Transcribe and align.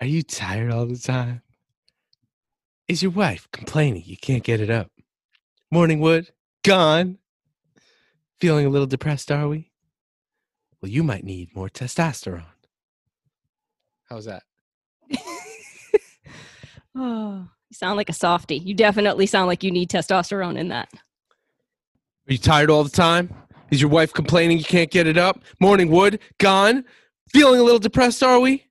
Are 0.00 0.06
you 0.06 0.22
tired 0.22 0.70
all 0.72 0.86
the 0.86 0.98
time? 0.98 1.42
Is 2.88 3.02
your 3.02 3.12
wife 3.12 3.48
complaining 3.52 4.02
you 4.04 4.16
can't 4.16 4.42
get 4.42 4.60
it 4.60 4.70
up? 4.70 4.90
Morning 5.70 6.00
wood, 6.00 6.30
gone. 6.62 7.18
Feeling 8.40 8.66
a 8.66 8.68
little 8.68 8.86
depressed, 8.86 9.30
are 9.30 9.48
we? 9.48 9.70
Well, 10.80 10.90
you 10.90 11.02
might 11.02 11.24
need 11.24 11.54
more 11.54 11.68
testosterone. 11.68 12.44
How's 14.08 14.26
that? 14.26 14.42
Oh, 16.96 17.48
you 17.70 17.74
sound 17.74 17.96
like 17.96 18.08
a 18.08 18.12
softie. 18.12 18.58
You 18.58 18.72
definitely 18.72 19.26
sound 19.26 19.48
like 19.48 19.64
you 19.64 19.72
need 19.72 19.90
testosterone 19.90 20.56
in 20.56 20.68
that. 20.68 20.88
Are 22.28 22.32
you 22.32 22.38
tired 22.38 22.70
all 22.70 22.84
the 22.84 22.90
time? 22.90 23.34
Is 23.72 23.80
your 23.80 23.90
wife 23.90 24.12
complaining 24.12 24.58
you 24.58 24.64
can't 24.64 24.92
get 24.92 25.08
it 25.08 25.18
up? 25.18 25.42
Morning 25.58 25.90
wood, 25.90 26.20
gone. 26.38 26.84
Feeling 27.32 27.58
a 27.58 27.64
little 27.64 27.80
depressed, 27.80 28.22
are 28.22 28.38
we? 28.38 28.64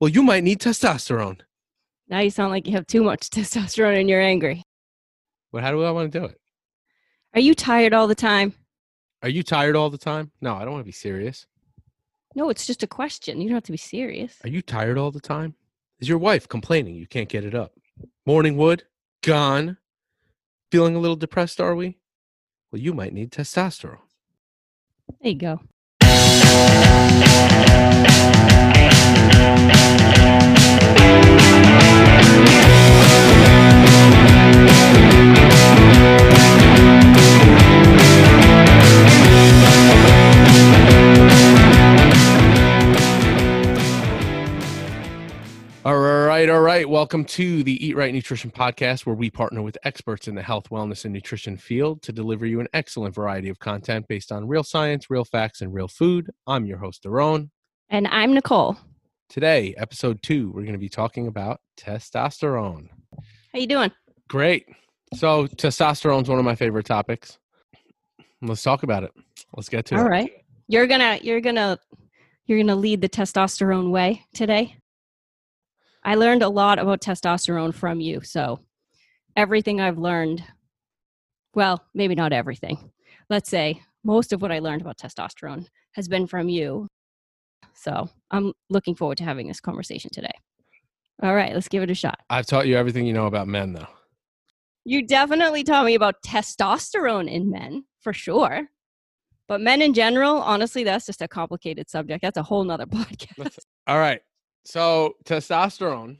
Well, 0.00 0.10
you 0.10 0.22
might 0.22 0.44
need 0.44 0.60
testosterone. 0.60 1.40
Now 2.08 2.20
you 2.20 2.30
sound 2.30 2.50
like 2.50 2.66
you 2.66 2.72
have 2.72 2.86
too 2.86 3.02
much 3.02 3.30
testosterone 3.30 3.98
and 3.98 4.08
you're 4.08 4.20
angry. 4.20 4.62
But 5.52 5.62
how 5.62 5.70
do 5.70 5.82
I 5.84 5.90
want 5.90 6.12
to 6.12 6.18
do 6.18 6.24
it? 6.26 6.40
Are 7.34 7.40
you 7.40 7.54
tired 7.54 7.94
all 7.94 8.06
the 8.06 8.14
time? 8.14 8.54
Are 9.22 9.28
you 9.28 9.42
tired 9.42 9.76
all 9.76 9.90
the 9.90 9.98
time? 9.98 10.30
No, 10.40 10.54
I 10.54 10.64
don't 10.64 10.72
want 10.72 10.82
to 10.82 10.86
be 10.86 10.92
serious. 10.92 11.46
No, 12.34 12.48
it's 12.48 12.66
just 12.66 12.82
a 12.82 12.86
question. 12.86 13.40
You 13.40 13.48
don't 13.48 13.56
have 13.56 13.64
to 13.64 13.72
be 13.72 13.78
serious. 13.78 14.36
Are 14.44 14.48
you 14.48 14.60
tired 14.60 14.98
all 14.98 15.10
the 15.10 15.20
time? 15.20 15.54
Is 16.00 16.08
your 16.08 16.18
wife 16.18 16.48
complaining 16.48 16.96
you 16.96 17.06
can't 17.06 17.28
get 17.28 17.44
it 17.44 17.54
up? 17.54 17.72
Morning 18.26 18.56
wood, 18.56 18.84
gone. 19.22 19.78
Feeling 20.70 20.96
a 20.96 20.98
little 20.98 21.16
depressed, 21.16 21.60
are 21.60 21.74
we? 21.74 21.98
Well, 22.70 22.80
you 22.82 22.92
might 22.92 23.12
need 23.12 23.30
testosterone. 23.30 23.98
There 25.20 25.30
you 25.30 25.38
go. 25.38 25.60
All 26.14 26.44
right, 46.34 46.50
all 46.50 46.62
right. 46.62 46.88
Welcome 46.88 47.24
to 47.26 47.62
the 47.62 47.86
Eat 47.86 47.94
Right 47.94 48.12
Nutrition 48.12 48.50
Podcast, 48.50 49.06
where 49.06 49.14
we 49.14 49.30
partner 49.30 49.62
with 49.62 49.78
experts 49.84 50.26
in 50.26 50.34
the 50.34 50.42
health, 50.42 50.68
wellness, 50.68 51.04
and 51.04 51.14
nutrition 51.14 51.56
field 51.56 52.02
to 52.02 52.10
deliver 52.10 52.44
you 52.44 52.58
an 52.58 52.66
excellent 52.74 53.14
variety 53.14 53.48
of 53.50 53.60
content 53.60 54.08
based 54.08 54.32
on 54.32 54.48
real 54.48 54.64
science, 54.64 55.08
real 55.08 55.24
facts, 55.24 55.60
and 55.60 55.72
real 55.72 55.86
food. 55.86 56.28
I'm 56.48 56.66
your 56.66 56.78
host, 56.78 57.04
Daron. 57.04 57.50
And 57.88 58.08
I'm 58.08 58.34
Nicole. 58.34 58.76
Today, 59.28 59.76
episode 59.78 60.24
two, 60.24 60.48
we're 60.48 60.62
going 60.62 60.72
to 60.72 60.78
be 60.78 60.88
talking 60.88 61.28
about 61.28 61.60
testosterone. 61.78 62.88
How 63.52 63.60
you 63.60 63.68
doing? 63.68 63.92
Great. 64.28 64.66
So, 65.14 65.46
testosterone 65.46 66.22
is 66.22 66.28
one 66.28 66.40
of 66.40 66.44
my 66.44 66.56
favorite 66.56 66.86
topics. 66.86 67.38
Let's 68.42 68.64
talk 68.64 68.82
about 68.82 69.04
it. 69.04 69.12
Let's 69.56 69.68
get 69.68 69.86
to 69.86 69.94
All 69.94 70.00
it. 70.00 70.04
All 70.04 70.10
right. 70.10 70.32
You're 70.66 70.88
gonna 70.88 71.20
you're 71.22 71.40
gonna 71.40 71.78
you're 72.46 72.58
gonna 72.58 72.74
lead 72.74 73.02
the 73.02 73.08
testosterone 73.08 73.92
way 73.92 74.24
today. 74.34 74.76
I 76.04 76.16
learned 76.16 76.42
a 76.42 76.48
lot 76.48 76.78
about 76.78 77.00
testosterone 77.00 77.74
from 77.74 78.00
you, 78.00 78.20
so 78.22 78.60
everything 79.36 79.80
I've 79.80 79.98
learned, 79.98 80.44
well, 81.54 81.84
maybe 81.94 82.14
not 82.14 82.32
everything. 82.32 82.90
Let's 83.30 83.48
say 83.48 83.82
most 84.04 84.32
of 84.32 84.42
what 84.42 84.52
I 84.52 84.58
learned 84.58 84.82
about 84.82 84.98
testosterone 84.98 85.66
has 85.92 86.08
been 86.08 86.26
from 86.26 86.48
you. 86.48 86.86
So 87.72 88.08
I'm 88.30 88.52
looking 88.68 88.94
forward 88.94 89.18
to 89.18 89.24
having 89.24 89.48
this 89.48 89.60
conversation 89.60 90.10
today. 90.12 90.32
All 91.22 91.34
right, 91.34 91.54
let's 91.54 91.68
give 91.68 91.82
it 91.82 91.90
a 91.90 91.94
shot. 91.94 92.20
I've 92.28 92.46
taught 92.46 92.66
you 92.66 92.76
everything 92.76 93.06
you 93.06 93.12
know 93.12 93.26
about 93.26 93.48
men, 93.48 93.72
though. 93.72 93.86
You 94.84 95.06
definitely 95.06 95.64
taught 95.64 95.86
me 95.86 95.94
about 95.94 96.16
testosterone 96.22 97.30
in 97.30 97.50
men, 97.50 97.84
for 98.00 98.12
sure. 98.12 98.68
But 99.48 99.60
men 99.60 99.80
in 99.80 99.94
general, 99.94 100.36
honestly, 100.36 100.84
that's 100.84 101.06
just 101.06 101.22
a 101.22 101.28
complicated 101.28 101.88
subject. 101.88 102.22
That's 102.22 102.36
a 102.36 102.42
whole 102.42 102.64
nother 102.64 102.86
podcast. 102.86 103.58
All 103.86 103.98
right. 103.98 104.20
So 104.64 105.16
testosterone, 105.24 106.18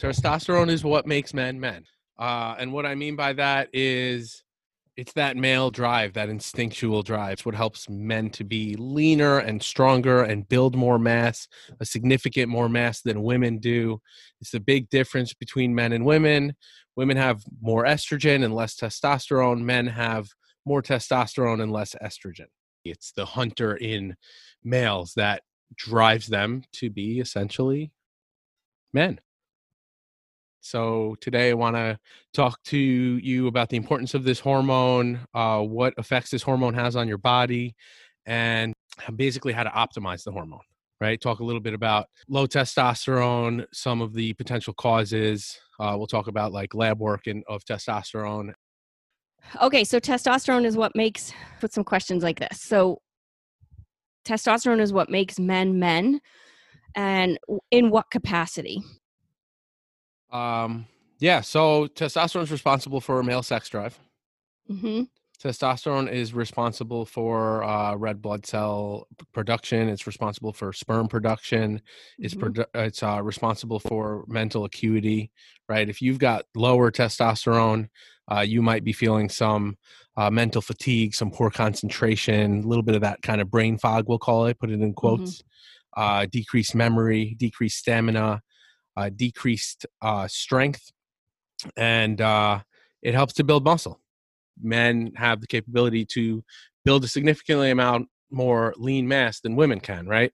testosterone 0.00 0.68
is 0.68 0.84
what 0.84 1.06
makes 1.06 1.32
men 1.32 1.60
men. 1.60 1.84
Uh, 2.18 2.54
and 2.58 2.72
what 2.72 2.86
I 2.86 2.94
mean 2.94 3.16
by 3.16 3.32
that 3.34 3.68
is 3.72 4.42
it's 4.96 5.12
that 5.14 5.36
male 5.36 5.70
drive, 5.70 6.12
that 6.14 6.28
instinctual 6.28 7.02
drive. 7.02 7.34
It's 7.34 7.46
what 7.46 7.54
helps 7.54 7.88
men 7.88 8.30
to 8.30 8.44
be 8.44 8.76
leaner 8.78 9.38
and 9.38 9.62
stronger 9.62 10.22
and 10.22 10.48
build 10.48 10.76
more 10.76 10.98
mass, 10.98 11.48
a 11.80 11.86
significant 11.86 12.48
more 12.48 12.68
mass 12.68 13.00
than 13.00 13.22
women 13.22 13.58
do. 13.58 14.00
It's 14.40 14.50
the 14.50 14.60
big 14.60 14.90
difference 14.90 15.32
between 15.32 15.74
men 15.74 15.92
and 15.92 16.04
women. 16.04 16.54
Women 16.94 17.16
have 17.16 17.42
more 17.62 17.84
estrogen 17.84 18.44
and 18.44 18.54
less 18.54 18.76
testosterone. 18.76 19.62
Men 19.62 19.86
have 19.86 20.28
more 20.66 20.82
testosterone 20.82 21.62
and 21.62 21.72
less 21.72 21.94
estrogen. 22.02 22.48
It's 22.84 23.12
the 23.12 23.24
hunter 23.24 23.76
in 23.76 24.16
males 24.62 25.14
that 25.14 25.42
drives 25.76 26.26
them 26.26 26.62
to 26.72 26.90
be 26.90 27.20
essentially 27.20 27.92
men. 28.92 29.20
So 30.60 31.16
today 31.20 31.50
I 31.50 31.54
want 31.54 31.74
to 31.74 31.98
talk 32.32 32.62
to 32.66 32.78
you 32.78 33.48
about 33.48 33.68
the 33.68 33.76
importance 33.76 34.14
of 34.14 34.22
this 34.22 34.38
hormone, 34.38 35.26
uh, 35.34 35.60
what 35.60 35.92
effects 35.98 36.30
this 36.30 36.42
hormone 36.42 36.74
has 36.74 36.94
on 36.94 37.08
your 37.08 37.18
body, 37.18 37.74
and 38.26 38.72
basically 39.16 39.52
how 39.52 39.64
to 39.64 39.70
optimize 39.70 40.22
the 40.22 40.30
hormone. 40.30 40.60
Right? 41.00 41.20
Talk 41.20 41.40
a 41.40 41.44
little 41.44 41.60
bit 41.60 41.74
about 41.74 42.06
low 42.28 42.46
testosterone, 42.46 43.66
some 43.72 44.00
of 44.00 44.14
the 44.14 44.34
potential 44.34 44.72
causes. 44.72 45.58
Uh, 45.80 45.94
we'll 45.96 46.06
talk 46.06 46.28
about 46.28 46.52
like 46.52 46.74
lab 46.74 47.00
work 47.00 47.26
and 47.26 47.42
of 47.48 47.64
testosterone. 47.64 48.52
Okay, 49.60 49.82
so 49.82 49.98
testosterone 49.98 50.64
is 50.64 50.76
what 50.76 50.94
makes, 50.94 51.32
put 51.60 51.72
some 51.72 51.82
questions 51.82 52.22
like 52.22 52.38
this. 52.38 52.60
So, 52.60 53.00
testosterone 54.24 54.80
is 54.80 54.92
what 54.92 55.10
makes 55.10 55.38
men 55.38 55.78
men, 55.78 56.20
and 56.94 57.38
in 57.70 57.90
what 57.90 58.10
capacity? 58.10 58.82
Um, 60.30 60.86
yeah. 61.18 61.40
So 61.40 61.86
testosterone 61.88 62.42
is 62.42 62.50
responsible 62.50 63.00
for 63.00 63.22
male 63.22 63.42
sex 63.42 63.68
drive. 63.68 63.98
hmm 64.68 65.02
Testosterone 65.42 66.08
is 66.08 66.32
responsible 66.34 67.04
for 67.04 67.64
uh, 67.64 67.96
red 67.96 68.22
blood 68.22 68.46
cell 68.46 69.08
production. 69.32 69.88
It's 69.88 70.06
responsible 70.06 70.52
for 70.52 70.72
sperm 70.72 71.08
production. 71.08 71.82
It's 72.20 72.32
Mhm. 72.32 72.40
produ- 72.54 72.66
it's 72.86 73.02
uh, 73.02 73.20
responsible 73.20 73.80
for 73.80 74.24
mental 74.28 74.64
acuity. 74.64 75.32
Right. 75.68 75.88
If 75.88 76.00
you've 76.00 76.20
got 76.20 76.44
lower 76.54 76.92
testosterone, 76.92 77.88
uh, 78.30 78.40
you 78.40 78.62
might 78.62 78.84
be 78.84 78.92
feeling 78.92 79.28
some 79.28 79.76
uh, 80.16 80.30
mental 80.30 80.62
fatigue, 80.62 81.14
some 81.14 81.30
poor 81.30 81.50
concentration, 81.50 82.62
a 82.62 82.66
little 82.66 82.82
bit 82.82 82.94
of 82.94 83.00
that 83.00 83.22
kind 83.22 83.40
of 83.40 83.50
brain 83.50 83.78
fog. 83.78 84.08
We'll 84.08 84.18
call 84.18 84.46
it. 84.46 84.58
Put 84.58 84.70
it 84.70 84.80
in 84.80 84.92
quotes. 84.94 85.42
Uh, 85.96 86.26
decreased 86.30 86.74
memory, 86.74 87.34
decreased 87.38 87.78
stamina, 87.78 88.40
uh, 88.96 89.10
decreased 89.14 89.84
uh, 90.00 90.26
strength, 90.26 90.90
and 91.76 92.20
uh, 92.20 92.60
it 93.02 93.14
helps 93.14 93.34
to 93.34 93.44
build 93.44 93.64
muscle 93.64 94.02
men 94.60 95.12
have 95.16 95.40
the 95.40 95.46
capability 95.46 96.04
to 96.04 96.42
build 96.84 97.04
a 97.04 97.08
significantly 97.08 97.70
amount 97.70 98.08
more 98.30 98.74
lean 98.76 99.06
mass 99.06 99.40
than 99.40 99.56
women 99.56 99.80
can, 99.80 100.06
right? 100.06 100.32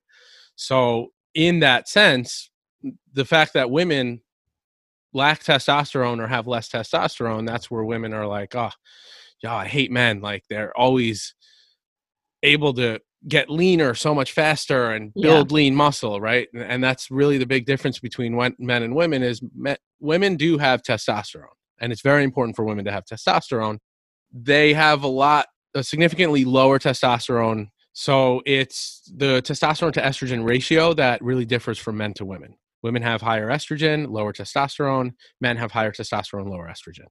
So, 0.57 1.09
in 1.35 1.61
that 1.61 1.89
sense, 1.89 2.51
the 3.13 3.25
fact 3.25 3.53
that 3.55 3.71
women 3.71 4.23
lack 5.13 5.43
testosterone 5.43 6.21
or 6.21 6.27
have 6.27 6.47
less 6.47 6.69
testosterone, 6.69 7.47
that's 7.47 7.71
where 7.71 7.85
women 7.85 8.13
are 8.13 8.27
like, 8.27 8.55
oh, 8.55 8.71
yeah, 9.43 9.55
I 9.55 9.67
hate 9.67 9.91
men. 9.91 10.21
Like 10.21 10.45
they're 10.49 10.77
always 10.77 11.35
able 12.43 12.73
to 12.75 13.01
get 13.27 13.51
leaner 13.51 13.95
so 13.95 14.15
much 14.15 14.33
faster 14.33 14.91
and 14.93 15.13
Yeah. 15.17 15.31
build 15.31 15.51
lean 15.53 15.75
muscle, 15.75 16.21
right? 16.21 16.49
And- 16.55 16.63
And 16.63 16.85
that's 16.85 17.11
really 17.11 17.37
the 17.39 17.47
big 17.47 17.67
difference 17.67 17.99
between 17.99 18.37
men 18.59 18.83
and 18.83 18.95
women 18.95 19.23
is 19.23 19.43
me- 19.57 19.77
women 20.01 20.37
do 20.37 20.59
have 20.59 20.83
testosterone, 20.83 21.57
and 21.81 21.93
it's 21.93 22.03
very 22.03 22.23
important 22.23 22.55
for 22.55 22.65
women 22.65 22.85
to 22.85 22.93
have 22.93 23.05
testosterone. 23.05 23.79
They 24.33 24.73
have 24.75 25.03
a 25.03 25.09
lot, 25.09 25.47
a 25.75 25.83
significantly 25.83 26.45
lower 26.45 26.79
testosterone. 26.79 27.69
So 27.93 28.43
it's 28.47 29.03
the 29.13 29.43
testosterone 29.43 29.93
to 29.95 30.01
estrogen 30.03 30.47
ratio 30.47 30.95
that 30.95 31.21
really 31.21 31.45
differs 31.45 31.79
from 31.79 31.97
men 31.97 32.15
to 32.15 32.25
women. 32.25 32.55
Women 32.83 33.03
have 33.03 33.23
higher 33.23 33.49
estrogen, 33.49 34.09
lower 34.09 34.33
testosterone. 34.33 35.15
Men 35.41 35.57
have 35.57 35.73
higher 35.73 35.91
testosterone, 35.91 36.49
lower 36.49 36.69
estrogen. 36.69 37.07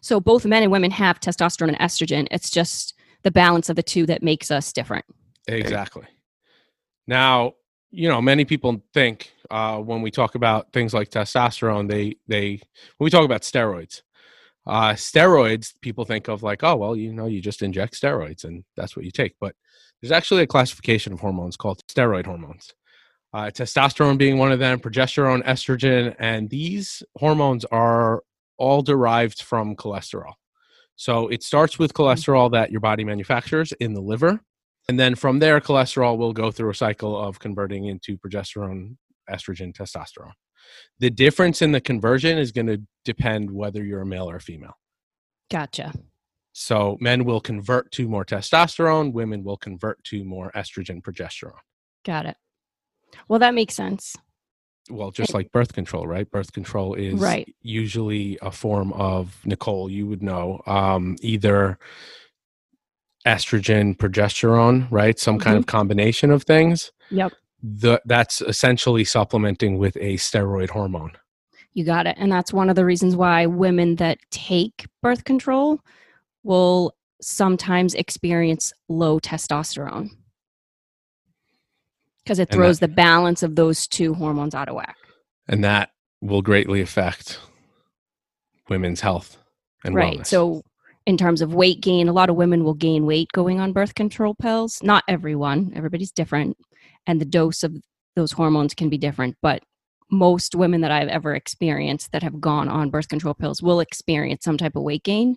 So, 0.00 0.20
both 0.20 0.44
men 0.46 0.62
and 0.62 0.72
women 0.72 0.90
have 0.92 1.20
testosterone 1.20 1.68
and 1.68 1.78
estrogen. 1.78 2.26
It's 2.30 2.50
just 2.50 2.94
the 3.22 3.30
balance 3.30 3.68
of 3.68 3.76
the 3.76 3.82
two 3.82 4.06
that 4.06 4.22
makes 4.22 4.50
us 4.50 4.72
different. 4.72 5.04
Exactly. 5.48 6.06
Now, 7.06 7.54
you 7.90 8.08
know, 8.08 8.20
many 8.20 8.44
people 8.44 8.82
think 8.92 9.32
uh, 9.50 9.78
when 9.78 10.02
we 10.02 10.10
talk 10.10 10.34
about 10.34 10.72
things 10.72 10.92
like 10.92 11.08
testosterone, 11.10 11.88
they 11.88 12.16
they 12.28 12.60
when 12.98 13.06
we 13.06 13.10
talk 13.10 13.24
about 13.24 13.42
steroids, 13.42 14.02
uh, 14.66 14.92
steroids, 14.92 15.72
people 15.80 16.04
think 16.04 16.28
of 16.28 16.42
like, 16.42 16.62
oh 16.62 16.76
well, 16.76 16.94
you 16.96 17.12
know, 17.12 17.26
you 17.26 17.40
just 17.40 17.62
inject 17.62 17.94
steroids 17.94 18.44
and 18.44 18.64
that's 18.76 18.94
what 18.94 19.04
you 19.06 19.10
take. 19.10 19.34
But 19.40 19.54
there's 20.02 20.12
actually 20.12 20.42
a 20.42 20.46
classification 20.46 21.12
of 21.14 21.20
hormones 21.20 21.56
called 21.56 21.80
steroid 21.88 22.26
hormones. 22.26 22.74
uh, 23.32 23.50
testosterone 23.52 24.18
being 24.18 24.38
one 24.38 24.52
of 24.52 24.58
them, 24.58 24.80
progesterone, 24.80 25.44
estrogen, 25.44 26.14
and 26.18 26.48
these 26.50 27.02
hormones 27.16 27.64
are 27.66 28.22
all 28.58 28.82
derived 28.82 29.42
from 29.42 29.76
cholesterol. 29.76 30.34
So 30.96 31.28
it 31.28 31.42
starts 31.42 31.78
with 31.78 31.92
mm-hmm. 31.92 32.02
cholesterol 32.02 32.52
that 32.52 32.70
your 32.70 32.80
body 32.80 33.04
manufactures 33.04 33.72
in 33.72 33.94
the 33.94 34.00
liver. 34.00 34.40
And 34.88 34.98
then 34.98 35.14
from 35.14 35.38
there, 35.38 35.60
cholesterol 35.60 36.16
will 36.18 36.32
go 36.32 36.50
through 36.50 36.70
a 36.70 36.74
cycle 36.74 37.16
of 37.16 37.38
converting 37.38 37.86
into 37.86 38.16
progesterone, 38.18 38.96
estrogen, 39.30 39.72
testosterone. 39.72 40.32
The 40.98 41.10
difference 41.10 41.62
in 41.62 41.72
the 41.72 41.80
conversion 41.80 42.38
is 42.38 42.52
going 42.52 42.66
to 42.66 42.82
depend 43.04 43.50
whether 43.50 43.84
you're 43.84 44.02
a 44.02 44.06
male 44.06 44.28
or 44.28 44.36
a 44.36 44.40
female. 44.40 44.74
Gotcha. 45.50 45.92
So 46.52 46.96
men 47.00 47.24
will 47.24 47.40
convert 47.40 47.92
to 47.92 48.08
more 48.08 48.24
testosterone, 48.24 49.12
women 49.12 49.44
will 49.44 49.56
convert 49.56 50.02
to 50.04 50.24
more 50.24 50.50
estrogen, 50.56 51.00
progesterone. 51.00 51.52
Got 52.04 52.26
it. 52.26 52.36
Well, 53.28 53.38
that 53.38 53.54
makes 53.54 53.74
sense. 53.74 54.16
Well, 54.90 55.10
just 55.10 55.34
like 55.34 55.52
birth 55.52 55.72
control, 55.72 56.06
right? 56.06 56.30
Birth 56.30 56.52
control 56.52 56.94
is 56.94 57.14
Right. 57.20 57.54
usually 57.62 58.38
a 58.42 58.50
form 58.50 58.92
of 58.92 59.38
Nicole, 59.44 59.90
you 59.90 60.06
would 60.06 60.22
know, 60.22 60.62
um, 60.66 61.16
either 61.20 61.78
estrogen, 63.26 63.96
progesterone, 63.96 64.88
right? 64.90 65.18
Some 65.18 65.38
kind 65.38 65.56
of 65.56 65.66
combination 65.66 66.30
of 66.30 66.44
things. 66.44 66.92
Yep. 67.10 67.32
The, 67.62 68.00
that's 68.04 68.40
essentially 68.40 69.04
supplementing 69.04 69.78
with 69.78 69.96
a 69.96 70.14
steroid 70.14 70.70
hormone. 70.70 71.12
You 71.74 71.84
got 71.84 72.06
it. 72.06 72.16
And 72.18 72.30
that's 72.32 72.52
one 72.52 72.70
of 72.70 72.76
the 72.76 72.84
reasons 72.84 73.16
why 73.16 73.46
women 73.46 73.96
that 73.96 74.18
take 74.30 74.86
birth 75.02 75.24
control 75.24 75.80
will 76.42 76.94
sometimes 77.20 77.94
experience 77.94 78.72
low 78.88 79.18
testosterone 79.18 80.10
because 82.28 82.38
it 82.38 82.50
throws 82.50 82.78
the 82.78 82.88
balance 82.88 83.42
of 83.42 83.56
those 83.56 83.86
two 83.86 84.12
hormones 84.12 84.54
out 84.54 84.68
of 84.68 84.74
whack. 84.74 84.98
And 85.48 85.64
that 85.64 85.92
will 86.20 86.42
greatly 86.42 86.82
affect 86.82 87.40
women's 88.68 89.00
health 89.00 89.38
and 89.82 89.94
right. 89.94 90.18
wellness. 90.18 90.26
So, 90.26 90.62
in 91.06 91.16
terms 91.16 91.40
of 91.40 91.54
weight 91.54 91.80
gain, 91.80 92.06
a 92.06 92.12
lot 92.12 92.28
of 92.28 92.36
women 92.36 92.64
will 92.64 92.74
gain 92.74 93.06
weight 93.06 93.32
going 93.32 93.60
on 93.60 93.72
birth 93.72 93.94
control 93.94 94.34
pills. 94.34 94.82
Not 94.82 95.04
everyone, 95.08 95.72
everybody's 95.74 96.12
different. 96.12 96.58
And 97.06 97.18
the 97.18 97.24
dose 97.24 97.62
of 97.62 97.74
those 98.14 98.32
hormones 98.32 98.74
can 98.74 98.90
be 98.90 98.98
different. 98.98 99.38
But 99.40 99.62
most 100.10 100.54
women 100.54 100.82
that 100.82 100.90
I've 100.90 101.08
ever 101.08 101.34
experienced 101.34 102.12
that 102.12 102.22
have 102.22 102.42
gone 102.42 102.68
on 102.68 102.90
birth 102.90 103.08
control 103.08 103.32
pills 103.32 103.62
will 103.62 103.80
experience 103.80 104.44
some 104.44 104.58
type 104.58 104.76
of 104.76 104.82
weight 104.82 105.02
gain. 105.02 105.36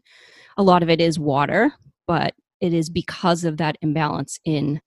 A 0.57 0.63
lot 0.63 0.83
of 0.83 0.89
it 0.89 0.99
is 0.99 1.17
water, 1.17 1.71
but 2.05 2.33
it 2.59 2.73
is 2.73 2.89
because 2.89 3.45
of 3.45 3.55
that 3.57 3.77
imbalance 3.81 4.41
in 4.43 4.81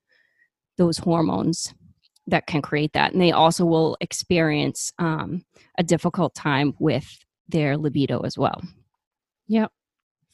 those 0.77 0.99
hormones 0.99 1.73
that 2.27 2.47
can 2.47 2.63
create 2.63 2.93
that. 2.95 3.13
And 3.13 3.21
they 3.21 3.33
also 3.33 3.65
will 3.65 3.97
experience 4.01 4.93
um, 4.99 5.45
a 5.79 5.83
difficult 5.83 6.35
time 6.35 6.75
with 6.79 7.07
their 7.49 7.77
libido 7.77 8.21
as 8.21 8.39
well. 8.39 8.63
Yep. 9.49 9.71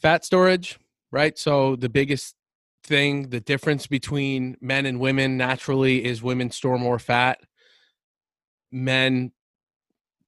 fat 0.01 0.25
storage, 0.25 0.79
right? 1.11 1.37
So 1.37 1.77
the 1.77 1.89
biggest 1.89 2.37
thing, 2.85 3.31
the 3.31 3.41
difference 3.41 3.87
between 3.87 4.57
men 4.61 4.87
and 4.87 5.01
women 5.01 5.37
naturally 5.37 6.05
is 6.05 6.23
women 6.23 6.51
store 6.51 6.79
more 6.79 6.99
fat. 6.99 7.41
Men 8.71 9.33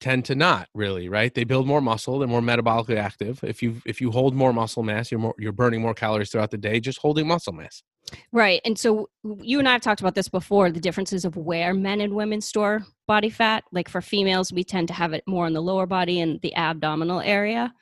tend 0.01 0.25
to 0.25 0.35
not 0.35 0.69
really, 0.75 1.09
right? 1.09 1.33
They 1.33 1.45
build 1.45 1.67
more 1.67 1.81
muscle, 1.81 2.19
they're 2.19 2.29
more 2.29 2.41
metabolically 2.41 2.97
active. 2.97 3.43
If 3.45 3.63
you 3.63 3.81
if 3.87 4.01
you 4.01 4.11
hold 4.11 4.35
more 4.35 4.53
muscle 4.53 4.83
mass, 4.83 5.13
you're 5.13 5.21
more 5.21 5.35
you're 5.39 5.53
burning 5.53 5.81
more 5.81 5.95
calories 5.95 6.31
throughout 6.31 6.51
the 6.51 6.59
day 6.59 6.81
just 6.81 6.99
holding 6.99 7.29
muscle 7.29 7.53
mass. 7.53 7.85
Right. 8.33 8.61
And 8.65 8.79
so 8.79 9.09
you 9.41 9.59
and 9.59 9.69
I 9.69 9.73
have 9.73 9.81
talked 9.81 10.01
about 10.01 10.15
this 10.15 10.29
before 10.29 10.71
the 10.71 10.81
differences 10.81 11.25
of 11.25 11.37
where 11.37 11.75
men 11.75 12.01
and 12.01 12.15
women 12.15 12.41
store 12.41 12.85
body 13.07 13.31
fat. 13.31 13.65
Like 13.73 13.89
for 13.89 14.01
females, 14.01 14.53
we 14.53 14.65
tend 14.65 14.89
to 14.89 14.95
have 14.95 15.13
it 15.13 15.25
more 15.27 15.47
in 15.47 15.53
the 15.53 15.63
lower 15.63 15.87
body 15.87 16.21
and 16.21 16.41
the 16.41 16.55
abdominal 16.55 17.21
area. 17.21 17.73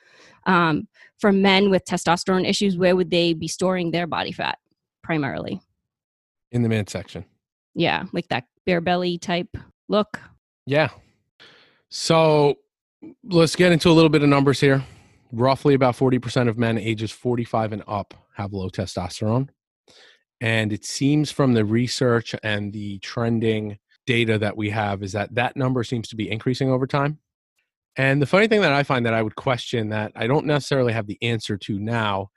Um, 0.47 0.88
for 1.19 1.32
men 1.32 1.71
with 1.71 1.85
testosterone 1.85 2.49
issues, 2.49 2.77
where 2.77 2.97
would 2.97 3.11
they 3.11 3.35
be 3.35 3.49
storing 3.49 3.91
their 3.91 4.06
body 4.06 4.32
fat 4.32 4.59
primarily? 5.03 5.61
In 6.53 6.62
the 6.62 6.69
midsection. 6.69 7.25
Yeah, 7.75 8.05
like 8.12 8.29
that 8.29 8.44
bare 8.67 8.81
belly 8.81 9.19
type 9.19 9.56
look. 9.88 10.21
Yeah. 10.67 10.88
So 11.88 12.56
let's 13.25 13.56
get 13.56 13.73
into 13.73 13.91
a 13.91 13.93
little 13.93 14.09
bit 14.09 14.23
of 14.23 14.29
numbers 14.29 14.61
here. 14.61 14.85
Roughly 15.33 15.75
about 15.75 15.97
40% 15.97 16.49
of 16.49 16.59
men 16.59 16.79
ages 16.79 17.11
45 17.12 17.73
and 17.73 17.83
up 17.87 18.15
have 18.35 18.53
low 18.53 18.69
testosterone. 18.69 19.49
And 20.40 20.72
it 20.72 20.84
seems 20.84 21.31
from 21.31 21.52
the 21.54 21.64
research 21.64 22.34
and 22.42 22.72
the 22.72 22.98
trending 23.00 23.78
data 24.06 24.38
that 24.38 24.56
we 24.56 24.70
have 24.70 25.02
is 25.02 25.12
that 25.12 25.34
that 25.34 25.56
number 25.56 25.84
seems 25.84 26.08
to 26.08 26.16
be 26.16 26.31
increasing 26.31 26.70
over 26.70 26.87
time. 26.87 27.19
And 27.96 28.22
the 28.22 28.26
funny 28.26 28.48
thing 28.48 28.62
that 28.62 28.72
I 28.72 28.82
find 28.82 29.04
that 29.06 29.14
I 29.14 29.22
would 29.22 29.37
question 29.37 29.90
that 29.90 30.12
I 30.16 30.26
don't 30.26 30.46
necessarily 30.46 30.92
have 30.92 31.06
the 31.06 31.19
answer 31.22 31.56
to 31.58 31.78
now 31.78 32.31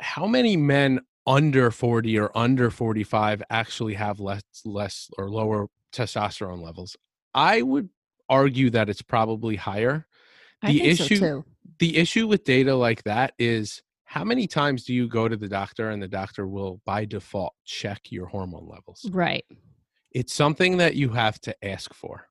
how 0.00 0.26
many 0.26 0.56
men 0.56 1.00
under 1.26 1.70
40 1.70 2.18
or 2.18 2.36
under 2.36 2.70
45 2.70 3.42
actually 3.50 3.94
have 3.94 4.20
less 4.20 4.42
less 4.64 5.08
or 5.16 5.30
lower 5.30 5.68
testosterone 5.92 6.62
levels? 6.62 6.96
I 7.34 7.62
would 7.62 7.88
argue 8.28 8.70
that 8.70 8.88
it's 8.88 9.02
probably 9.02 9.56
higher. 9.56 10.06
I 10.62 10.72
The 10.72 10.78
think 10.78 11.00
issue- 11.00 11.16
so 11.16 11.26
too. 11.42 11.44
The 11.78 11.96
issue 11.98 12.26
with 12.26 12.44
data 12.44 12.74
like 12.74 13.04
that 13.04 13.34
is 13.38 13.82
how 14.16 14.24
many 14.24 14.46
times 14.46 14.84
do 14.84 14.94
you 14.94 15.06
go 15.08 15.28
to 15.28 15.36
the 15.36 15.46
doctor 15.48 15.90
and 15.90 16.02
the 16.02 16.08
doctor 16.08 16.48
will 16.48 16.80
by 16.86 17.04
default 17.04 17.52
check 17.66 18.00
your 18.08 18.24
hormone 18.24 18.66
levels? 18.66 19.04
Right. 19.10 19.44
It's 20.10 20.32
something 20.32 20.78
that 20.78 20.94
you 20.94 21.10
have 21.10 21.38
to 21.42 21.54
ask 21.62 21.92
for. 21.92 22.26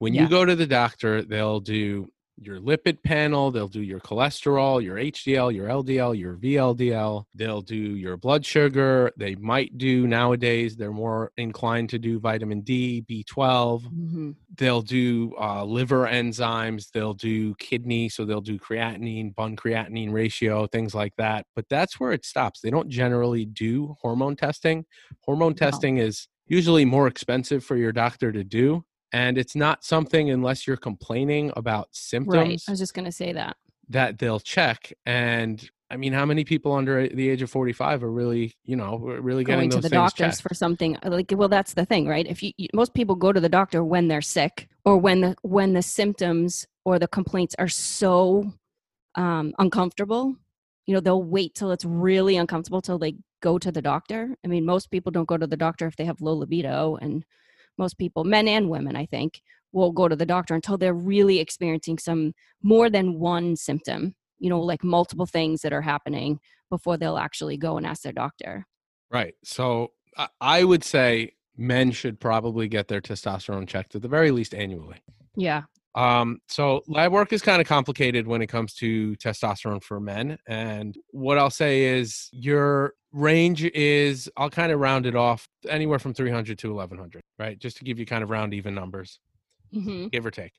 When 0.00 0.14
Yeah. 0.14 0.22
you 0.22 0.28
go 0.28 0.44
to 0.44 0.56
the 0.56 0.66
doctor, 0.66 1.22
they'll 1.22 1.60
do 1.60 2.08
your 2.46 2.60
lipid 2.60 3.02
panel, 3.02 3.50
they'll 3.50 3.68
do 3.68 3.82
your 3.82 4.00
cholesterol, 4.00 4.82
your 4.82 4.96
HDL, 4.96 5.54
your 5.54 5.68
LDL, 5.68 6.18
your 6.18 6.34
VLDL, 6.36 7.24
they'll 7.34 7.62
do 7.62 7.76
your 7.76 8.16
blood 8.16 8.44
sugar. 8.44 9.12
They 9.16 9.34
might 9.36 9.78
do 9.78 10.06
nowadays, 10.06 10.76
they're 10.76 10.92
more 10.92 11.32
inclined 11.36 11.90
to 11.90 11.98
do 11.98 12.18
vitamin 12.18 12.60
D, 12.62 13.04
B12 13.08 13.82
Mhm. 13.82 14.34
they'll 14.58 14.82
do 14.82 15.34
uh, 15.40 15.64
liver 15.64 16.06
enzymes 16.06 16.90
they'll 16.92 17.14
do 17.14 17.54
kidney 17.54 18.08
so 18.08 18.24
they'll 18.24 18.40
do 18.42 18.58
creatinine 18.58 19.34
bun 19.34 19.56
creatinine 19.56 20.12
ratio 20.12 20.66
things 20.66 20.94
like 20.94 21.14
that 21.16 21.46
but 21.56 21.64
that's 21.70 21.98
where 21.98 22.12
it 22.12 22.24
stops 22.24 22.60
they 22.60 22.70
don't 22.70 22.88
generally 22.90 23.44
do 23.46 23.96
hormone 24.02 24.36
testing 24.36 24.84
hormone 25.24 25.54
testing 25.54 25.96
is 25.98 26.28
usually 26.46 26.84
more 26.84 27.06
expensive 27.06 27.64
for 27.64 27.76
your 27.76 27.92
doctor 27.92 28.30
to 28.32 28.44
do 28.44 28.84
and 29.12 29.36
it's 29.38 29.54
not 29.54 29.84
something 29.84 30.30
unless 30.30 30.66
you're 30.66 30.76
complaining 30.76 31.52
about 31.56 31.88
symptoms 31.92 32.36
Right. 32.36 32.62
I 32.66 32.70
was 32.70 32.80
just 32.80 32.94
going 32.94 33.04
to 33.04 33.12
say 33.12 33.32
that. 33.32 33.56
that 33.90 34.18
they'll 34.18 34.40
check 34.40 34.92
and 35.06 35.68
i 35.90 35.96
mean 35.96 36.12
how 36.12 36.24
many 36.24 36.44
people 36.44 36.72
under 36.72 37.08
the 37.08 37.28
age 37.28 37.42
of 37.42 37.50
45 37.50 38.02
are 38.02 38.10
really 38.10 38.54
you 38.64 38.76
know 38.76 38.96
really 38.98 39.44
getting 39.44 39.68
going 39.68 39.82
to 39.82 39.88
the 39.88 39.94
doctors 39.94 40.36
checked 40.36 40.42
for 40.42 40.54
something 40.54 40.96
uh, 41.04 41.10
like 41.10 41.30
well 41.34 41.48
that's 41.48 41.74
the 41.74 41.84
thing 41.84 42.06
right 42.08 42.26
if 42.26 42.42
you, 42.42 42.52
you 42.56 42.68
most 42.72 42.94
people 42.94 43.14
go 43.14 43.32
to 43.32 43.40
the 43.40 43.48
doctor 43.48 43.84
when 43.84 44.08
they're 44.08 44.22
sick 44.22 44.68
or 44.84 44.96
when 44.96 45.20
the 45.20 45.36
when 45.42 45.74
the 45.74 45.82
symptoms 45.82 46.66
or 46.84 46.98
the 46.98 47.08
complaints 47.08 47.54
are 47.58 47.68
so 47.68 48.50
um, 49.16 49.52
uncomfortable 49.58 50.34
you 50.86 50.94
know 50.94 51.00
they'll 51.00 51.22
wait 51.22 51.54
till 51.54 51.70
it's 51.70 51.84
really 51.84 52.36
uncomfortable 52.36 52.80
till 52.80 52.98
they 52.98 53.14
go 53.42 53.58
to 53.58 53.70
the 53.70 53.82
doctor 53.82 54.34
i 54.44 54.48
mean 54.48 54.64
most 54.64 54.90
people 54.90 55.12
don't 55.12 55.28
go 55.28 55.36
to 55.36 55.46
the 55.46 55.56
doctor 55.56 55.86
if 55.86 55.96
they 55.96 56.04
have 56.04 56.20
low 56.22 56.34
libido 56.34 56.96
and 57.02 57.24
most 57.78 57.98
people 57.98 58.24
men 58.24 58.46
and 58.48 58.68
women 58.68 58.96
i 58.96 59.06
think 59.06 59.40
will 59.72 59.90
go 59.92 60.06
to 60.08 60.16
the 60.16 60.26
doctor 60.26 60.54
until 60.54 60.76
they're 60.76 60.92
really 60.94 61.38
experiencing 61.38 61.98
some 61.98 62.32
more 62.62 62.90
than 62.90 63.18
one 63.18 63.56
symptom 63.56 64.14
you 64.38 64.50
know 64.50 64.60
like 64.60 64.82
multiple 64.84 65.26
things 65.26 65.62
that 65.62 65.72
are 65.72 65.80
happening 65.82 66.38
before 66.70 66.96
they'll 66.96 67.18
actually 67.18 67.56
go 67.56 67.76
and 67.76 67.86
ask 67.86 68.02
their 68.02 68.12
doctor 68.12 68.66
Right. 69.10 69.34
So 69.44 69.92
I- 70.16 70.28
I 70.40 70.64
would 70.64 70.82
say 70.82 71.32
men 71.56 71.90
should 71.90 72.18
probably 72.18 72.66
get 72.66 72.88
their 72.88 73.02
testosterone 73.02 73.68
checked 73.68 73.94
at 73.94 74.00
the 74.00 74.08
very 74.08 74.30
least 74.30 74.54
annually. 74.54 74.96
yeah 75.36 75.62
Um, 75.94 76.40
so 76.48 76.82
lab 76.86 77.12
work 77.12 77.32
is 77.32 77.42
kind 77.42 77.60
of 77.60 77.68
complicated 77.68 78.26
when 78.26 78.40
it 78.40 78.46
comes 78.46 78.74
to 78.74 79.14
testosterone 79.16 79.82
for 79.82 80.00
men. 80.00 80.38
And 80.46 80.96
what 81.10 81.38
I'll 81.38 81.50
say 81.50 81.84
is 81.84 82.28
your 82.32 82.94
range 83.12 83.62
is 83.64 84.30
I'll 84.36 84.50
kind 84.50 84.72
of 84.72 84.80
round 84.80 85.04
it 85.06 85.14
off 85.14 85.48
anywhere 85.68 85.98
from 85.98 86.14
300 86.14 86.58
to 86.60 86.74
1100, 86.74 87.22
right? 87.38 87.58
Just 87.58 87.76
to 87.78 87.84
give 87.84 87.98
you 87.98 88.06
kind 88.06 88.22
of 88.24 88.30
round 88.30 88.54
even 88.54 88.74
numbers, 88.74 89.20
hmm 89.72 90.06
give 90.12 90.24
or 90.26 90.30
take. 90.30 90.52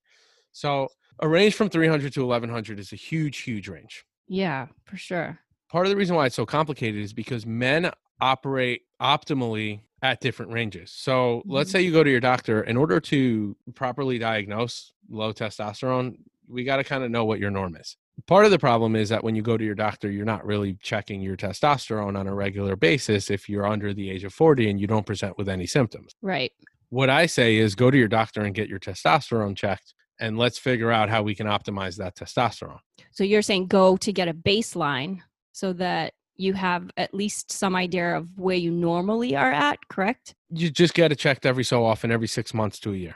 So 0.52 0.90
a 1.20 1.28
range 1.28 1.56
from 1.56 1.70
300 1.70 2.14
to 2.14 2.26
1100 2.26 2.80
is 2.80 2.94
a 2.94 2.96
huge, 2.98 3.40
huge 3.40 3.68
range. 3.68 4.06
Yeah, 4.28 4.68
for 4.86 4.98
sure. 4.98 5.40
part 5.70 5.86
of 5.86 5.90
the 5.90 5.96
reason 5.98 6.16
why 6.16 6.26
it's 6.28 6.36
so 6.36 6.46
complicated 6.46 7.02
is 7.02 7.14
because 7.14 7.46
men 7.46 7.92
operate 8.22 8.82
optimally 9.02 9.82
at 10.02 10.20
different 10.20 10.52
ranges. 10.52 10.92
So 10.92 11.44
let's 11.46 11.70
Mhm. 11.70 11.72
say 11.74 11.82
you 11.82 11.92
go 11.92 12.04
to 12.04 12.10
your 12.12 12.20
doctor, 12.20 12.62
in 12.64 12.76
order 12.78 13.00
to 13.00 13.56
properly 13.74 14.18
diagnose 14.20 14.92
low 15.10 15.32
testosterone, 15.34 16.18
we 16.48 16.64
got 16.64 16.78
to 16.78 16.84
kind 16.84 17.04
of 17.04 17.12
know 17.12 17.24
what 17.26 17.40
your 17.40 17.52
norm 17.52 17.76
is. 17.78 17.96
Part 18.28 18.46
of 18.46 18.52
the 18.52 18.60
problem 18.60 18.96
is 18.96 19.10
that 19.10 19.24
when 19.24 19.36
you 19.36 19.42
go 19.42 19.58
to 19.58 19.64
your 19.64 19.76
doctor, 19.76 20.12
you're 20.12 20.26
not 20.26 20.46
really 20.46 20.76
checking 20.82 21.22
your 21.22 21.36
testosterone 21.38 22.18
on 22.18 22.28
a 22.28 22.34
regular 22.36 22.76
basis 22.76 23.32
if 23.32 23.50
you're 23.50 23.66
under 23.66 23.94
the 23.94 24.10
age 24.10 24.24
of 24.24 24.34
40 24.34 24.70
and 24.70 24.80
you 24.80 24.88
don't 24.88 25.06
present 25.06 25.38
with 25.38 25.50
any 25.50 25.66
symptoms. 25.66 26.14
Right. 26.22 26.52
what 26.90 27.10
I 27.10 27.26
say 27.26 27.56
is 27.56 27.74
go 27.74 27.90
to 27.90 27.98
your 27.98 28.08
doctor 28.08 28.42
and 28.42 28.54
get 28.54 28.70
your 28.70 28.78
testosterone 28.78 29.56
checked 29.58 29.96
and 30.20 30.38
let's 30.38 30.60
figure 30.60 30.92
out 30.92 31.10
how 31.10 31.24
we 31.24 31.34
can 31.34 31.48
optimize 31.48 31.98
that 31.98 32.16
testosterone. 32.16 32.78
So 33.10 33.24
you're 33.24 33.42
saying 33.42 33.66
go 33.66 33.98
to 33.98 34.14
get 34.14 34.28
a 34.28 34.34
baseline 34.34 35.22
so 35.54 35.74
that 35.74 36.14
you 36.36 36.54
have 36.54 36.90
at 36.98 37.14
least 37.14 37.52
some 37.52 37.76
idea 37.76 38.18
of 38.18 38.28
where 38.38 38.56
you 38.56 38.72
normally 38.72 39.36
are 39.36 39.52
at, 39.52 39.80
correct? 39.88 40.36
You 40.50 40.70
just 40.70 40.94
get 40.94 41.12
it 41.12 41.20
checked 41.20 41.46
every 41.46 41.64
so 41.64 41.86
often, 41.86 42.12
every 42.12 42.28
six 42.28 42.54
months 42.54 42.80
to 42.82 42.94
a 42.94 42.96
year. 42.96 43.16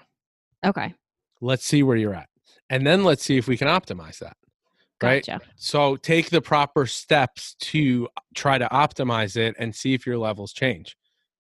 Okay. 0.65 0.93
Let's 1.41 1.65
see 1.65 1.83
where 1.83 1.97
you're 1.97 2.13
at. 2.13 2.29
And 2.69 2.86
then 2.86 3.03
let's 3.03 3.24
see 3.24 3.38
if 3.38 3.47
we 3.47 3.57
can 3.57 3.67
optimize 3.67 4.19
that. 4.19 4.38
Right. 5.01 5.25
Gotcha. 5.25 5.45
So 5.55 5.95
take 5.95 6.29
the 6.29 6.41
proper 6.41 6.86
steps 6.88 7.55
to 7.62 8.07
try 8.33 8.57
to 8.57 8.67
optimize 8.69 9.38
it 9.38 9.55
and 9.59 9.75
see 9.75 9.93
if 9.93 10.05
your 10.05 10.17
levels 10.17 10.53
change. 10.53 10.97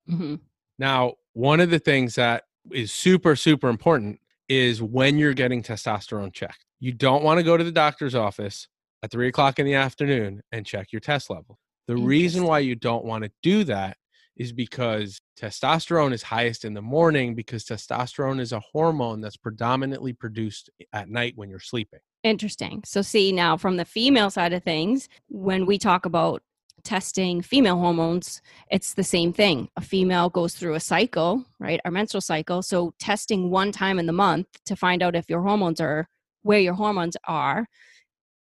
hmm 0.07 0.35
Now, 0.77 1.13
one 1.33 1.59
of 1.59 1.69
the 1.69 1.79
things 1.79 2.15
that 2.15 2.43
is 2.71 2.91
super, 2.91 3.35
super 3.35 3.69
important 3.69 4.19
is 4.47 4.81
when 4.81 5.17
you're 5.17 5.33
getting 5.33 5.63
testosterone 5.63 6.33
checked. 6.33 6.65
You 6.79 6.91
don't 6.91 7.23
want 7.23 7.39
to 7.39 7.43
go 7.43 7.57
to 7.57 7.63
the 7.63 7.71
doctor's 7.71 8.15
office 8.15 8.67
at 9.03 9.11
three 9.11 9.27
o'clock 9.27 9.59
in 9.59 9.65
the 9.65 9.73
afternoon 9.73 10.41
and 10.51 10.65
check 10.65 10.91
your 10.91 10.99
test 10.99 11.29
level. 11.29 11.57
The 11.87 11.95
reason 11.95 12.43
why 12.43 12.59
you 12.59 12.75
don't 12.75 13.05
want 13.05 13.23
to 13.23 13.31
do 13.41 13.63
that 13.65 13.97
is 14.35 14.51
because 14.51 15.19
testosterone 15.39 16.13
is 16.13 16.21
highest 16.21 16.63
in 16.63 16.73
the 16.73 16.81
morning 16.81 17.33
because 17.33 17.65
testosterone 17.65 18.39
is 18.39 18.51
a 18.51 18.59
hormone 18.59 19.21
that's 19.21 19.37
predominantly 19.37 20.13
produced 20.13 20.69
at 20.93 21.09
night 21.09 21.33
when 21.35 21.49
you're 21.49 21.59
sleeping. 21.59 21.99
Interesting. 22.23 22.83
So, 22.85 23.01
see, 23.01 23.31
now 23.31 23.57
from 23.57 23.77
the 23.77 23.85
female 23.85 24.29
side 24.29 24.53
of 24.53 24.63
things, 24.63 25.09
when 25.29 25.65
we 25.65 25.77
talk 25.77 26.05
about 26.05 26.41
testing 26.83 27.41
female 27.41 27.77
hormones, 27.77 28.41
it's 28.69 28.93
the 28.93 29.03
same 29.03 29.33
thing. 29.33 29.69
A 29.75 29.81
female 29.81 30.29
goes 30.29 30.53
through 30.53 30.75
a 30.75 30.79
cycle, 30.79 31.43
right? 31.59 31.79
Our 31.83 31.91
menstrual 31.91 32.21
cycle. 32.21 32.61
So, 32.61 32.93
testing 32.99 33.49
one 33.49 33.71
time 33.71 33.97
in 33.97 34.05
the 34.05 34.13
month 34.13 34.47
to 34.65 34.75
find 34.75 35.01
out 35.01 35.15
if 35.15 35.29
your 35.29 35.41
hormones 35.41 35.81
are 35.81 36.07
where 36.43 36.59
your 36.59 36.75
hormones 36.75 37.17
are 37.27 37.67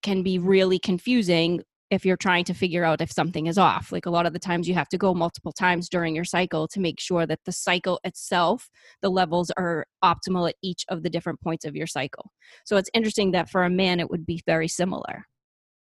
can 0.03 0.23
be 0.23 0.39
really 0.39 0.79
confusing 0.79 1.63
if 1.91 2.05
you're 2.05 2.17
trying 2.17 2.45
to 2.45 2.55
figure 2.55 2.85
out 2.85 3.01
if 3.01 3.13
something 3.13 3.47
is 3.47 3.59
off. 3.59 3.93
Like 3.93 4.07
a 4.07 4.11
lot 4.11 4.27
of 4.27 4.33
the 4.33 4.39
times, 4.39 4.69
you 4.69 4.75
have 4.75 4.89
to 4.89 4.99
go 4.99 5.15
multiple 5.15 5.53
times 5.53 5.89
during 5.89 6.15
your 6.15 6.25
cycle 6.25 6.67
to 6.69 6.81
make 6.81 6.99
sure 6.99 7.27
that 7.27 7.41
the 7.45 7.53
cycle 7.53 8.01
itself, 8.03 8.69
the 9.03 9.11
levels 9.11 9.51
are 9.57 9.87
optimal 10.05 10.49
at 10.49 10.57
each 10.63 10.85
of 10.89 11.03
the 11.03 11.11
different 11.11 11.41
points 11.41 11.65
of 11.65 11.77
your 11.77 11.87
cycle. 11.87 12.31
So 12.65 12.77
it's 12.77 12.91
interesting 12.93 13.31
that 13.33 13.49
for 13.49 13.63
a 13.65 13.71
man, 13.71 14.01
it 14.01 14.11
would 14.11 14.27
be 14.27 14.43
very 14.47 14.69
similar 14.69 15.27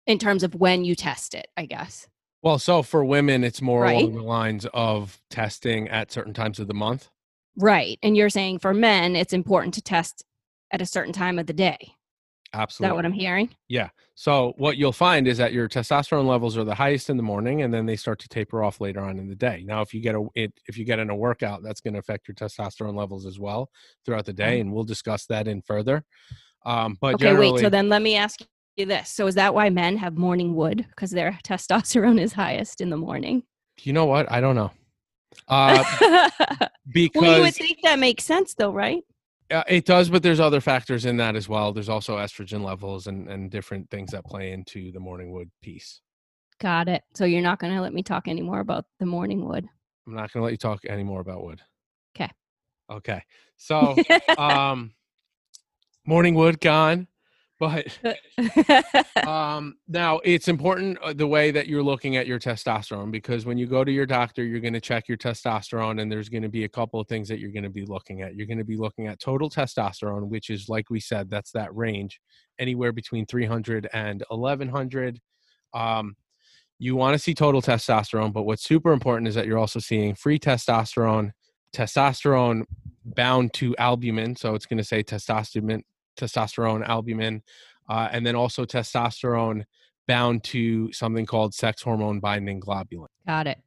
in 0.05 0.19
terms 0.19 0.43
of 0.43 0.55
when 0.55 0.83
you 0.83 0.95
test 0.95 1.33
it, 1.33 1.47
I 1.55 1.65
guess. 1.65 2.07
Well, 2.41 2.59
so 2.59 2.83
for 2.83 3.05
women, 3.05 3.43
it's 3.45 3.61
more 3.61 3.83
Right. 3.83 4.01
along 4.03 4.15
the 4.15 4.23
lines 4.23 4.65
of 4.73 5.21
testing 5.29 5.87
at 5.87 6.11
certain 6.11 6.33
times 6.33 6.59
of 6.59 6.67
the 6.67 6.73
month. 6.73 7.09
Right. 7.55 7.97
And 8.03 8.17
you're 8.17 8.29
saying 8.29 8.59
for 8.59 8.73
men, 8.73 9.15
it's 9.15 9.31
important 9.31 9.75
to 9.75 9.81
test 9.81 10.25
at 10.71 10.81
a 10.81 10.85
certain 10.85 11.13
time 11.13 11.39
of 11.39 11.45
the 11.47 11.53
day. 11.53 11.93
Is 12.53 12.59
Absolutely. 12.59 12.89
that 12.89 12.95
what 12.95 13.05
I'm 13.05 13.13
hearing? 13.13 13.49
Yeah. 13.67 13.89
So 14.13 14.53
what 14.57 14.77
you'll 14.77 14.91
find 14.91 15.27
is 15.27 15.39
that 15.39 15.53
your 15.53 15.67
testosterone 15.67 16.27
levels 16.27 16.55
are 16.55 16.63
the 16.63 16.75
highest 16.75 17.09
in 17.09 17.17
the 17.17 17.23
morning, 17.23 17.63
and 17.63 17.73
then 17.73 17.87
they 17.87 17.95
start 17.95 18.19
to 18.19 18.27
taper 18.27 18.63
off 18.63 18.79
later 18.79 18.99
on 18.99 19.17
in 19.17 19.27
the 19.27 19.35
day. 19.35 19.63
Now, 19.65 19.81
if 19.81 19.91
you 19.91 20.01
get 20.01 20.13
a 20.13 20.27
it, 20.35 20.53
if 20.67 20.77
you 20.77 20.85
get 20.85 20.99
in 20.99 21.09
a 21.09 21.15
workout, 21.15 21.63
that's 21.63 21.81
going 21.81 21.95
to 21.95 21.99
affect 21.99 22.27
your 22.27 22.35
testosterone 22.35 22.95
levels 22.95 23.25
as 23.25 23.39
well 23.39 23.71
throughout 24.05 24.25
the 24.25 24.33
day, 24.33 24.59
and 24.59 24.71
we'll 24.71 24.83
discuss 24.83 25.25
that 25.27 25.47
in 25.47 25.63
further. 25.63 26.03
Um, 26.63 26.95
but 27.01 27.15
okay, 27.15 27.33
wait. 27.33 27.59
So 27.59 27.69
then 27.69 27.89
let 27.89 28.03
me 28.03 28.15
ask 28.15 28.39
you 28.77 28.85
this. 28.85 29.09
So 29.09 29.25
is 29.25 29.35
that 29.35 29.55
why 29.55 29.71
men 29.71 29.97
have 29.97 30.15
morning 30.15 30.53
wood? 30.53 30.85
Because 30.89 31.09
their 31.09 31.31
testosterone 31.43 32.21
is 32.21 32.33
highest 32.33 32.81
in 32.81 32.91
the 32.91 32.97
morning? 32.97 33.43
you 33.81 33.93
know 33.93 34.05
what? 34.05 34.31
I 34.31 34.41
don't 34.41 34.55
know. 34.55 34.71
Uh, 35.47 35.83
because 36.93 37.21
well, 37.23 37.37
you 37.37 37.41
would 37.41 37.55
think 37.55 37.79
that 37.83 37.97
makes 37.97 38.23
sense, 38.23 38.53
though, 38.53 38.71
right? 38.71 39.03
Uh, 39.53 39.63
it 39.67 39.85
does, 39.85 40.09
but 40.09 40.23
there's 40.23 40.39
other 40.39 40.59
factors 40.59 41.05
in 41.05 41.17
that 41.17 41.35
as 41.35 41.47
well. 41.47 41.71
There's 41.71 41.89
also 41.89 42.17
estrogen 42.17 42.63
levels 42.63 43.05
and, 43.05 43.29
and 43.29 43.51
different 43.51 43.87
things 43.91 44.09
that 44.11 44.25
play 44.25 44.51
into 44.51 44.91
the 44.91 44.99
morning 44.99 45.31
wood 45.31 45.51
piece. 45.61 46.01
Got 46.59 46.87
it. 46.87 47.03
So 47.13 47.25
you're 47.25 47.41
not 47.41 47.59
going 47.59 47.73
to 47.73 47.81
let 47.81 47.93
me 47.93 48.01
talk 48.01 48.27
anymore 48.27 48.61
about 48.61 48.85
the 48.99 49.05
morning 49.05 49.45
wood. 49.45 49.67
I'm 50.07 50.15
not 50.15 50.31
going 50.31 50.41
to 50.41 50.45
let 50.45 50.51
you 50.51 50.57
talk 50.57 50.83
anymore 50.85 51.21
about 51.21 51.43
wood. 51.43 51.61
Okay. 52.15 52.31
Okay. 52.89 53.23
So, 53.57 53.95
um, 54.37 54.93
morning 56.05 56.33
wood 56.33 56.59
gone, 56.59 57.07
but 57.59 57.87
um, 59.27 59.75
now 59.87 60.19
it's 60.23 60.47
important 60.47 60.97
uh, 61.01 61.13
the 61.13 61.27
way 61.27 61.51
that 61.51 61.67
you're 61.67 61.83
looking 61.83 62.17
at 62.17 62.27
your 62.27 62.39
testosterone 62.39 63.11
because 63.11 63.45
when 63.45 63.57
you 63.57 63.67
go 63.67 63.83
to 63.83 63.91
your 63.91 64.05
doctor, 64.05 64.43
you're 64.43 64.59
going 64.59 64.73
to 64.73 64.81
check 64.81 65.07
your 65.07 65.17
testosterone, 65.17 66.01
and 66.01 66.11
there's 66.11 66.29
going 66.29 66.43
to 66.43 66.49
be 66.49 66.63
a 66.63 66.69
couple 66.69 66.99
of 66.99 67.07
things 67.07 67.27
that 67.29 67.39
you're 67.39 67.51
going 67.51 67.63
to 67.63 67.69
be 67.69 67.85
looking 67.85 68.21
at. 68.21 68.35
You're 68.35 68.47
going 68.47 68.57
to 68.57 68.63
be 68.63 68.77
looking 68.77 69.07
at 69.07 69.19
total 69.19 69.49
testosterone, 69.49 70.27
which 70.27 70.49
is 70.49 70.69
like 70.69 70.89
we 70.89 70.99
said, 70.99 71.29
that's 71.29 71.51
that 71.51 71.73
range 71.75 72.19
anywhere 72.59 72.91
between 72.91 73.25
300 73.25 73.89
and 73.93 74.23
1100. 74.29 75.19
Um, 75.73 76.15
you 76.79 76.95
want 76.95 77.13
to 77.13 77.19
see 77.19 77.33
total 77.33 77.61
testosterone, 77.61 78.33
but 78.33 78.43
what's 78.43 78.63
super 78.63 78.91
important 78.91 79.27
is 79.27 79.35
that 79.35 79.47
you're 79.47 79.57
also 79.57 79.79
seeing 79.79 80.15
free 80.15 80.39
testosterone, 80.39 81.31
testosterone 81.73 82.65
bound 83.05 83.53
to 83.53 83.75
albumin. 83.77 84.35
So 84.35 84.55
it's 84.55 84.65
going 84.65 84.77
to 84.77 84.83
say 84.83 85.03
testosterone, 85.03 85.81
testosterone, 86.17 86.87
albumin, 86.87 87.41
uh, 87.89 88.09
and 88.11 88.25
then 88.25 88.35
also 88.35 88.65
testosterone 88.65 89.63
bound 90.07 90.43
to 90.43 90.91
something 90.91 91.25
called 91.25 91.53
sex 91.53 91.81
hormone 91.81 92.19
binding 92.19 92.59
globulin. 92.59 93.07
Got 93.27 93.47
it. 93.47 93.57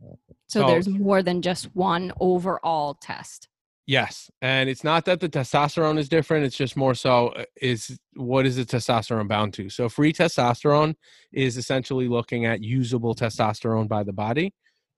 So, 0.49 0.61
So- 0.61 0.67
there's 0.67 0.89
more 0.89 1.23
than 1.23 1.43
just 1.43 1.75
one 1.75 2.13
overall 2.21 2.95
test. 2.95 3.49
Yes, 3.89 4.29
and 4.43 4.69
it's 4.69 4.83
not 4.83 5.05
that 5.05 5.21
the 5.21 5.29
testosterone 5.29 5.97
is 5.97 6.09
different. 6.09 6.45
It's 6.45 6.57
just 6.57 6.77
more 6.77 6.93
so 6.93 7.29
uh, 7.29 7.45
is 7.63 7.97
what 8.15 8.45
is 8.45 8.57
the 8.57 8.65
testosterone 8.65 9.29
bound 9.29 9.55
to. 9.55 9.71
So 9.71 9.89
free 9.89 10.13
testosterone 10.13 10.97
is 11.33 11.57
essentially 11.57 12.09
looking 12.09 12.47
at 12.47 12.65
usable 12.65 13.15
testosterone 13.15 13.87
by 13.87 14.03
the 14.03 14.13
body, 14.13 14.53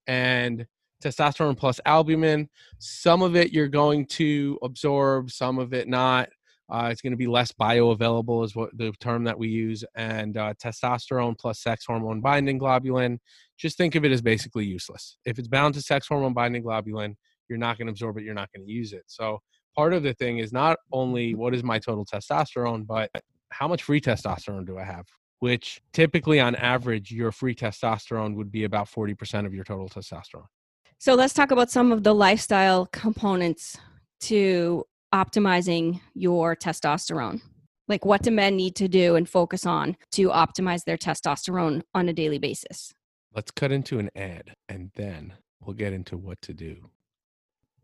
and 0.06 0.66
testosterone 1.04 1.54
plus 1.54 1.80
albumin. 1.84 2.48
Some 2.78 3.20
of 3.20 3.36
it 3.36 3.52
you're 3.52 3.68
going 3.68 4.06
to 4.06 4.58
absorb, 4.62 5.30
some 5.30 5.58
of 5.58 5.74
it 5.74 5.86
not. 5.86 6.30
Uh, 6.70 6.88
it's 6.90 7.00
going 7.00 7.12
to 7.12 7.16
be 7.16 7.26
less 7.26 7.52
bioavailable, 7.52 8.44
is 8.44 8.54
what 8.54 8.76
the 8.76 8.92
term 9.00 9.24
that 9.24 9.38
we 9.38 9.48
use. 9.48 9.84
And 9.94 10.36
uh, 10.36 10.54
testosterone 10.62 11.38
plus 11.38 11.60
sex 11.60 11.84
hormone 11.86 12.20
binding 12.20 12.58
globulin. 12.58 13.18
Just 13.56 13.76
think 13.76 13.94
of 13.94 14.04
it 14.04 14.12
as 14.12 14.20
basically 14.20 14.66
useless. 14.66 15.16
If 15.24 15.38
it's 15.38 15.48
bound 15.48 15.74
to 15.74 15.82
sex 15.82 16.06
hormone 16.08 16.34
binding 16.34 16.62
globulin, 16.62 17.14
you're 17.48 17.58
not 17.58 17.78
going 17.78 17.86
to 17.86 17.90
absorb 17.90 18.18
it 18.18 18.24
you're 18.24 18.34
not 18.34 18.50
going 18.54 18.66
to 18.66 18.72
use 18.72 18.92
it 18.92 19.04
so 19.06 19.38
part 19.74 19.92
of 19.92 20.02
the 20.02 20.14
thing 20.14 20.38
is 20.38 20.52
not 20.52 20.76
only 20.92 21.34
what 21.34 21.54
is 21.54 21.62
my 21.62 21.78
total 21.78 22.04
testosterone 22.04 22.86
but 22.86 23.10
how 23.50 23.66
much 23.66 23.82
free 23.82 24.00
testosterone 24.00 24.66
do 24.66 24.78
i 24.78 24.84
have 24.84 25.06
which 25.40 25.80
typically 25.92 26.40
on 26.40 26.54
average 26.56 27.10
your 27.10 27.32
free 27.32 27.54
testosterone 27.54 28.34
would 28.34 28.50
be 28.50 28.64
about 28.64 28.88
40% 28.88 29.46
of 29.46 29.54
your 29.54 29.64
total 29.64 29.88
testosterone 29.88 30.46
So 30.98 31.14
let's 31.14 31.32
talk 31.32 31.50
about 31.50 31.70
some 31.70 31.92
of 31.92 32.02
the 32.02 32.14
lifestyle 32.14 32.86
components 32.86 33.78
to 34.22 34.84
optimizing 35.14 36.00
your 36.14 36.54
testosterone. 36.56 37.40
Like, 37.88 38.04
what 38.04 38.22
do 38.22 38.30
men 38.30 38.56
need 38.56 38.76
to 38.76 38.88
do 38.88 39.16
and 39.16 39.28
focus 39.28 39.64
on 39.64 39.96
to 40.12 40.28
optimize 40.28 40.84
their 40.84 40.98
testosterone 40.98 41.82
on 41.94 42.08
a 42.08 42.12
daily 42.12 42.38
basis? 42.38 42.92
let's 43.34 43.50
cut 43.50 43.70
into 43.70 43.98
an 43.98 44.08
ad 44.16 44.54
and 44.70 44.90
then 44.96 45.34
we'll 45.60 45.74
get 45.76 45.92
into 45.92 46.16
what 46.16 46.40
to 46.40 46.54
do 46.54 46.88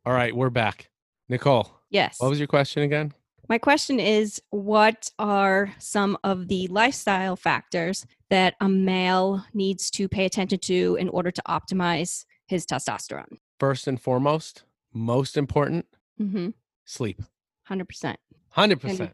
all 0.06 0.12
right 0.14 0.34
we're 0.34 0.48
back 0.48 0.88
nicole 1.28 1.70
Yes. 1.90 2.16
what 2.18 2.30
was 2.30 2.38
your 2.40 2.48
question 2.48 2.82
again 2.82 3.12
My 3.46 3.58
question 3.58 4.00
is 4.00 4.40
what 4.50 5.10
are 5.18 5.74
some 5.78 6.16
of 6.24 6.48
the 6.48 6.66
lifestyle 6.68 7.36
factors 7.36 8.06
that 8.30 8.54
a 8.62 8.70
male 8.70 9.44
needs 9.52 9.90
to 9.92 10.08
pay 10.08 10.24
attention 10.24 10.58
to 10.60 10.96
in 10.98 11.10
order 11.10 11.30
to 11.30 11.42
optimize 11.46 12.24
his 12.48 12.64
testosterone? 12.64 13.36
first 13.60 13.86
and 13.86 14.00
foremost 14.00 14.64
most 14.94 15.36
important 15.36 15.84
Mm-hmm. 16.20 16.48
Sleep 16.84 17.20
100%. 17.68 18.16
100% 18.56 19.12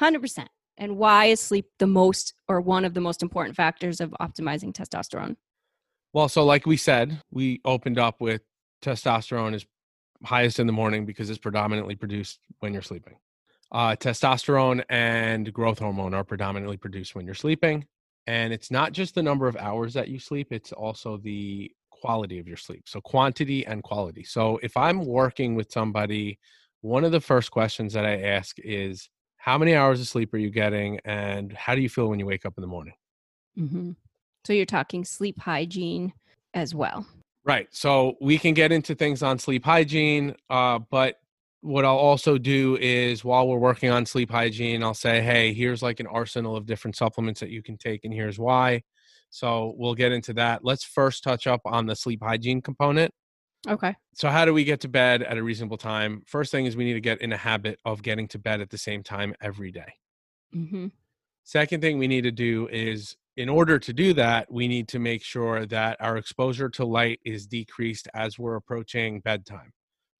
100%. 0.00 0.46
And 0.76 0.96
why 0.96 1.26
is 1.26 1.40
sleep 1.40 1.66
the 1.78 1.86
most 1.86 2.34
or 2.46 2.60
one 2.60 2.84
of 2.84 2.94
the 2.94 3.00
most 3.00 3.22
important 3.22 3.56
factors 3.56 4.00
of 4.00 4.14
optimizing 4.20 4.72
testosterone? 4.72 5.36
Well, 6.12 6.28
so 6.28 6.44
like 6.44 6.66
we 6.66 6.76
said, 6.76 7.20
we 7.30 7.60
opened 7.64 7.98
up 7.98 8.20
with 8.20 8.42
testosterone 8.82 9.54
is 9.54 9.66
highest 10.24 10.58
in 10.58 10.66
the 10.66 10.72
morning 10.72 11.04
because 11.04 11.30
it's 11.30 11.38
predominantly 11.38 11.96
produced 11.96 12.38
when 12.60 12.72
you're 12.72 12.82
sleeping. 12.82 13.16
Uh, 13.70 13.94
testosterone 13.96 14.82
and 14.88 15.52
growth 15.52 15.80
hormone 15.80 16.14
are 16.14 16.24
predominantly 16.24 16.76
produced 16.76 17.14
when 17.14 17.26
you're 17.26 17.34
sleeping. 17.34 17.84
And 18.26 18.52
it's 18.52 18.70
not 18.70 18.92
just 18.92 19.14
the 19.14 19.22
number 19.22 19.48
of 19.48 19.56
hours 19.56 19.94
that 19.94 20.08
you 20.08 20.18
sleep, 20.18 20.52
it's 20.52 20.72
also 20.72 21.16
the 21.18 21.70
quality 21.90 22.38
of 22.38 22.46
your 22.46 22.56
sleep. 22.56 22.84
So, 22.86 23.00
quantity 23.00 23.66
and 23.66 23.82
quality. 23.82 24.22
So, 24.22 24.58
if 24.62 24.76
I'm 24.76 25.04
working 25.04 25.54
with 25.54 25.72
somebody, 25.72 26.38
one 26.80 27.04
of 27.04 27.12
the 27.12 27.20
first 27.20 27.50
questions 27.50 27.92
that 27.94 28.04
I 28.04 28.20
ask 28.22 28.56
is, 28.58 29.08
How 29.36 29.58
many 29.58 29.74
hours 29.74 30.00
of 30.00 30.08
sleep 30.08 30.32
are 30.34 30.38
you 30.38 30.50
getting? 30.50 31.00
And 31.04 31.52
how 31.52 31.74
do 31.74 31.80
you 31.80 31.88
feel 31.88 32.08
when 32.08 32.18
you 32.18 32.26
wake 32.26 32.46
up 32.46 32.54
in 32.56 32.62
the 32.62 32.68
morning? 32.68 32.94
Mm-hmm. 33.58 33.92
So 34.44 34.52
you're 34.52 34.66
talking 34.66 35.04
sleep 35.04 35.38
hygiene 35.40 36.12
as 36.54 36.74
well. 36.74 37.06
Right. 37.44 37.68
So 37.70 38.16
we 38.20 38.38
can 38.38 38.54
get 38.54 38.72
into 38.72 38.94
things 38.94 39.22
on 39.22 39.38
sleep 39.38 39.64
hygiene, 39.64 40.34
uh, 40.50 40.80
but 40.90 41.16
what 41.60 41.84
I'll 41.84 41.96
also 41.96 42.38
do 42.38 42.78
is 42.80 43.24
while 43.24 43.48
we're 43.48 43.58
working 43.58 43.90
on 43.90 44.06
sleep 44.06 44.30
hygiene, 44.30 44.82
I'll 44.82 44.94
say, 44.94 45.20
hey, 45.20 45.52
here's 45.52 45.82
like 45.82 45.98
an 45.98 46.06
arsenal 46.06 46.56
of 46.56 46.66
different 46.66 46.96
supplements 46.96 47.40
that 47.40 47.50
you 47.50 47.62
can 47.62 47.76
take, 47.76 48.04
and 48.04 48.14
here's 48.14 48.38
why. 48.38 48.82
So 49.30 49.74
we'll 49.76 49.94
get 49.94 50.12
into 50.12 50.32
that. 50.34 50.64
Let's 50.64 50.84
first 50.84 51.24
touch 51.24 51.46
up 51.46 51.60
on 51.64 51.86
the 51.86 51.96
sleep 51.96 52.22
hygiene 52.22 52.62
component. 52.62 53.12
Okay. 53.66 53.94
So, 54.14 54.28
how 54.28 54.44
do 54.44 54.54
we 54.54 54.64
get 54.64 54.80
to 54.80 54.88
bed 54.88 55.22
at 55.22 55.36
a 55.36 55.42
reasonable 55.42 55.78
time? 55.78 56.22
First 56.26 56.52
thing 56.52 56.66
is 56.66 56.76
we 56.76 56.84
need 56.84 56.94
to 56.94 57.00
get 57.00 57.20
in 57.20 57.32
a 57.32 57.36
habit 57.36 57.78
of 57.84 58.02
getting 58.02 58.28
to 58.28 58.38
bed 58.38 58.60
at 58.60 58.70
the 58.70 58.78
same 58.78 59.02
time 59.02 59.34
every 59.40 59.72
day. 59.72 59.94
Mm-hmm. 60.54 60.88
Second 61.44 61.80
thing 61.80 61.98
we 61.98 62.08
need 62.08 62.22
to 62.22 62.30
do 62.30 62.68
is, 62.70 63.16
in 63.36 63.48
order 63.48 63.78
to 63.78 63.92
do 63.92 64.12
that, 64.14 64.50
we 64.52 64.68
need 64.68 64.88
to 64.88 64.98
make 64.98 65.22
sure 65.22 65.66
that 65.66 65.96
our 66.00 66.16
exposure 66.16 66.68
to 66.70 66.84
light 66.84 67.20
is 67.24 67.46
decreased 67.46 68.08
as 68.14 68.38
we're 68.38 68.56
approaching 68.56 69.20
bedtime. 69.20 69.72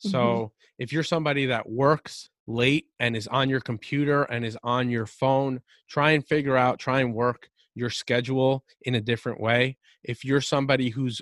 Mhm. 0.04 0.10
So, 0.10 0.52
if 0.78 0.92
you're 0.92 1.02
somebody 1.04 1.46
that 1.46 1.68
works 1.68 2.30
late 2.46 2.86
and 2.98 3.16
is 3.16 3.28
on 3.28 3.48
your 3.48 3.60
computer 3.60 4.22
and 4.24 4.44
is 4.44 4.58
on 4.62 4.90
your 4.90 5.06
phone, 5.06 5.60
try 5.88 6.12
and 6.12 6.26
figure 6.26 6.56
out, 6.56 6.78
try 6.78 7.00
and 7.00 7.14
work 7.14 7.50
your 7.74 7.90
schedule 7.90 8.64
in 8.82 8.94
a 8.94 9.00
different 9.00 9.40
way. 9.40 9.76
If 10.02 10.24
you're 10.24 10.40
somebody 10.40 10.88
who's 10.88 11.20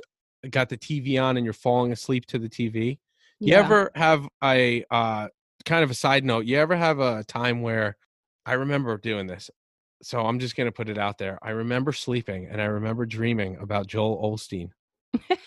got 0.50 0.68
the 0.68 0.76
TV 0.78 1.20
on 1.22 1.36
and 1.36 1.44
you're 1.44 1.52
falling 1.52 1.92
asleep 1.92 2.26
to 2.26 2.38
the 2.38 2.48
TV, 2.48 2.98
you 3.40 3.52
Yeah. 3.52 3.60
ever 3.60 3.90
have 3.94 4.26
a 4.42 4.84
uh, 4.90 5.28
kind 5.64 5.84
of 5.84 5.90
a 5.90 5.94
side 5.94 6.24
note? 6.24 6.46
You 6.46 6.58
ever 6.58 6.76
have 6.76 7.00
a 7.00 7.24
time 7.24 7.62
where 7.62 7.96
I 8.44 8.54
remember 8.54 8.96
doing 8.98 9.26
this? 9.26 9.50
So 10.02 10.20
I'm 10.20 10.38
just 10.38 10.56
going 10.56 10.66
to 10.66 10.72
put 10.72 10.88
it 10.88 10.98
out 10.98 11.18
there. 11.18 11.38
I 11.42 11.50
remember 11.50 11.92
sleeping 11.92 12.46
and 12.50 12.60
I 12.60 12.66
remember 12.66 13.06
dreaming 13.06 13.56
about 13.60 13.86
Joel 13.86 14.20
Osteen. 14.22 14.70
the 15.28 15.38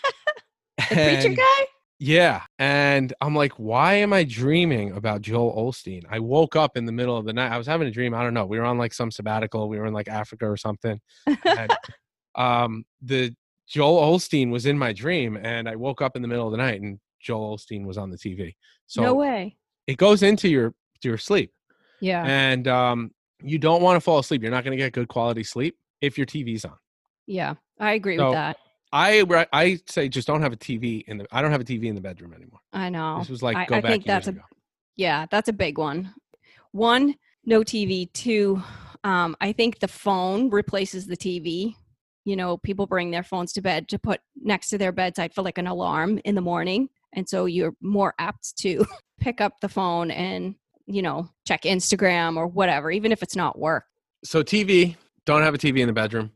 preacher 0.90 1.28
guy? 1.30 1.66
yeah. 1.98 2.42
And 2.58 3.12
I'm 3.20 3.34
like, 3.34 3.52
why 3.52 3.94
am 3.94 4.12
I 4.12 4.24
dreaming 4.24 4.92
about 4.92 5.22
Joel 5.22 5.54
Osteen? 5.54 6.04
I 6.10 6.18
woke 6.18 6.56
up 6.56 6.76
in 6.76 6.84
the 6.84 6.92
middle 6.92 7.16
of 7.16 7.24
the 7.24 7.32
night. 7.32 7.52
I 7.52 7.58
was 7.58 7.66
having 7.66 7.86
a 7.88 7.90
dream. 7.92 8.12
I 8.14 8.22
don't 8.22 8.34
know. 8.34 8.46
We 8.46 8.58
were 8.58 8.64
on 8.64 8.78
like 8.78 8.92
some 8.92 9.10
sabbatical. 9.10 9.68
We 9.68 9.78
were 9.78 9.86
in 9.86 9.94
like 9.94 10.08
Africa 10.08 10.46
or 10.50 10.56
something. 10.56 11.00
And 11.44 11.76
um, 12.34 12.84
the 13.02 13.34
Joel 13.70 14.16
Osteen 14.16 14.50
was 14.50 14.66
in 14.66 14.76
my 14.76 14.92
dream. 14.92 15.38
And 15.40 15.68
I 15.68 15.76
woke 15.76 16.02
up 16.02 16.16
in 16.16 16.22
the 16.22 16.28
middle 16.28 16.46
of 16.46 16.50
the 16.52 16.58
night 16.58 16.80
and 16.82 16.98
Joel 17.20 17.56
Osteen 17.56 17.86
was 17.86 17.96
on 17.96 18.10
the 18.10 18.16
TV. 18.18 18.54
So 18.86 19.02
no 19.02 19.14
way. 19.14 19.56
it 19.86 19.96
goes 19.96 20.22
into 20.22 20.48
your 20.48 20.74
your 21.02 21.16
sleep. 21.18 21.52
Yeah. 22.00 22.24
And 22.26 22.66
um, 22.66 23.10
you 23.42 23.58
don't 23.58 23.80
want 23.82 23.96
to 23.96 24.00
fall 24.00 24.18
asleep. 24.18 24.42
You're 24.42 24.50
not 24.50 24.64
going 24.64 24.76
to 24.76 24.82
get 24.82 24.92
good 24.92 25.08
quality 25.08 25.44
sleep 25.44 25.76
if 26.00 26.18
your 26.18 26.26
TV's 26.26 26.64
on. 26.64 26.76
yeah. 27.26 27.54
I 27.78 27.92
agree 27.92 28.18
So- 28.18 28.26
with 28.26 28.34
that. 28.34 28.56
I 28.92 29.24
I 29.52 29.78
say 29.86 30.08
just 30.08 30.26
don't 30.26 30.42
have 30.42 30.52
a 30.52 30.56
TV 30.56 31.04
in 31.06 31.16
the. 31.18 31.26
I 31.30 31.40
don't 31.40 31.52
have 31.52 31.60
a 31.60 31.64
TV 31.64 31.84
in 31.84 31.94
the 31.94 32.00
bedroom 32.00 32.34
anymore. 32.34 32.58
I 32.72 32.88
know. 32.90 33.20
This 33.20 33.28
was 33.28 33.40
like 33.40 33.56
I- 33.56 33.64
go 33.66 33.76
I 33.76 33.80
back 33.80 33.90
think 33.92 34.04
that's 34.04 34.26
a- 34.26 34.30
ago. 34.30 34.40
Yeah, 34.96 35.26
that's 35.30 35.48
a 35.48 35.52
big 35.52 35.78
one. 35.78 36.12
One, 36.72 37.14
no 37.44 37.60
TV. 37.60 38.12
Two, 38.12 38.60
um, 39.04 39.36
I 39.40 39.52
think 39.52 39.78
the 39.78 39.86
phone 39.88 40.50
replaces 40.50 41.06
the 41.06 41.16
TV. 41.16 41.76
You 42.24 42.36
know, 42.36 42.58
people 42.58 42.86
bring 42.86 43.10
their 43.10 43.22
phones 43.22 43.52
to 43.54 43.62
bed 43.62 43.88
to 43.88 43.98
put 43.98 44.20
next 44.36 44.68
to 44.70 44.78
their 44.78 44.92
bedside 44.92 45.34
for 45.34 45.42
like 45.42 45.58
an 45.58 45.66
alarm 45.66 46.20
in 46.24 46.34
the 46.34 46.40
morning. 46.40 46.88
And 47.12 47.28
so 47.28 47.46
you're 47.46 47.74
more 47.80 48.14
apt 48.18 48.56
to 48.58 48.84
pick 49.20 49.40
up 49.40 49.60
the 49.60 49.68
phone 49.68 50.10
and, 50.10 50.54
you 50.86 51.02
know, 51.02 51.28
check 51.46 51.62
Instagram 51.62 52.36
or 52.36 52.46
whatever, 52.46 52.90
even 52.90 53.12
if 53.12 53.22
it's 53.22 53.36
not 53.36 53.58
work. 53.58 53.84
so 54.24 54.42
TV, 54.42 54.96
don't 55.24 55.42
have 55.42 55.54
a 55.54 55.58
TV 55.58 55.80
in 55.80 55.86
the 55.86 55.92
bedroom. 55.92 56.32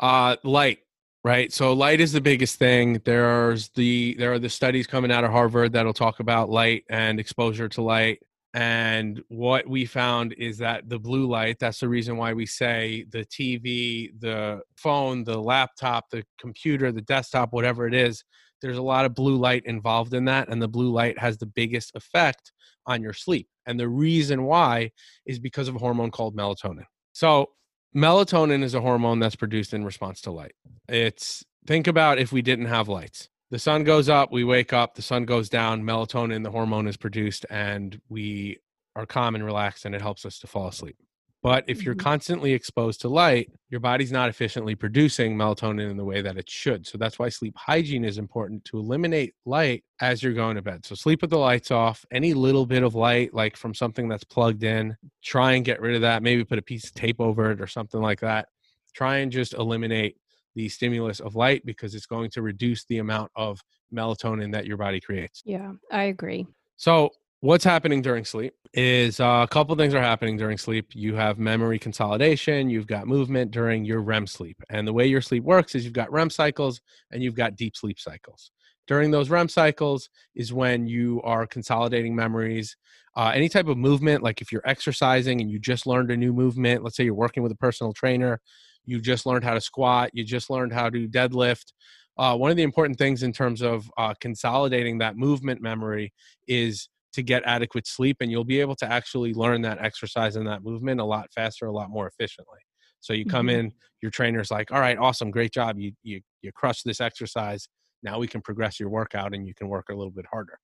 Uh, 0.00 0.36
light, 0.42 0.78
right? 1.22 1.52
So 1.52 1.72
light 1.72 2.00
is 2.00 2.12
the 2.12 2.20
biggest 2.20 2.58
thing. 2.58 3.00
There's 3.04 3.68
the 3.70 4.16
there 4.18 4.32
are 4.32 4.38
the 4.38 4.48
studies 4.48 4.86
coming 4.86 5.12
out 5.12 5.24
of 5.24 5.30
Harvard 5.30 5.72
that'll 5.72 5.92
talk 5.92 6.20
about 6.20 6.50
light 6.50 6.84
and 6.88 7.20
exposure 7.20 7.68
to 7.70 7.82
light. 7.82 8.22
And 8.54 9.20
what 9.28 9.68
we 9.68 9.84
found 9.84 10.32
is 10.34 10.58
that 10.58 10.88
the 10.88 10.98
blue 10.98 11.26
light, 11.26 11.58
that's 11.58 11.80
the 11.80 11.88
reason 11.88 12.16
why 12.16 12.32
we 12.32 12.46
say 12.46 13.04
the 13.10 13.24
TV, 13.24 14.12
the 14.20 14.60
phone, 14.76 15.24
the 15.24 15.36
laptop, 15.36 16.08
the 16.10 16.24
computer, 16.38 16.92
the 16.92 17.02
desktop, 17.02 17.52
whatever 17.52 17.88
it 17.88 17.94
is, 17.94 18.22
there's 18.62 18.78
a 18.78 18.82
lot 18.82 19.06
of 19.06 19.14
blue 19.14 19.36
light 19.36 19.66
involved 19.66 20.14
in 20.14 20.24
that. 20.26 20.48
And 20.48 20.62
the 20.62 20.68
blue 20.68 20.92
light 20.92 21.18
has 21.18 21.36
the 21.36 21.46
biggest 21.46 21.96
effect 21.96 22.52
on 22.86 23.02
your 23.02 23.12
sleep. 23.12 23.48
And 23.66 23.78
the 23.78 23.88
reason 23.88 24.44
why 24.44 24.92
is 25.26 25.40
because 25.40 25.66
of 25.66 25.74
a 25.74 25.80
hormone 25.80 26.12
called 26.12 26.36
melatonin. 26.36 26.84
So, 27.12 27.50
melatonin 27.94 28.62
is 28.62 28.74
a 28.74 28.80
hormone 28.80 29.18
that's 29.18 29.36
produced 29.36 29.74
in 29.74 29.84
response 29.84 30.20
to 30.22 30.30
light. 30.30 30.54
It's 30.88 31.44
think 31.66 31.88
about 31.88 32.18
if 32.18 32.30
we 32.30 32.40
didn't 32.40 32.66
have 32.66 32.88
lights. 32.88 33.28
The 33.54 33.60
sun 33.60 33.84
goes 33.84 34.08
up, 34.08 34.32
we 34.32 34.42
wake 34.42 34.72
up, 34.72 34.96
the 34.96 35.00
sun 35.02 35.26
goes 35.26 35.48
down, 35.48 35.84
melatonin, 35.84 36.42
the 36.42 36.50
hormone 36.50 36.88
is 36.88 36.96
produced, 36.96 37.46
and 37.50 38.00
we 38.08 38.58
are 38.96 39.06
calm 39.06 39.36
and 39.36 39.44
relaxed, 39.44 39.84
and 39.84 39.94
it 39.94 40.02
helps 40.02 40.26
us 40.26 40.40
to 40.40 40.48
fall 40.48 40.66
asleep. 40.66 40.96
But 41.40 41.62
if 41.68 41.84
you're 41.84 41.94
Mhm. 41.94 42.00
constantly 42.00 42.52
exposed 42.52 43.00
to 43.02 43.08
light, 43.08 43.52
your 43.70 43.78
body's 43.78 44.10
not 44.10 44.28
efficiently 44.28 44.74
producing 44.74 45.36
melatonin 45.36 45.88
in 45.88 45.96
the 45.96 46.04
way 46.04 46.20
that 46.20 46.36
it 46.36 46.50
should. 46.50 46.84
So 46.84 46.98
that's 46.98 47.16
why 47.16 47.28
sleep 47.28 47.54
hygiene 47.56 48.04
is 48.04 48.18
important 48.18 48.64
to 48.64 48.78
eliminate 48.78 49.34
light 49.46 49.84
as 50.00 50.20
you're 50.20 50.32
going 50.32 50.56
to 50.56 50.62
bed. 50.62 50.84
So 50.84 50.96
sleep 50.96 51.20
with 51.20 51.30
the 51.30 51.38
lights 51.38 51.70
off. 51.70 52.04
Any 52.10 52.34
little 52.34 52.66
bit 52.66 52.82
of 52.82 52.96
light, 52.96 53.34
like 53.34 53.56
from 53.56 53.72
something 53.72 54.08
that's 54.08 54.24
plugged 54.24 54.64
in, 54.64 54.96
try 55.22 55.52
and 55.52 55.64
get 55.64 55.80
rid 55.80 55.94
of 55.94 56.00
that. 56.00 56.24
Maybe 56.24 56.44
put 56.44 56.58
a 56.58 56.62
piece 56.62 56.86
of 56.86 56.94
tape 56.94 57.20
over 57.20 57.52
it 57.52 57.60
or 57.60 57.68
something 57.68 58.00
like 58.00 58.18
that. 58.18 58.48
Try 58.94 59.18
and 59.18 59.30
just 59.30 59.54
eliminate 59.54 60.16
the 60.54 60.68
stimulus 60.68 61.20
of 61.20 61.34
light 61.34 61.64
because 61.64 61.94
it's 61.94 62.06
going 62.06 62.30
to 62.30 62.42
reduce 62.42 62.84
the 62.84 62.98
amount 62.98 63.30
of 63.36 63.60
melatonin 63.92 64.52
that 64.52 64.66
your 64.66 64.76
body 64.76 65.00
creates. 65.00 65.42
Yeah, 65.44 65.72
I 65.90 66.04
agree. 66.04 66.46
So, 66.76 67.10
what's 67.40 67.64
happening 67.64 68.02
during 68.02 68.24
sleep 68.24 68.54
is 68.72 69.20
uh, 69.20 69.44
a 69.44 69.48
couple 69.48 69.76
things 69.76 69.94
are 69.94 70.00
happening 70.00 70.36
during 70.36 70.58
sleep. 70.58 70.88
You 70.94 71.14
have 71.14 71.38
memory 71.38 71.78
consolidation, 71.78 72.70
you've 72.70 72.86
got 72.86 73.06
movement 73.06 73.50
during 73.50 73.84
your 73.84 74.00
REM 74.00 74.26
sleep. 74.26 74.56
And 74.70 74.88
the 74.88 74.92
way 74.92 75.06
your 75.06 75.20
sleep 75.20 75.44
works 75.44 75.74
is 75.74 75.84
you've 75.84 75.92
got 75.92 76.10
REM 76.10 76.30
cycles 76.30 76.80
and 77.10 77.22
you've 77.22 77.36
got 77.36 77.56
deep 77.56 77.76
sleep 77.76 78.00
cycles. 78.00 78.50
During 78.86 79.10
those 79.10 79.30
REM 79.30 79.48
cycles 79.48 80.10
is 80.34 80.52
when 80.52 80.86
you 80.86 81.20
are 81.22 81.46
consolidating 81.46 82.14
memories. 82.14 82.76
Uh, 83.16 83.30
any 83.34 83.48
type 83.48 83.68
of 83.68 83.78
movement, 83.78 84.22
like 84.22 84.40
if 84.40 84.50
you're 84.50 84.66
exercising 84.66 85.40
and 85.40 85.50
you 85.50 85.58
just 85.58 85.86
learned 85.86 86.10
a 86.10 86.16
new 86.16 86.32
movement, 86.32 86.82
let's 86.82 86.96
say 86.96 87.04
you're 87.04 87.14
working 87.14 87.42
with 87.42 87.52
a 87.52 87.56
personal 87.56 87.92
trainer, 87.92 88.40
you 88.86 89.00
just 89.00 89.26
learned 89.26 89.44
how 89.44 89.54
to 89.54 89.60
squat, 89.60 90.10
you 90.12 90.24
just 90.24 90.50
learned 90.50 90.72
how 90.72 90.90
to 90.90 91.08
deadlift. 91.08 91.72
Uh, 92.16 92.36
one 92.36 92.50
of 92.50 92.56
the 92.56 92.62
important 92.62 92.98
things 92.98 93.22
in 93.22 93.32
terms 93.32 93.60
of 93.60 93.90
uh, 93.98 94.14
consolidating 94.20 94.98
that 94.98 95.16
movement 95.16 95.60
memory 95.60 96.12
is 96.46 96.88
to 97.12 97.22
get 97.22 97.42
adequate 97.46 97.86
sleep 97.86 98.18
and 98.20 98.30
you'll 98.30 98.44
be 98.44 98.60
able 98.60 98.76
to 98.76 98.86
actually 98.90 99.32
learn 99.34 99.62
that 99.62 99.78
exercise 99.80 100.36
and 100.36 100.46
that 100.46 100.62
movement 100.62 101.00
a 101.00 101.04
lot 101.04 101.32
faster 101.32 101.66
a 101.66 101.72
lot 101.72 101.88
more 101.90 102.06
efficiently 102.08 102.58
so 103.00 103.12
you 103.12 103.24
come 103.24 103.48
Mhm. 103.48 103.48
in 103.48 103.72
your 104.02 104.10
trainer's 104.10 104.50
like 104.50 104.72
all 104.72 104.80
right 104.80 104.98
awesome 104.98 105.30
great 105.30 105.52
job 105.52 105.78
you 105.78 105.92
you 106.02 106.20
you 106.42 106.50
crushed 106.52 106.84
this 106.84 107.00
exercise 107.00 107.68
now 108.02 108.18
we 108.18 108.26
can 108.26 108.42
progress 108.42 108.80
your 108.80 108.88
workout 108.88 109.32
and 109.32 109.46
you 109.46 109.54
can 109.54 109.68
work 109.68 109.86
a 109.90 109.94
little 109.94 110.10
bit 110.10 110.26
harder 110.26 110.58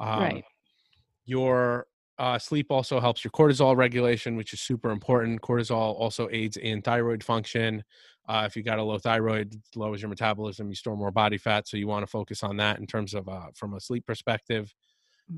um, 0.00 0.32
Right. 0.32 0.44
your 1.26 1.86
uh, 2.18 2.38
sleep 2.38 2.66
also 2.70 3.00
helps 3.00 3.22
your 3.24 3.30
cortisol 3.30 3.76
regulation 3.76 4.36
which 4.36 4.52
is 4.52 4.60
super 4.60 4.90
important 4.90 5.40
cortisol 5.42 5.94
also 5.98 6.28
aids 6.30 6.56
in 6.56 6.80
thyroid 6.82 7.22
function 7.22 7.82
uh, 8.28 8.44
if 8.46 8.56
you 8.56 8.62
got 8.62 8.78
a 8.78 8.82
low 8.82 8.98
thyroid 8.98 9.54
it 9.54 9.60
lowers 9.76 10.02
your 10.02 10.08
metabolism 10.08 10.68
you 10.68 10.74
store 10.74 10.96
more 10.96 11.10
body 11.10 11.38
fat 11.38 11.68
so 11.68 11.76
you 11.76 11.86
want 11.86 12.02
to 12.02 12.06
focus 12.06 12.42
on 12.42 12.56
that 12.56 12.78
in 12.78 12.86
terms 12.86 13.14
of 13.14 13.28
uh, 13.28 13.48
from 13.54 13.74
a 13.74 13.80
sleep 13.80 14.06
perspective 14.06 14.74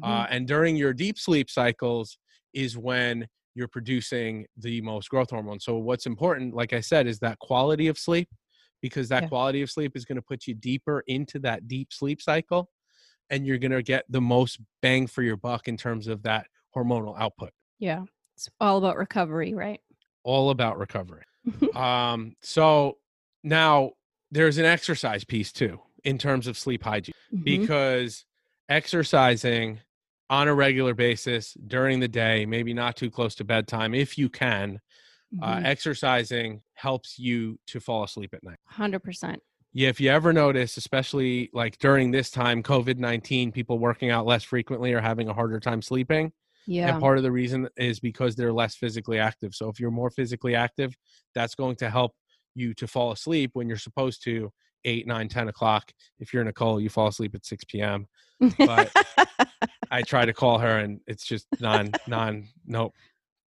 uh, 0.02 0.26
Mhm. 0.26 0.28
and 0.30 0.46
during 0.46 0.76
your 0.76 0.92
deep 0.92 1.18
sleep 1.18 1.50
cycles 1.50 2.18
is 2.52 2.76
when 2.76 3.26
you're 3.54 3.68
producing 3.68 4.46
the 4.56 4.80
most 4.82 5.08
growth 5.10 5.30
hormone. 5.30 5.58
So 5.58 5.76
what's 5.78 6.06
important, 6.06 6.54
like 6.54 6.72
I 6.72 6.80
said, 6.80 7.06
is 7.06 7.18
that 7.20 7.38
quality 7.40 7.88
of 7.88 7.98
sleep, 7.98 8.28
because 8.80 9.08
that 9.08 9.24
Yeah. 9.24 9.28
quality 9.28 9.62
of 9.62 9.70
sleep 9.70 9.96
is 9.96 10.04
going 10.04 10.16
to 10.16 10.22
put 10.22 10.46
you 10.46 10.54
deeper 10.54 11.02
into 11.08 11.40
that 11.40 11.66
deep 11.66 11.92
sleep 11.92 12.22
cycle, 12.22 12.70
and 13.30 13.46
you're 13.46 13.58
going 13.58 13.72
to 13.72 13.82
get 13.82 14.04
the 14.08 14.20
most 14.20 14.60
bang 14.82 15.06
for 15.06 15.22
your 15.22 15.36
buck 15.36 15.68
in 15.68 15.76
terms 15.76 16.08
of 16.08 16.22
that 16.24 16.46
hormonal 16.76 17.14
output. 17.18 17.50
yeah. 17.78 18.04
It's 18.37 18.48
all 18.61 18.78
about 18.78 18.96
recovery, 18.96 19.52
right? 19.54 19.81
All 20.22 20.50
about 20.50 20.78
recovery. 20.78 21.24
um, 21.74 22.37
so 22.40 22.98
now 23.42 23.92
there's 24.31 24.59
an 24.59 24.64
exercise 24.64 25.24
piece 25.24 25.50
too 25.52 25.81
in 26.04 26.18
terms 26.18 26.46
of 26.46 26.57
sleep 26.57 26.83
hygiene. 26.85 27.14
Mhm. 27.35 27.44
because 27.44 28.24
exercising 28.68 29.81
on 30.31 30.46
a 30.48 30.54
regular 30.54 30.94
basis 30.94 31.54
during 31.66 32.00
the 32.00 32.09
day, 32.09 32.46
maybe 32.46 32.72
not 32.72 32.96
too 32.96 33.11
close 33.11 33.35
to 33.35 33.44
bedtime, 33.44 33.92
if 33.94 34.16
you 34.16 34.28
can, 34.28 34.81
uh, 35.42 35.57
Mhm. 35.57 35.64
exercising 35.64 36.62
helps 36.74 37.18
you 37.18 37.59
to 37.66 37.81
fall 37.81 38.04
asleep 38.04 38.33
at 38.35 38.42
night. 38.42 38.59
100%. 38.66 39.42
Yeah, 39.72 39.88
if 39.88 40.00
you 40.00 40.11
ever 40.11 40.33
notice, 40.33 40.76
especially 40.76 41.50
like 41.52 41.78
during 41.78 42.11
this 42.12 42.31
time, 42.31 42.62
COVID 42.62 42.98
19, 42.98 43.52
people 43.52 43.78
working 43.78 44.11
out 44.11 44.24
less 44.26 44.44
frequently 44.44 44.92
are 44.94 45.00
having 45.02 45.28
a 45.28 45.35
harder 45.35 45.61
time 45.61 45.83
sleeping. 45.83 46.33
Yeah. 46.68 46.90
And 46.90 47.00
part 47.00 47.16
of 47.16 47.24
the 47.24 47.33
reason 47.33 47.66
is 47.78 47.98
because 47.98 48.37
they're 48.37 48.52
less 48.52 48.76
physically 48.76 49.18
active. 49.18 49.54
So 49.54 49.70
if 49.70 49.81
you're 49.81 49.90
more 49.90 50.11
physically 50.11 50.54
active, 50.54 50.94
that's 51.35 51.54
going 51.54 51.76
to 51.76 51.88
help 51.88 52.12
you 52.54 52.74
to 52.74 52.87
fall 52.87 53.11
asleep 53.11 53.52
when 53.54 53.68
you're 53.68 53.78
supposed 53.78 54.22
to 54.24 54.52
8, 54.85 55.07
9, 55.07 55.28
10 55.28 55.48
o'clock. 55.48 55.90
If 56.20 56.35
you're 56.35 56.44
Nicole, 56.44 56.78
you 56.78 56.90
fall 56.90 57.07
asleep 57.07 57.35
at 57.35 57.46
6 57.46 57.64
p.m. 57.64 58.07
But 58.59 58.92
I 59.90 60.02
try 60.02 60.26
to 60.26 60.35
call 60.35 60.59
her 60.59 60.81
and 60.81 61.00
it's 61.07 61.24
just 61.24 61.46
non, 61.59 61.90
non, 62.07 62.44
nope. 62.66 62.92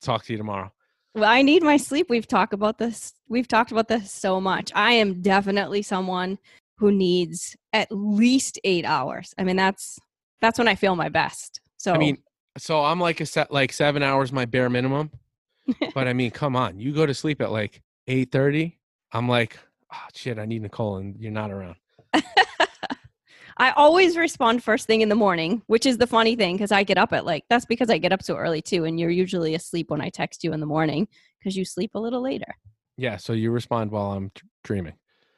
Talk 0.02 0.26
to 0.26 0.34
you 0.34 0.38
tomorrow. 0.38 0.74
Well, 1.14 1.24
I 1.24 1.42
need 1.42 1.64
my 1.64 1.78
sleep. 1.78 2.08
We've 2.10 2.28
talked 2.28 2.52
about 2.52 2.80
this. 2.80 3.14
We've 3.30 3.48
talked 3.48 3.72
about 3.72 3.88
this 3.88 4.12
so 4.12 4.42
much. 4.42 4.74
I 4.76 4.92
am 4.92 5.22
definitely 5.22 5.84
someone 5.84 6.38
who 6.80 6.92
needs 6.92 7.56
at 7.72 7.88
least 7.92 8.60
eight 8.66 8.84
hours. 8.84 9.34
I 9.38 9.46
mean, 9.46 9.56
that's 9.56 9.98
that's 10.42 10.60
when 10.60 10.68
I 10.68 10.76
feel 10.76 10.98
my 10.98 11.08
best. 11.08 11.62
So 11.78 11.94
I 11.94 11.98
mean, 11.98 12.18
so 12.58 12.84
I'm 12.84 13.00
like 13.00 13.22
a 13.22 13.26
set 13.26 13.52
like 13.52 13.74
seven 13.74 14.04
hours 14.04 14.32
my 14.32 14.46
bare 14.46 14.70
minimum. 14.70 15.12
but 15.94 16.08
I 16.08 16.14
mean, 16.14 16.32
come 16.32 16.56
on, 16.56 16.80
you 16.80 16.94
go 16.94 17.06
to 17.06 17.14
sleep 17.14 17.42
at 17.42 17.52
like 17.52 17.82
eight 18.08 18.32
thirty. 18.32 18.80
I'm 19.12 19.28
like, 19.28 19.58
oh 19.94 20.08
shit, 20.14 20.38
I 20.38 20.46
need 20.46 20.62
Nicole, 20.62 20.98
and 20.98 21.16
you're 21.20 21.32
not 21.32 21.52
around. 21.52 21.76
I 23.58 23.72
always 23.72 24.18
respond 24.18 24.64
first 24.64 24.86
thing 24.86 25.00
in 25.02 25.08
the 25.08 25.16
morning, 25.16 25.62
which 25.68 25.86
is 25.86 25.98
the 25.98 26.08
funny 26.08 26.36
thing 26.36 26.56
because 26.56 26.74
I 26.74 26.84
get 26.84 26.98
up 26.98 27.14
at 27.14 27.26
like 27.26 27.46
that's 27.50 27.66
because 27.66 27.90
I 27.90 27.98
get 27.98 28.12
up 28.12 28.22
so 28.22 28.36
early 28.36 28.62
too, 28.62 28.86
and 28.86 29.00
you're 29.00 29.10
usually 29.10 29.56
asleep 29.56 29.90
when 29.90 30.02
I 30.02 30.10
text 30.10 30.44
you 30.44 30.54
in 30.54 30.60
the 30.60 30.66
morning 30.66 31.08
because 31.40 31.56
you 31.56 31.66
sleep 31.66 31.92
a 31.96 32.00
little 32.00 32.22
later. 32.22 32.56
Yeah, 32.98 33.18
so 33.18 33.34
you 33.34 33.52
respond 33.52 33.92
while 33.92 34.12
I'm 34.12 34.32
dreaming. 34.64 34.94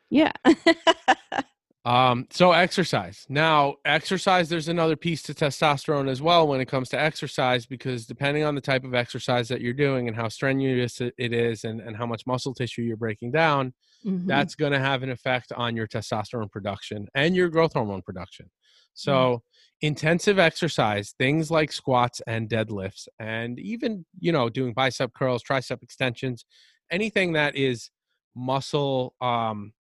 Yeah. 0.10 0.32
Um, 1.88 2.28
so 2.32 2.52
exercise. 2.52 3.26
Now, 3.30 3.76
exercise, 3.86 4.50
there's 4.50 4.68
another 4.68 4.98
piece 4.98 5.22
to 5.24 5.34
testosterone 5.34 6.10
as 6.10 6.22
well 6.22 6.46
when 6.46 6.60
it 6.60 6.68
comes 6.68 6.90
to 6.90 7.00
exercise, 7.00 7.66
because 7.66 8.06
depending 8.06 8.44
on 8.44 8.56
the 8.56 8.62
type 8.62 8.84
of 8.84 8.94
exercise 8.94 9.48
that 9.48 9.62
you're 9.62 9.74
doing 9.74 10.10
and 10.10 10.18
how 10.18 10.28
strenuous 10.28 11.00
it 11.00 11.14
is 11.18 11.64
and, 11.64 11.80
and 11.80 11.96
how 11.96 12.06
much 12.06 12.28
muscle 12.28 12.54
tissue 12.54 12.82
you're 12.82 12.98
breaking 12.98 13.32
down, 13.32 13.74
mm-hmm. 14.06 14.28
that's 14.28 14.54
going 14.54 14.74
to 14.74 14.80
have 14.80 15.02
an 15.02 15.10
effect 15.10 15.54
on 15.56 15.78
your 15.78 15.88
testosterone 15.88 16.52
production 16.52 17.08
and 17.16 17.38
your 17.38 17.48
growth 17.48 17.72
hormone 17.72 18.02
production. 18.02 18.52
So 18.94 19.14
mm-hmm. 19.14 19.88
intensive 19.88 20.40
exercise, 20.40 21.14
things 21.18 21.50
like 21.50 21.72
squats 21.72 22.22
and 22.28 22.50
deadlifts, 22.50 23.08
and 23.18 23.58
even, 23.60 24.06
you 24.20 24.34
know, 24.34 24.50
doing 24.50 24.74
bicep 24.74 25.14
curls, 25.14 25.42
tricep 25.42 25.82
extensions, 25.82 26.44
anything 26.92 27.32
that 27.34 27.56
is 27.56 27.92
muscle, 28.36 29.16
um, 29.22 29.72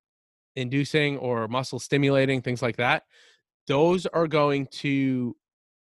inducing 0.58 1.18
or 1.18 1.48
muscle 1.48 1.80
stimulating, 1.80 2.42
things 2.42 2.62
like 2.62 2.76
that, 2.78 3.04
those 3.68 4.06
are 4.08 4.28
going 4.28 4.68
to 4.68 5.36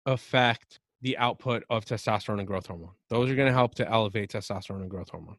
affect 0.06 0.80
the 1.00 1.16
output 1.18 1.64
of 1.70 1.84
testosterone 1.84 2.38
and 2.38 2.46
growth 2.46 2.66
hormone. 2.66 2.90
Those 3.08 3.30
are 3.30 3.34
going 3.34 3.48
to 3.48 3.52
help 3.52 3.74
to 3.76 3.88
elevate 3.88 4.30
testosterone 4.30 4.82
and 4.82 4.90
growth 4.90 5.10
hormone. 5.10 5.36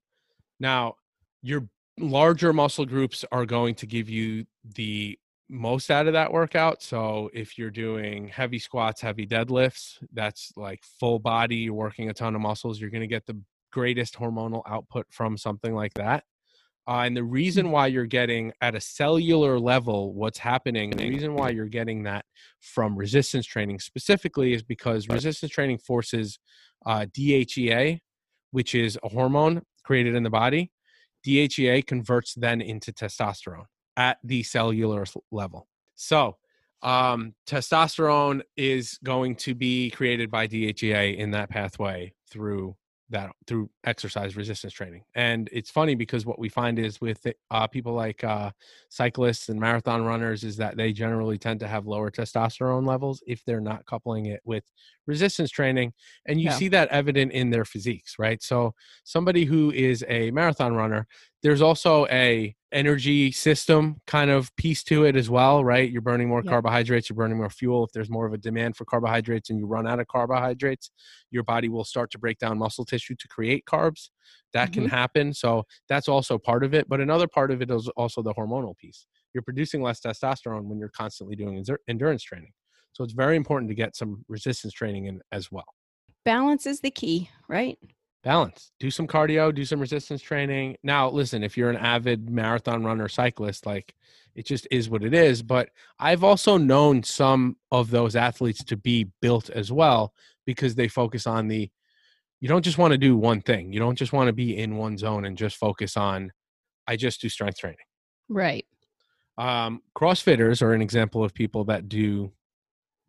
Now, 0.59 0.95
your 1.41 1.67
larger 1.97 2.53
muscle 2.53 2.85
groups 2.85 3.25
are 3.31 3.45
going 3.45 3.75
to 3.75 3.85
give 3.85 4.09
you 4.09 4.45
the 4.75 5.17
most 5.49 5.91
out 5.91 6.07
of 6.07 6.13
that 6.13 6.31
workout. 6.31 6.81
So 6.81 7.29
if 7.33 7.57
you're 7.57 7.71
doing 7.71 8.27
heavy 8.27 8.59
squats, 8.59 9.01
heavy 9.01 9.25
deadlifts, 9.25 9.97
that's 10.13 10.53
like 10.55 10.83
full 10.99 11.19
body, 11.19 11.57
you're 11.57 11.73
working 11.73 12.09
a 12.09 12.13
ton 12.13 12.35
of 12.35 12.41
muscles, 12.41 12.79
you're 12.79 12.91
going 12.91 13.01
to 13.01 13.07
get 13.07 13.25
the 13.25 13.41
greatest 13.71 14.15
hormonal 14.15 14.61
output 14.67 15.07
from 15.09 15.37
something 15.37 15.73
like 15.73 15.93
that. 15.95 16.23
Uh, 16.87 17.01
and 17.05 17.15
the 17.15 17.23
reason 17.23 17.67
mm. 17.67 17.71
why 17.71 17.87
you're 17.87 18.05
getting 18.05 18.51
at 18.61 18.75
a 18.75 18.81
cellular 18.81 19.59
level 19.59 20.13
what's 20.13 20.39
happening, 20.39 20.91
and 20.91 20.99
the 20.99 21.09
reason 21.09 21.35
why 21.35 21.49
you're 21.49 21.67
getting 21.67 22.03
that 22.03 22.25
from 22.61 22.95
resistance 22.95 23.45
training 23.45 23.79
specifically 23.79 24.53
is 24.53 24.63
because 24.63 25.07
resistance 25.07 25.51
training 25.51 25.77
forces 25.77 26.39
uh, 26.85 27.05
DHEA, 27.17 27.99
which 28.51 28.73
is 28.73 28.97
a 29.03 29.09
hormone 29.09 29.61
created 29.83 30.15
in 30.15 30.23
the 30.23 30.29
body. 30.29 30.71
DHEA 31.27 31.85
converts 31.85 32.33
then 32.35 32.61
into 32.61 32.91
testosterone 32.91 33.65
at 33.97 34.17
the 34.23 34.43
cellular 34.43 35.05
level. 35.31 35.67
So, 35.95 36.37
um, 36.81 37.33
testosterone 37.45 38.41
is 38.55 38.97
going 39.03 39.35
to 39.35 39.53
be 39.53 39.89
created 39.89 40.31
by 40.31 40.47
DHEA 40.47 41.17
in 41.17 41.31
that 41.31 41.49
pathway 41.49 42.13
through 42.31 42.77
that 43.09 43.31
through 43.47 43.69
exercise 43.83 44.35
resistance 44.35 44.73
training. 44.73 45.03
And 45.15 45.49
it's 45.51 45.71
funny 45.71 45.95
because 45.95 46.25
what 46.25 46.39
we 46.39 46.49
find 46.49 46.77
is 46.77 47.01
with 47.01 47.25
uh, 47.49 47.67
people 47.67 47.93
like 47.93 48.23
uh, 48.23 48.51
cyclists 48.89 49.49
and 49.49 49.59
marathon 49.59 50.05
runners 50.05 50.43
is 50.43 50.57
that 50.57 50.77
they 50.77 50.93
generally 50.93 51.37
tend 51.37 51.59
to 51.61 51.67
have 51.67 51.87
lower 51.87 52.11
testosterone 52.11 52.85
levels 52.87 53.23
if 53.25 53.43
they're 53.45 53.61
not 53.61 53.85
coupling 53.85 54.27
it 54.27 54.41
with 54.45 54.63
resistance 55.07 55.49
training. 55.49 55.93
And 56.27 56.39
you 56.39 56.45
yeah. 56.45 56.55
see 56.55 56.67
that 56.69 56.89
evident 56.89 57.31
in 57.31 57.49
their 57.49 57.65
physiques, 57.65 58.19
right? 58.19 58.41
So 58.43 58.73
somebody 59.03 59.45
who 59.45 59.71
is 59.71 60.05
a 60.07 60.31
marathon 60.31 60.75
runner, 60.75 61.07
there's 61.41 61.61
also 61.61 62.05
a 62.07 62.55
energy 62.71 63.31
system 63.31 63.99
kind 64.05 64.29
of 64.29 64.55
piece 64.55 64.83
to 64.83 65.05
it 65.05 65.15
as 65.15 65.29
well, 65.29 65.63
right? 65.63 65.89
You're 65.89 66.01
burning 66.01 66.27
more 66.27 66.41
yeah. 66.43 66.51
carbohydrates, 66.51 67.09
you're 67.09 67.15
burning 67.15 67.37
more 67.37 67.49
fuel. 67.49 67.85
If 67.85 67.91
there's 67.93 68.09
more 68.09 68.27
of 68.27 68.33
a 68.33 68.37
demand 68.37 68.75
for 68.75 68.85
carbohydrates 68.85 69.49
and 69.49 69.57
you 69.57 69.65
run 69.65 69.87
out 69.87 69.99
of 69.99 70.07
carbohydrates, 70.07 70.91
your 71.31 71.43
body 71.43 71.69
will 71.69 71.83
start 71.83 72.11
to 72.11 72.19
break 72.19 72.37
down 72.37 72.57
muscle 72.57 72.85
tissue 72.85 73.15
to 73.15 73.27
create 73.27 73.65
carbs. 73.65 74.09
That 74.53 74.71
mm-hmm. 74.71 74.81
can 74.81 74.89
happen. 74.89 75.33
So 75.33 75.63
that's 75.87 76.07
also 76.07 76.37
part 76.37 76.63
of 76.63 76.73
it. 76.73 76.87
But 76.87 77.01
another 77.01 77.27
part 77.27 77.51
of 77.51 77.61
it 77.61 77.71
is 77.71 77.87
also 77.95 78.21
the 78.21 78.33
hormonal 78.33 78.77
piece. 78.77 79.07
You're 79.33 79.43
producing 79.43 79.81
less 79.81 79.99
testosterone 79.99 80.65
when 80.65 80.79
you're 80.79 80.89
constantly 80.89 81.35
doing 81.35 81.63
endurance 81.87 82.23
training. 82.23 82.51
So 82.91 83.03
it's 83.03 83.13
very 83.13 83.35
important 83.35 83.69
to 83.69 83.75
get 83.75 83.95
some 83.95 84.25
resistance 84.27 84.73
training 84.73 85.05
in 85.05 85.21
as 85.31 85.51
well. 85.51 85.65
Balance 86.25 86.65
is 86.65 86.81
the 86.81 86.91
key, 86.91 87.29
right? 87.47 87.77
Balance 88.23 88.71
do 88.79 88.91
some 88.91 89.07
cardio 89.07 89.53
do 89.53 89.63
some 89.63 89.79
resistance 89.79 90.21
training. 90.21 90.75
Now 90.83 91.09
listen 91.09 91.43
if 91.43 91.57
you're 91.57 91.69
an 91.69 91.77
avid 91.77 92.29
marathon 92.29 92.83
runner 92.83 93.07
cyclist 93.07 93.65
like 93.65 93.95
it 94.35 94.45
just 94.45 94.67
is 94.71 94.89
what 94.89 95.03
it 95.03 95.13
is 95.13 95.41
but 95.41 95.69
i've 95.99 96.23
also 96.23 96.57
known 96.57 97.03
some 97.03 97.57
of 97.71 97.89
those 97.89 98.15
athletes 98.15 98.63
to 98.63 98.77
be 98.77 99.09
built 99.21 99.49
as 99.49 99.71
well 99.71 100.13
because 100.45 100.75
they 100.75 100.87
focus 100.87 101.25
on 101.27 101.47
the 101.47 101.69
you 102.39 102.47
don't 102.47 102.63
just 102.63 102.77
want 102.77 102.91
to 102.91 102.97
do 102.97 103.17
one 103.17 103.41
thing 103.41 103.73
you 103.73 103.79
don't 103.79 103.97
just 103.97 104.13
want 104.13 104.27
to 104.27 104.33
be 104.33 104.57
in 104.57 104.77
one 104.77 104.97
zone 104.97 105.25
and 105.25 105.37
just 105.37 105.57
focus 105.57 105.97
on 105.97 106.31
i 106.87 106.95
just 106.95 107.21
do 107.21 107.29
strength 107.29 107.57
training. 107.57 107.77
Right. 108.27 108.65
Um 109.37 109.81
crossfitters 109.97 110.61
are 110.61 110.73
an 110.73 110.81
example 110.81 111.23
of 111.23 111.33
people 111.33 111.63
that 111.65 111.89
do 111.89 112.31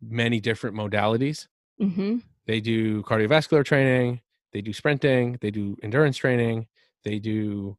many 0.01 0.39
different 0.39 0.75
modalities. 0.75 1.47
Mm-hmm. 1.79 2.17
they 2.45 2.59
do 2.59 3.03
cardiovascular 3.03 3.63
training 3.65 4.21
they 4.53 4.61
do 4.61 4.73
sprinting, 4.73 5.37
they 5.41 5.51
do 5.51 5.77
endurance 5.83 6.17
training, 6.17 6.67
they 7.03 7.19
do 7.19 7.77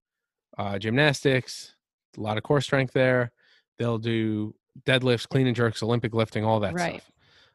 uh, 0.58 0.78
gymnastics, 0.78 1.74
a 2.16 2.20
lot 2.20 2.36
of 2.36 2.42
core 2.42 2.60
strength 2.60 2.92
there. 2.92 3.32
They'll 3.78 3.98
do 3.98 4.54
deadlifts, 4.84 5.28
clean 5.28 5.46
and 5.46 5.56
jerks, 5.56 5.82
Olympic 5.82 6.14
lifting, 6.14 6.44
all 6.44 6.60
that 6.60 6.74
right. 6.74 6.94
stuff. 6.94 7.12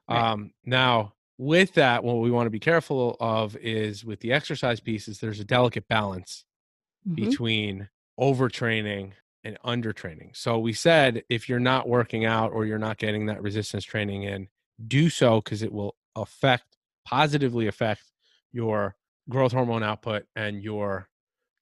Right. 0.10 0.32
Um, 0.32 0.52
now, 0.66 1.14
with 1.38 1.74
that, 1.74 2.04
what 2.04 2.16
we 2.16 2.32
want 2.32 2.48
to 2.48 2.52
be 2.52 2.60
careful 2.60 3.16
of 3.20 3.56
is 3.58 4.04
with 4.04 4.20
the 4.22 4.34
exercise 4.34 4.80
pieces, 4.80 5.20
there's 5.20 5.40
a 5.40 5.46
delicate 5.46 5.88
balance 5.88 6.46
mm-hmm. 7.08 7.24
between 7.24 7.90
overtraining 8.20 9.12
and 9.44 9.58
undertraining. 9.64 10.36
So 10.36 10.58
we 10.58 10.74
said 10.74 11.24
if 11.30 11.48
you're 11.48 11.60
not 11.60 11.88
working 11.88 12.26
out 12.26 12.52
or 12.52 12.66
you're 12.66 12.80
not 12.80 12.98
getting 12.98 13.28
that 13.28 13.42
resistance 13.42 13.84
training 13.84 14.24
in, 14.24 14.48
do 14.88 15.10
so 15.10 15.42
because 15.42 15.62
it 15.64 15.72
will 15.72 15.96
affect 16.16 16.78
positively 17.06 17.68
affect 17.68 18.02
your 18.52 18.96
growth 19.30 19.52
hormone 19.52 19.84
output 19.84 20.26
and 20.36 20.62
your 20.64 21.08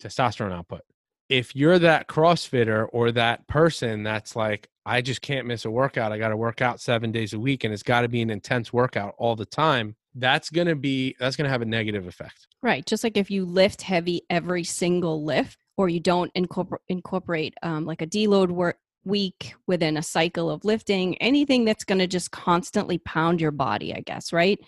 testosterone 0.01 0.54
output. 0.54 0.82
If 1.30 1.56
you're 1.56 1.80
that 1.80 2.08
CrossFitter 2.08 2.88
or 2.91 3.12
that 3.13 3.47
person 3.47 4.04
that's 4.04 4.36
like, 4.36 4.69
I 4.86 5.01
just 5.01 5.21
can't 5.21 5.47
miss 5.47 5.65
a 5.65 5.71
workout, 5.71 6.12
I 6.12 6.19
got 6.19 6.30
to 6.30 6.38
work 6.38 6.62
out 6.62 6.80
seven 6.80 7.12
days 7.12 7.34
a 7.34 7.39
week 7.39 7.63
and 7.63 7.73
it's 7.73 7.82
got 7.82 8.01
to 8.01 8.08
be 8.08 8.21
an 8.21 8.30
intense 8.30 8.71
workout 8.71 9.15
all 9.17 9.36
the 9.36 9.45
time, 9.45 9.95
that's 10.13 10.49
going 10.49 10.67
to 10.67 10.75
be, 10.75 11.15
that's 11.19 11.36
going 11.36 11.45
to 11.45 11.51
have 11.51 11.63
a 11.63 11.65
negative 11.65 12.08
effect. 12.08 12.47
Right. 12.62 12.86
Just 12.86 13.04
like 13.04 13.17
if 13.17 13.32
you 13.32 13.45
lift 13.45 13.82
heavy 13.82 14.21
every 14.30 14.63
single 14.63 15.23
lift 15.23 15.58
or 15.78 15.89
you 15.89 15.99
don't 15.99 16.32
incorporate, 16.36 16.82
incorporate 16.88 17.56
um, 17.63 17.86
like 17.86 18.04
a 18.04 18.08
deload 18.08 18.51
work 18.51 18.78
week 19.04 19.56
within 19.67 19.97
a 19.97 20.04
cycle 20.04 20.49
of 20.49 20.65
lifting, 20.65 21.17
anything 21.17 21.65
that's 21.65 21.84
going 21.84 21.99
to 21.99 22.08
just 22.08 22.32
constantly 22.32 22.97
pound 22.99 23.41
your 23.41 23.51
body, 23.51 23.93
I 23.93 24.01
guess, 24.01 24.32
right? 24.32 24.60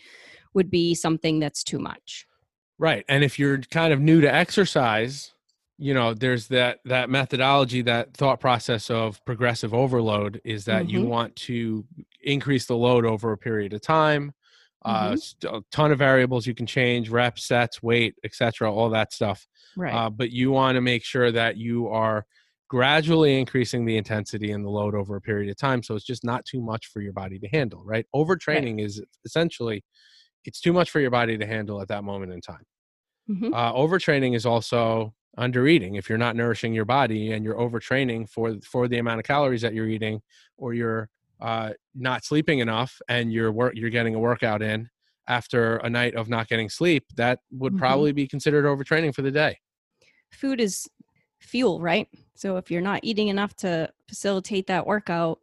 Would 0.53 0.71
be 0.71 0.95
something 0.95 1.39
that's 1.39 1.63
too 1.63 1.79
much. 1.79 2.25
Right. 2.79 3.03
And 3.09 3.23
if 3.23 3.39
you're 3.39 3.59
kind 3.59 3.91
of 3.91 3.99
new 3.99 4.21
to 4.21 4.33
exercise, 4.33 5.33
you 5.77 5.93
know, 5.93 6.13
there's 6.13 6.47
that 6.47 6.79
that 6.85 7.09
methodology, 7.09 7.81
that 7.83 8.15
thought 8.15 8.39
process 8.39 8.89
of 8.89 9.23
progressive 9.25 9.73
overload 9.73 10.41
is 10.43 10.65
that 10.65 10.83
mm-hmm. 10.83 10.89
you 10.89 11.05
want 11.05 11.35
to 11.35 11.85
increase 12.23 12.65
the 12.65 12.75
load 12.75 13.05
over 13.05 13.31
a 13.31 13.37
period 13.37 13.73
of 13.73 13.81
time. 13.81 14.33
Uh, 14.85 15.11
mm-hmm. 15.11 15.55
Uh, 15.55 15.59
a 15.59 15.61
ton 15.71 15.91
of 15.91 15.97
variables 15.97 16.47
you 16.47 16.53
can 16.53 16.65
change, 16.65 17.09
reps, 17.09 17.45
sets, 17.45 17.81
weight, 17.81 18.15
etc., 18.23 18.71
all 18.71 18.89
that 18.89 19.11
stuff. 19.11 19.47
Right. 19.75 19.93
Uh, 19.93 20.09
but 20.09 20.31
you 20.31 20.51
want 20.51 20.75
to 20.75 20.81
make 20.81 21.03
sure 21.03 21.31
that 21.31 21.57
you 21.57 21.87
are 21.87 22.25
gradually 22.69 23.39
increasing 23.39 23.85
the 23.85 23.97
intensity 23.97 24.51
and 24.51 24.63
the 24.63 24.69
load 24.69 24.93
over 24.93 25.15
a 25.15 25.21
period 25.21 25.49
of 25.49 25.57
time, 25.57 25.83
so 25.83 25.95
it's 25.95 26.05
just 26.05 26.23
not 26.23 26.45
too 26.45 26.61
much 26.61 26.87
for 26.87 27.01
your 27.01 27.13
body 27.13 27.39
to 27.39 27.47
handle. 27.49 27.83
Right. 27.83 28.05
Overtraining 28.15 28.77
right. 28.77 28.85
is 28.85 29.03
essentially 29.25 29.83
it's 30.47 30.59
too 30.61 30.73
much 30.73 30.89
for 30.89 30.99
your 30.99 31.11
body 31.11 31.37
to 31.37 31.45
handle 31.45 31.81
at 31.81 31.89
that 31.89 32.03
moment 32.03 32.31
in 32.31 32.41
time. 32.41 32.63
Mm-hmm. 33.29 33.53
Uh, 33.53 33.73
overtraining 33.73 34.35
is 34.35 34.45
also 34.45 35.13
under 35.37 35.67
eating 35.67 35.95
if 35.95 36.09
you're 36.09 36.17
not 36.17 36.35
nourishing 36.35 36.73
your 36.73 36.85
body 36.85 37.33
and 37.33 37.45
you're 37.45 37.57
overtraining 37.57 38.27
for 38.27 38.55
for 38.63 38.87
the 38.87 38.97
amount 38.97 39.19
of 39.19 39.25
calories 39.25 39.61
that 39.61 39.73
you're 39.75 39.87
eating 39.89 40.19
or 40.57 40.73
you're 40.73 41.09
uh, 41.41 41.71
not 41.93 42.25
sleeping 42.25 42.59
enough 42.59 42.99
and 43.09 43.31
you're 43.31 43.51
work 43.51 43.73
you're 43.75 43.91
getting 43.91 44.15
a 44.15 44.19
workout 44.19 44.63
in 44.63 44.89
after 45.27 45.75
a 45.77 45.89
night 45.89 46.15
of 46.15 46.27
not 46.29 46.47
getting 46.47 46.69
sleep 46.69 47.05
that 47.17 47.39
would 47.51 47.73
Mhm. 47.73 47.77
probably 47.77 48.11
be 48.13 48.25
considered 48.27 48.65
overtraining 48.65 49.13
for 49.13 49.21
the 49.21 49.29
day 49.29 49.59
Food 50.31 50.59
is 50.59 50.87
fuel, 51.39 51.79
right? 51.79 52.07
So 52.33 52.57
if 52.57 52.71
you're 52.71 52.81
not 52.81 53.01
eating 53.03 53.27
enough 53.27 53.53
to 53.57 53.89
facilitate 54.09 54.65
that 54.67 54.87
workout 54.87 55.39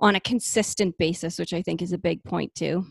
on 0.00 0.16
a 0.16 0.20
consistent 0.20 0.98
basis, 0.98 1.38
which 1.38 1.52
I 1.54 1.62
think 1.62 1.80
is 1.80 1.92
a 1.92 1.98
big 1.98 2.22
point 2.24 2.54
too, 2.54 2.84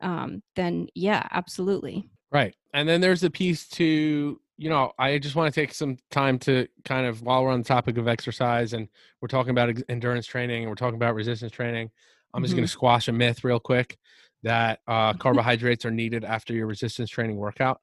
um, 0.00 0.42
then 0.56 0.88
yeah, 0.94 1.26
absolutely. 1.30 2.08
Right. 2.32 2.54
And 2.72 2.88
then 2.88 3.00
there's 3.00 3.24
a 3.24 3.30
piece 3.30 3.66
to, 3.70 4.40
you 4.56 4.70
know, 4.70 4.92
I 4.98 5.18
just 5.18 5.34
want 5.34 5.52
to 5.52 5.60
take 5.60 5.74
some 5.74 5.98
time 6.10 6.38
to 6.40 6.68
kind 6.84 7.06
of, 7.06 7.22
while 7.22 7.42
we're 7.42 7.50
on 7.50 7.62
the 7.62 7.68
topic 7.68 7.98
of 7.98 8.06
exercise 8.06 8.72
and 8.72 8.88
we're 9.20 9.28
talking 9.28 9.50
about 9.50 9.74
endurance 9.88 10.26
training 10.26 10.62
and 10.62 10.68
we're 10.68 10.76
talking 10.76 10.96
about 10.96 11.14
resistance 11.14 11.52
training, 11.52 11.90
I'm 12.32 12.42
just 12.42 12.54
going 12.54 12.64
to 12.64 12.70
squash 12.70 13.08
a 13.08 13.12
myth 13.12 13.42
real 13.42 13.58
quick 13.58 13.98
that 14.44 14.80
uh, 14.86 15.12
carbohydrates 15.18 15.84
are 15.84 15.90
needed 15.90 16.24
after 16.24 16.52
your 16.54 16.66
resistance 16.66 17.10
training 17.10 17.36
workout. 17.36 17.80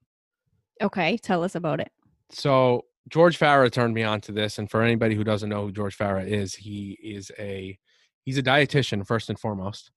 Okay, 0.82 1.17
tell 1.17 1.43
us 1.43 1.56
about 1.56 1.82
it. 1.82 1.91
So 2.30 2.86
George 3.10 3.38
Farah 3.38 3.71
turned 3.71 3.93
me 3.93 4.03
on 4.03 4.21
to 4.21 4.32
this. 4.32 4.58
And 4.58 4.69
for 4.69 4.82
anybody 4.82 5.15
who 5.15 5.23
doesn't 5.23 5.49
know 5.49 5.65
who 5.65 5.71
George 5.71 5.97
Farah 5.97 6.25
is, 6.25 6.56
he 6.56 6.97
is 7.03 7.32
a, 7.38 7.77
he's 8.23 8.38
a 8.38 8.43
dietitian 8.43 9.06
first 9.06 9.30
and 9.30 9.39
foremost. 9.39 9.91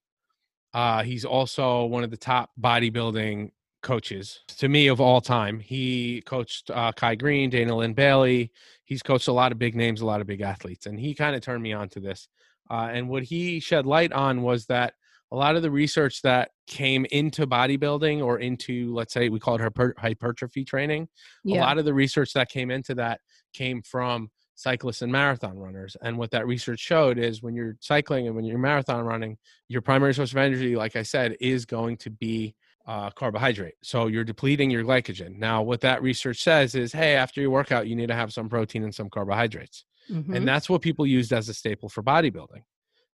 Uh, 0.73 1.03
he's 1.03 1.25
also 1.25 1.85
one 1.85 2.05
of 2.05 2.11
the 2.11 2.17
top 2.17 2.51
bodybuilding 2.61 3.51
coaches 3.83 4.41
to 4.59 4.69
me 4.69 4.89
of 4.89 5.01
all 5.01 5.21
time. 5.21 5.59
He 5.59 6.23
coached 6.27 6.71
uh, 6.71 6.93
Kai 6.93 7.15
Greene, 7.15 7.51
Dana 7.51 7.77
Lynn 7.77 7.95
Bailey. 7.95 8.53
He's 8.85 9.03
coached 9.03 9.29
a 9.29 9.33
lot 9.33 9.53
of 9.53 9.59
big 9.59 9.75
names, 9.75 10.01
a 10.01 10.07
lot 10.07 10.21
of 10.21 10.27
big 10.27 10.43
athletes, 10.43 10.87
and 10.87 10.99
he 10.99 11.15
kind 11.15 11.35
of 11.35 11.43
turned 11.43 11.63
me 11.63 11.73
on 11.73 11.89
to 11.91 12.01
this. 12.01 12.29
Uh, 12.71 12.91
and 12.93 13.09
what 13.09 13.23
he 13.23 13.59
shed 13.59 13.87
light 13.87 14.13
on 14.13 14.43
was 14.43 14.67
that 14.67 14.95
a 15.33 15.37
lot 15.37 15.57
of 15.57 15.63
the 15.63 15.71
research 15.71 16.23
that 16.23 16.51
came 16.67 17.07
into 17.13 17.47
bodybuilding 17.47 18.25
or 18.25 18.39
into, 18.39 18.93
let's 18.95 19.13
say, 19.13 19.29
we 19.29 19.39
call 19.39 19.61
it 19.61 19.95
hypertrophy 19.99 20.65
training. 20.65 21.09
A 21.47 21.61
lot 21.61 21.79
of 21.79 21.85
the 21.85 21.95
research 21.95 22.33
that 22.33 22.49
came 22.49 22.71
into 22.71 22.95
that 22.97 23.21
came 23.53 23.83
from 23.83 24.31
cyclists 24.61 25.03
and 25.03 25.11
marathon 25.11 25.59
runners. 25.59 25.97
And 26.03 26.19
what 26.19 26.31
that 26.33 26.47
research 26.47 26.81
showed 26.81 27.19
is 27.19 27.43
when 27.43 27.55
you're 27.55 27.77
cycling 27.81 28.27
and 28.27 28.37
when 28.37 28.45
you're 28.45 28.59
marathon 28.59 29.05
running, 29.05 29.39
your 29.69 29.81
primary 29.81 30.13
source 30.13 30.33
of 30.33 30.37
energy, 30.37 30.77
like 30.77 30.97
I 30.97 31.03
said, 31.03 31.37
is 31.41 31.65
going 31.65 31.97
to 31.99 32.11
be 32.11 32.55
uh, 32.87 33.11
carbohydrate. 33.11 33.75
So 33.83 34.09
you're 34.09 34.25
depleting 34.25 34.71
your 34.71 34.85
glycogen. 34.85 35.39
Now, 35.39 35.63
what 35.63 35.81
that 35.83 36.03
research 36.03 36.43
says 36.43 36.75
is, 36.75 36.93
hey, 36.93 37.15
after 37.15 37.41
your 37.41 37.51
workout, 37.51 37.87
you 37.87 37.97
need 37.97 38.09
to 38.09 38.15
have 38.15 38.33
some 38.33 38.49
protein 38.49 38.83
and 38.85 38.95
some 38.95 39.09
carbohydrates. 39.09 39.85
Mhm. 40.11 40.35
And 40.35 40.49
that's 40.49 40.69
what 40.69 40.83
people 40.83 41.07
used 41.07 41.33
as 41.33 41.49
a 41.49 41.55
staple 41.55 41.89
for 41.89 42.03
bodybuilding. 42.03 42.63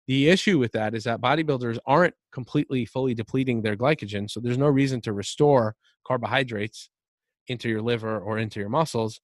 The 0.07 0.29
issue 0.29 0.59
with 0.59 0.71
that 0.73 0.93
is 0.93 1.03
that 1.05 1.19
bodybuilders 1.19 1.79
aren't 1.85 2.13
completely 2.31 2.85
fully 2.85 3.13
depleting 3.13 3.61
their 3.61 3.75
glycogen. 3.75 4.29
So 4.29 4.39
there's 4.39 4.57
no 4.57 4.67
reason 4.67 5.01
to 5.01 5.13
restore 5.13 5.75
carbohydrates 6.05 6.89
into 7.47 7.69
your 7.69 7.81
liver 7.81 8.19
or 8.19 8.37
into 8.37 8.59
your 8.59 8.69
muscles. 8.69 9.19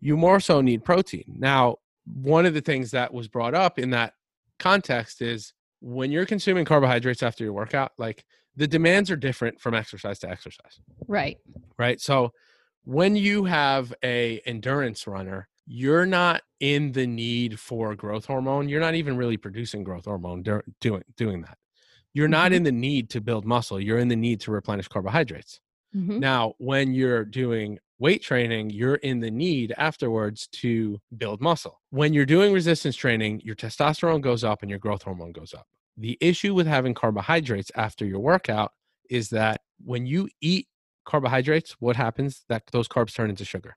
You 0.00 0.16
more 0.16 0.40
so 0.40 0.60
need 0.60 0.84
protein. 0.84 1.24
Now, 1.38 1.76
one 2.04 2.46
of 2.46 2.54
the 2.54 2.60
things 2.60 2.90
that 2.92 3.12
was 3.12 3.28
brought 3.28 3.54
up 3.54 3.78
in 3.78 3.90
that 3.90 4.14
context 4.58 5.20
is 5.22 5.52
when 5.80 6.10
you're 6.10 6.26
consuming 6.26 6.64
carbohydrates 6.64 7.22
after 7.22 7.44
your 7.44 7.52
workout, 7.52 7.92
like 7.98 8.24
the 8.56 8.66
demands 8.66 9.10
are 9.10 9.16
different 9.16 9.60
from 9.60 9.74
exercise 9.74 10.18
to 10.18 10.28
exercise 10.28 10.80
right. 11.06 11.36
right 11.78 12.00
so 12.00 12.32
when 12.82 13.14
you 13.14 13.44
have 13.44 13.94
a 14.02 14.40
endurance 14.46 15.06
runner 15.06 15.48
you're 15.64 16.06
not 16.06 16.42
in 16.58 16.90
the 16.90 17.06
need 17.06 17.60
for 17.60 17.94
growth 17.94 18.24
hormone 18.24 18.68
you're 18.68 18.80
not 18.80 18.96
even 18.96 19.16
really 19.16 19.36
producing 19.36 19.84
growth 19.84 20.06
hormone 20.06 20.42
dur- 20.42 20.64
doing 20.80 21.04
doing 21.16 21.40
that 21.42 21.56
you're 22.14 22.26
not 22.26 22.50
Mhm. 22.50 22.54
in 22.56 22.62
the 22.64 22.72
need 22.72 23.08
to 23.10 23.20
build 23.20 23.44
muscle 23.44 23.78
you're 23.78 23.98
in 23.98 24.08
the 24.08 24.16
need 24.16 24.40
to 24.40 24.50
replenish 24.50 24.88
carbohydrates 24.88 25.60
Mhm. 25.94 26.18
now 26.18 26.54
when 26.58 26.92
you're 26.94 27.24
doing 27.24 27.78
weight 27.98 28.22
training 28.22 28.70
you're 28.70 28.96
in 28.96 29.20
the 29.20 29.30
need 29.30 29.72
afterwards 29.76 30.46
to 30.48 31.00
build 31.16 31.40
muscle. 31.40 31.80
When 31.90 32.12
you're 32.12 32.26
doing 32.26 32.52
resistance 32.52 32.96
training 32.96 33.40
your 33.44 33.56
testosterone 33.56 34.20
goes 34.20 34.44
up 34.44 34.62
and 34.62 34.70
your 34.70 34.78
growth 34.78 35.02
hormone 35.02 35.32
goes 35.32 35.52
up. 35.54 35.66
The 35.96 36.16
issue 36.20 36.54
with 36.54 36.66
having 36.66 36.94
carbohydrates 36.94 37.72
after 37.74 38.06
your 38.06 38.20
workout 38.20 38.72
is 39.10 39.30
that 39.30 39.62
when 39.84 40.06
you 40.06 40.28
eat 40.40 40.68
carbohydrates 41.04 41.72
what 41.80 41.96
happens? 41.96 42.44
That 42.48 42.62
those 42.72 42.88
carbs 42.88 43.14
turn 43.14 43.30
into 43.30 43.44
sugar. 43.44 43.76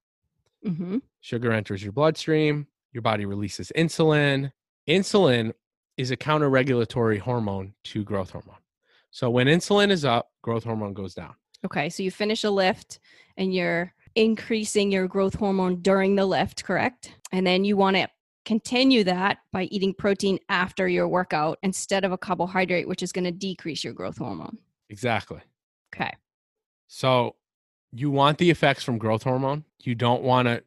Mhm. 0.66 1.02
sugar 1.22 1.52
enters 1.52 1.82
your 1.84 1.92
bloodstream 1.92 2.68
your 2.94 3.02
body 3.02 3.26
releases 3.26 3.72
insulin. 3.76 4.52
Insulin 4.88 5.54
is 5.98 6.12
a 6.12 6.18
counter-regulatory 6.18 7.18
hormone 7.20 7.74
to 7.86 8.04
growth 8.04 8.32
hormone. 8.32 8.58
So 9.12 9.30
when 9.30 9.48
insulin 9.48 9.90
is 9.92 10.06
up 10.06 10.30
growth 10.42 10.64
hormone 10.64 10.94
goes 10.94 11.14
down. 11.14 11.36
Okay, 11.66 11.90
so 11.90 12.04
you 12.04 12.12
finish 12.12 12.44
a 12.44 12.50
lift 12.52 13.00
and 13.38 13.54
you're 13.54 13.94
increasing 14.16 14.92
your 14.92 15.08
growth 15.08 15.36
hormone 15.36 15.82
during 15.82 16.16
the 16.16 16.26
lift, 16.26 16.64
correct? 16.64 17.14
And 17.32 17.46
then 17.46 17.64
you 17.64 17.78
want 17.78 17.96
to 17.98 18.08
continue 18.46 19.04
that 19.04 19.38
by 19.52 19.64
eating 19.66 19.94
protein 19.94 20.40
after 20.50 20.88
your 20.88 21.08
workout 21.08 21.60
instead 21.64 22.04
of 22.04 22.12
a 22.12 22.18
carbohydrate, 22.18 22.88
which 22.88 23.04
is 23.04 23.12
going 23.12 23.24
to 23.26 23.32
decrease 23.32 23.84
your 23.84 23.94
growth 23.94 24.18
hormone. 24.18 24.58
exactly 24.90 25.40
Okay. 25.94 26.12
So 26.88 27.36
you 27.94 28.10
want 28.12 28.38
the 28.38 28.50
effects 28.50 28.84
from 28.84 28.98
growth 28.98 29.24
hormone. 29.24 29.66
You 29.84 29.94
don't 29.96 30.24
want 30.24 30.48
to 30.48 30.64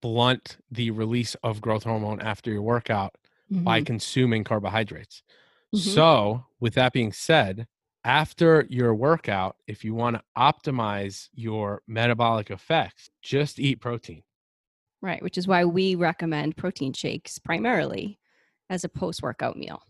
blunt 0.00 0.56
the 0.70 0.90
release 0.92 1.34
of 1.42 1.60
growth 1.60 1.82
hormone 1.84 2.20
after 2.20 2.50
your 2.50 2.62
workout 2.62 3.16
by 3.50 3.80
Mhm. 3.80 3.86
consuming 3.86 4.44
carbohydrates. 4.44 5.22
Mhm. 5.74 5.78
So, 5.94 6.44
with 6.60 6.74
that 6.74 6.92
being 6.92 7.12
said, 7.12 7.66
after 8.04 8.66
your 8.68 8.94
workout, 8.94 9.56
if 9.66 9.84
you 9.84 9.94
want 9.94 10.16
to 10.16 10.22
optimize 10.36 11.28
your 11.32 11.82
metabolic 11.86 12.50
effects, 12.50 13.10
just 13.22 13.58
eat 13.58 13.80
protein. 13.80 14.22
Right, 15.00 15.22
which 15.22 15.38
is 15.38 15.46
why 15.46 15.64
we 15.64 15.94
recommend 15.94 16.56
protein 16.56 16.92
shakes 16.92 17.38
primarily 17.38 18.18
as 18.68 18.84
a 18.84 18.88
post 18.88 19.22
workout 19.22 19.56
meal. 19.56 19.82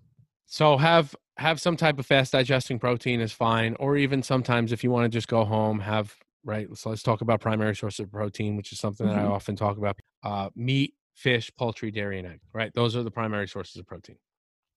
So 0.46 0.76
have 0.76 1.14
have 1.36 1.60
some 1.60 1.76
type 1.76 1.98
of 1.98 2.06
fast 2.06 2.32
digesting 2.32 2.78
protein 2.78 3.20
is 3.20 3.32
fine, 3.32 3.74
or 3.78 3.96
even 3.96 4.22
sometimes 4.22 4.72
if 4.72 4.82
you 4.82 4.90
want 4.90 5.04
to 5.04 5.08
just 5.08 5.28
go 5.28 5.44
home, 5.44 5.78
have 5.80 6.16
right. 6.44 6.68
So 6.76 6.90
let's 6.90 7.02
talk 7.02 7.20
about 7.20 7.40
primary 7.40 7.76
source 7.76 8.00
of 8.00 8.10
protein, 8.10 8.56
which 8.56 8.72
is 8.72 8.80
something 8.80 9.06
that 9.06 9.16
I 9.16 9.22
Mhm. 9.22 9.30
often 9.30 9.56
talk 9.56 9.76
about. 9.76 9.98
Uh, 10.22 10.50
meat, 10.54 10.94
fish, 11.14 11.50
poultry, 11.56 11.90
dairy, 11.90 12.18
and 12.18 12.26
egg. 12.26 12.40
Right, 12.52 12.72
those 12.74 12.96
are 12.96 13.02
the 13.02 13.10
primary 13.10 13.46
sources 13.48 13.76
of 13.76 13.86
protein. 13.86 14.18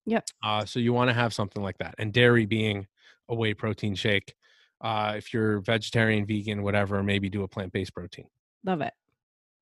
Yep. 0.06 0.24
Uh, 0.42 0.64
so 0.64 0.80
you 0.80 0.92
want 0.92 1.08
to 1.08 1.14
have 1.14 1.32
something 1.32 1.62
like 1.62 1.78
that, 1.78 1.94
and 1.98 2.12
dairy 2.12 2.46
being 2.46 2.86
a 3.32 3.34
whey 3.34 3.54
protein 3.54 3.94
shake. 3.94 4.34
Uh, 4.80 5.14
if 5.16 5.32
you're 5.32 5.60
vegetarian, 5.60 6.26
vegan, 6.26 6.62
whatever, 6.62 7.02
maybe 7.02 7.28
do 7.28 7.42
a 7.42 7.48
plant 7.48 7.72
based 7.72 7.94
protein. 7.94 8.26
Love 8.64 8.80
it. 8.80 8.92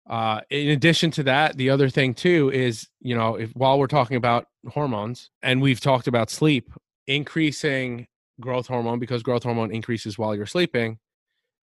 Uh, 0.09 0.41
in 0.51 0.71
addition 0.71 1.11
to 1.13 1.23
that, 1.23 1.57
the 1.57 1.71
other 1.71 1.89
thing 1.89 2.15
too 2.15 2.51
is, 2.53 2.89
you 3.01 3.15
know, 3.15 3.37
if 3.37 3.51
while 3.55 3.79
we're 3.79 3.87
talking 3.87 4.17
about 4.17 4.47
hormones 4.69 5.31
and 5.43 5.63
we've 5.63 5.81
talked 5.81 6.09
about 6.09 6.31
sleep, 6.31 6.73
increasing 7.07 8.07
growth 8.41 8.67
hormone 8.67 8.99
because 8.99 9.23
growth 9.23 9.43
hormone 9.43 9.71
increases 9.73 10.19
while 10.19 10.35
you're 10.35 10.47
sleeping. 10.47 10.99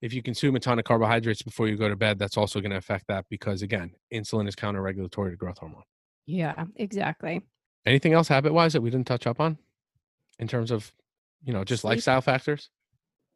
If 0.01 0.13
you 0.13 0.21
consume 0.21 0.55
a 0.55 0.59
ton 0.59 0.77
of 0.77 0.85
carbohydrates 0.85 1.41
before 1.41 1.67
you 1.67 1.75
go 1.75 1.89
to 1.89 1.95
bed, 1.95 2.19
that's 2.19 2.37
also 2.37 2.61
going 2.61 2.71
to 2.71 2.77
affect 2.77 3.07
that 3.07 3.25
because 3.29 3.63
again, 3.63 3.91
insulin 4.13 4.47
is 4.47 4.55
counter 4.55 4.81
regulatory 4.81 5.31
to 5.31 5.37
growth 5.37 5.57
hormone. 5.57 5.83
Yeah, 6.27 6.65
exactly. 6.75 7.41
Anything 7.85 8.13
else 8.13 8.27
habit 8.27 8.53
wise 8.53 8.73
that 8.73 8.81
we 8.81 8.91
didn't 8.91 9.07
touch 9.07 9.25
up 9.25 9.39
on 9.39 9.57
in 10.37 10.47
terms 10.47 10.69
of, 10.69 10.93
you 11.43 11.53
know, 11.53 11.63
just 11.63 11.81
Sleep. 11.81 11.91
lifestyle 11.91 12.21
factors? 12.21 12.69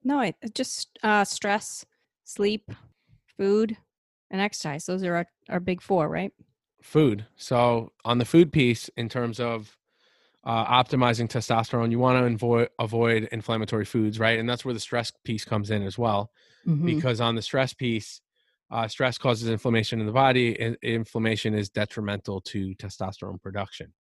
No, 0.03 0.19
I 0.19 0.33
just 0.53 0.97
uh, 1.03 1.23
stress, 1.23 1.85
sleep, 2.23 2.71
food, 3.37 3.77
and 4.29 4.41
exercise. 4.41 4.85
Those 4.85 5.03
are 5.03 5.15
our, 5.15 5.27
our 5.49 5.59
big 5.59 5.81
four, 5.81 6.07
right? 6.09 6.31
food. 6.81 7.27
So 7.35 7.91
on 8.03 8.17
the 8.17 8.25
food 8.25 8.51
piece, 8.51 8.89
in 8.97 9.07
terms 9.07 9.39
of 9.39 9.77
uh, 10.43 10.65
optimizing 10.83 11.27
testosterone, 11.29 11.91
you 11.91 11.99
want 11.99 12.17
to 12.17 12.33
avoid 12.33 12.69
avoid 12.79 13.29
inflammatory 13.31 13.85
foods, 13.85 14.17
right? 14.17 14.39
And 14.39 14.49
that's 14.49 14.65
where 14.65 14.73
the 14.73 14.79
stress 14.79 15.11
piece 15.23 15.45
comes 15.45 15.69
in 15.69 15.83
as 15.83 15.99
well, 15.99 16.31
Mhm. 16.65 16.85
because 16.85 17.21
on 17.21 17.35
the 17.35 17.41
stress 17.43 17.71
piece, 17.75 18.21
uh, 18.71 18.87
stress 18.87 19.19
causes 19.19 19.47
inflammation 19.47 19.99
in 19.99 20.07
the 20.07 20.11
body. 20.11 20.59
And 20.59 20.75
inflammation 20.81 21.53
is 21.53 21.69
detrimental 21.69 22.41
to 22.41 22.73
testosterone 22.75 23.39
production. 23.39 23.93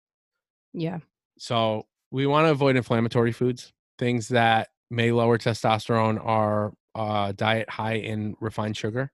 Yeah. 0.72 1.00
So 1.36 1.86
we 2.10 2.26
want 2.26 2.46
to 2.46 2.50
avoid 2.52 2.76
inflammatory 2.76 3.32
foods. 3.32 3.74
Things 4.00 4.28
that 4.28 4.68
may 4.90 5.12
lower 5.12 5.36
testosterone 5.38 6.18
are 6.24 6.72
uh, 6.94 7.32
diet 7.32 7.68
high 7.70 7.96
in 7.96 8.34
refined 8.40 8.76
sugar, 8.76 9.12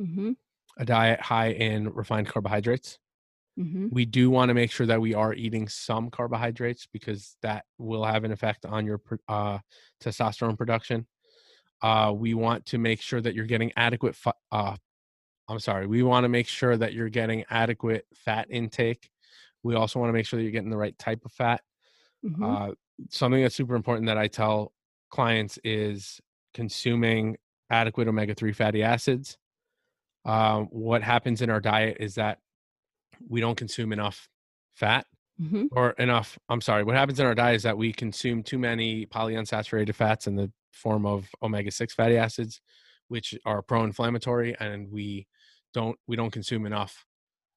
Mm-hmm. 0.00 0.30
a 0.78 0.84
diet 0.86 1.20
high 1.20 1.48
in 1.50 1.92
refined 1.92 2.28
carbohydrates. 2.28 2.98
Mm-hmm. 3.58 3.88
we 3.92 4.06
do 4.06 4.30
want 4.30 4.48
to 4.48 4.54
make 4.54 4.72
sure 4.72 4.86
that 4.86 4.98
we 5.02 5.12
are 5.12 5.34
eating 5.34 5.68
some 5.68 6.08
carbohydrates 6.08 6.86
because 6.90 7.36
that 7.42 7.66
will 7.76 8.02
have 8.02 8.24
an 8.24 8.32
effect 8.32 8.64
on 8.64 8.86
your 8.86 8.98
uh, 9.28 9.58
testosterone 10.02 10.56
production. 10.56 11.06
Uh, 11.82 12.14
we 12.16 12.32
want 12.32 12.64
to 12.66 12.78
make 12.78 13.02
sure 13.02 13.20
that 13.20 13.34
you're 13.34 13.44
getting 13.44 13.70
adequate 13.76 14.16
fi- 14.16 14.32
uh, 14.52 14.74
I'm 15.48 15.58
sorry. 15.58 15.86
We 15.86 16.02
want 16.02 16.24
to 16.24 16.30
make 16.30 16.48
sure 16.48 16.78
that 16.78 16.94
you're 16.94 17.10
getting 17.10 17.44
adequate 17.50 18.06
fat 18.14 18.46
intake. 18.48 19.10
We 19.62 19.74
also 19.74 19.98
want 19.98 20.08
to 20.08 20.14
make 20.14 20.24
sure 20.24 20.38
that 20.38 20.44
you're 20.44 20.52
getting 20.52 20.70
the 20.70 20.78
right 20.78 20.96
type 20.98 21.22
of 21.26 21.32
fat. 21.32 21.60
Mhm. 22.24 22.42
Something 23.10 23.42
that's 23.42 23.54
super 23.54 23.74
important 23.74 24.06
that 24.06 24.18
I 24.18 24.28
tell 24.28 24.72
clients 25.10 25.58
is 25.64 26.20
consuming 26.54 27.36
adequate 27.70 28.08
omega 28.08 28.34
3 28.34 28.52
fatty 28.52 28.82
acids. 28.82 29.38
Um, 30.24 30.66
what 30.66 31.02
happens 31.02 31.42
in 31.42 31.50
our 31.50 31.60
diet 31.60 31.96
is 32.00 32.14
that 32.16 32.38
we 33.28 33.40
don't 33.40 33.56
consume 33.56 33.92
enough 33.92 34.28
fat 34.74 35.06
Mhm. 35.40 35.68
or 35.72 35.90
enough. 35.92 36.38
I'm 36.48 36.60
sorry. 36.60 36.84
What 36.84 36.96
happens 36.96 37.18
in 37.18 37.26
our 37.26 37.34
diet 37.34 37.56
is 37.56 37.62
that 37.64 37.76
we 37.78 37.92
consume 37.92 38.42
too 38.42 38.58
many 38.58 39.06
polyunsaturated 39.06 39.94
fats 39.94 40.26
in 40.26 40.36
the 40.36 40.52
form 40.70 41.06
of 41.06 41.28
omega 41.42 41.70
6 41.70 41.94
fatty 41.94 42.16
acids, 42.16 42.60
which 43.08 43.34
are 43.44 43.62
pro 43.62 43.84
inflammatory, 43.84 44.54
and 44.60 44.90
we 44.90 45.26
don't 45.74 45.98
we 46.06 46.16
don't 46.16 46.30
consume 46.30 46.66
enough 46.66 47.04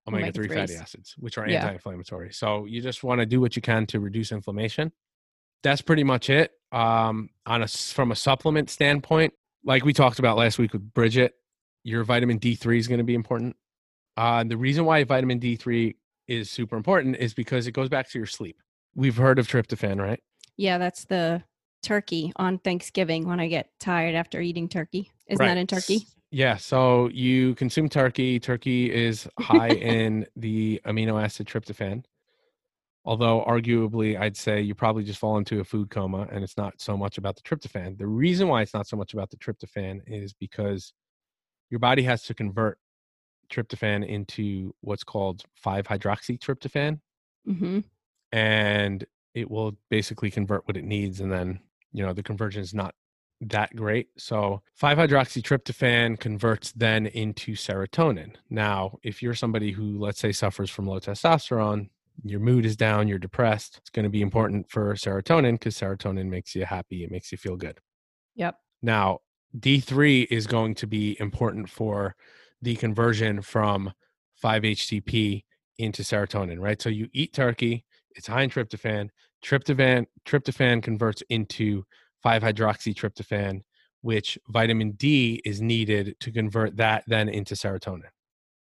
omega 0.07 0.31
3 0.31 0.47
fatty 0.47 0.59
Omega-3s. 0.73 0.81
acids, 0.81 1.15
which 1.17 1.37
are 1.37 1.47
Yeah. 1.47 1.61
anti 1.63 1.73
inflammatory. 1.73 2.31
So 2.33 2.65
you 2.65 2.81
just 2.81 3.03
want 3.03 3.19
to 3.19 3.25
do 3.25 3.41
what 3.41 3.55
you 3.55 3.61
can 3.61 3.85
to 3.87 3.99
reduce 3.99 4.31
inflammation 4.31 4.91
that's 5.65 5.81
pretty 5.81 6.03
much 6.03 6.29
it. 6.29 6.51
Um, 6.71 7.29
on 7.45 7.63
a 7.63 7.67
from 7.67 8.11
a 8.11 8.15
supplement 8.15 8.69
standpoint, 8.69 9.33
like 9.63 9.83
we 9.83 9.93
talked 9.93 10.19
about 10.19 10.37
last 10.37 10.59
week 10.59 10.73
with 10.73 10.93
Bridget, 10.93 11.33
your 11.83 12.03
vitamin 12.03 12.37
D 12.37 12.55
three 12.55 12.77
is 12.77 12.87
going 12.87 12.99
to 12.99 13.03
be 13.03 13.15
important. 13.15 13.55
Uh, 14.15 14.43
the 14.43 14.57
reason 14.57 14.85
why 14.85 15.03
vitamin 15.03 15.39
D 15.39 15.55
three 15.55 15.95
is 16.27 16.49
super 16.49 16.77
important 16.77 17.17
is 17.17 17.33
because 17.33 17.67
it 17.67 17.71
goes 17.71 17.89
back 17.89 18.09
to 18.11 18.19
your 18.19 18.27
sleep. 18.27 18.61
We've 18.95 19.17
heard 19.17 19.39
of 19.39 19.47
tryptophan, 19.47 19.99
right? 19.99 20.21
Yeah, 20.57 20.77
that's 20.77 21.05
the 21.05 21.43
turkey 21.83 22.31
on 22.35 22.59
Thanksgiving 22.59 23.27
when 23.27 23.39
I 23.39 23.47
get 23.47 23.69
tired 23.79 24.15
after 24.15 24.39
eating 24.41 24.69
turkey. 24.69 25.11
Isn't 25.27 25.45
that 25.45 25.57
in 25.57 25.67
turkey? 25.67 26.05
Yeah. 26.31 26.57
So 26.57 27.09
you 27.09 27.55
consume 27.55 27.89
turkey. 27.89 28.39
Turkey 28.39 28.93
is 28.93 29.27
high 29.39 29.69
in 29.69 30.25
the 30.35 30.81
amino 30.85 31.21
acid 31.21 31.47
tryptophan. 31.47 32.03
Although, 33.05 33.45
arguably, 33.47 34.19
I'd 34.19 34.35
say 34.35 34.61
you 34.61 34.73
probably 34.75 35.03
just 35.03 35.19
fall 35.19 35.37
into 35.37 35.59
a 35.59 35.63
food 35.63 35.89
coma 35.89 36.27
and 36.31 36.43
it's 36.43 36.57
not 36.57 36.81
so 36.81 36.97
much 36.97 37.17
about 37.17 37.35
the 37.35 37.43
tryptophan. 37.43 37.97
The 37.97 38.07
reason 38.07 38.47
why 38.47 38.63
it's 38.63 38.73
not 38.73 38.87
so 38.87 38.97
much 38.97 39.13
about 39.13 39.29
the 39.29 39.37
tryptophan 39.37 40.01
is 40.07 40.33
because 40.33 40.91
your 41.69 41.79
body 41.79 42.01
has 42.03 42.23
to 42.23 42.33
convert 42.33 42.79
tryptophan 43.51 44.07
into 44.07 44.73
what's 44.81 45.03
called 45.03 45.43
5 45.55 45.85
hydroxytryptophan 45.85 46.99
Mm-hmm. 47.47 47.81
and 48.31 49.05
it 49.35 49.51
will 49.51 49.77
basically 49.91 50.31
convert 50.31 50.67
what 50.67 50.77
it 50.77 50.83
needs 50.83 51.21
and 51.21 51.31
then 51.31 51.59
you 51.93 52.03
know 52.03 52.11
the 52.11 52.23
conversion 52.23 52.63
is 52.63 52.73
not 52.73 52.95
that 53.39 53.75
great 53.75 54.07
so 54.17 54.63
5-hydroxytryptophan 54.81 56.19
converts 56.19 56.71
then 56.71 57.05
into 57.05 57.53
serotonin 57.53 58.33
now 58.49 58.97
if 59.03 59.21
you're 59.21 59.35
somebody 59.35 59.71
who 59.71 59.99
let's 59.99 60.19
say 60.19 60.31
suffers 60.31 60.71
from 60.71 60.87
low 60.87 60.99
testosterone 60.99 61.89
your 62.23 62.39
mood 62.39 62.65
is 62.65 62.75
down 62.75 63.07
you're 63.07 63.19
depressed 63.19 63.77
it's 63.77 63.89
going 63.89 64.03
to 64.03 64.09
be 64.09 64.21
important 64.21 64.69
for 64.69 64.93
serotonin 64.95 65.53
because 65.53 65.75
serotonin 65.77 66.27
makes 66.27 66.55
you 66.55 66.65
happy 66.65 67.03
it 67.03 67.11
makes 67.11 67.31
you 67.31 67.37
feel 67.37 67.55
good 67.55 67.79
Yep. 68.35 68.57
now, 68.81 69.19
D3 69.57 70.27
is 70.29 70.47
going 70.47 70.75
to 70.75 70.87
be 70.87 71.15
important 71.21 71.69
for 71.69 72.15
the 72.61 72.75
conversion 72.75 73.41
from 73.41 73.93
5-HTP 74.43 75.43
into 75.77 76.03
serotonin, 76.03 76.59
right? 76.59 76.81
So 76.81 76.89
you 76.89 77.07
eat 77.13 77.31
turkey, 77.33 77.85
it's 78.15 78.27
high 78.27 78.41
in 78.41 78.49
tryptophan. 78.49 79.09
Tryptophan 79.43 80.05
tryptophan 80.27 80.83
converts 80.83 81.23
into 81.29 81.83
5-hydroxytryptophan, 82.25 83.61
which 84.01 84.37
vitamin 84.49 84.91
D 84.91 85.41
is 85.45 85.61
needed 85.61 86.15
to 86.19 86.31
convert 86.31 86.75
that 86.77 87.03
then 87.07 87.29
into 87.29 87.55
serotonin. 87.55 88.09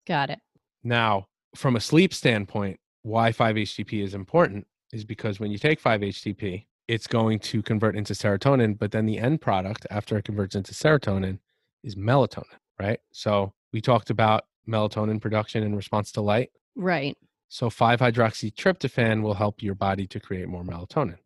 Got 0.07 0.31
it. 0.31 0.39
Now, 0.83 1.27
from 1.57 1.77
a 1.77 1.81
sleep 1.81 2.15
standpoint, 2.15 2.79
why 3.05 3.31
5-HTP 3.31 4.03
is 4.03 4.15
important 4.15 4.67
is 4.93 5.05
because 5.05 5.39
when 5.39 5.53
you 5.53 5.59
take 5.59 5.81
5-HTP, 5.81 6.65
it's 6.89 7.07
going 7.07 7.39
to 7.39 7.63
convert 7.63 7.97
into 7.97 8.15
serotonin, 8.15 8.79
but 8.79 8.91
then 8.91 9.07
the 9.07 9.19
end 9.19 9.41
product 9.41 9.87
after 9.91 10.19
it 10.19 10.25
converts 10.25 10.55
into 10.55 10.73
serotonin 10.73 11.39
is 11.83 11.95
melatonin, 11.95 12.45
right? 12.81 12.99
So 13.13 13.53
we 13.73 13.81
talked 13.81 14.11
about 14.11 14.47
melatonin 14.69 15.21
production 15.21 15.63
in 15.63 15.77
response 15.77 16.13
to 16.13 16.21
light. 16.23 16.51
Right. 16.75 17.17
So 17.49 17.69
5-hydroxytryptophan 17.69 19.23
will 19.23 19.35
help 19.35 19.63
your 19.63 19.75
body 19.75 20.07
to 20.09 20.19
create 20.19 20.49
more 20.49 20.65
melatonin. 20.65 21.19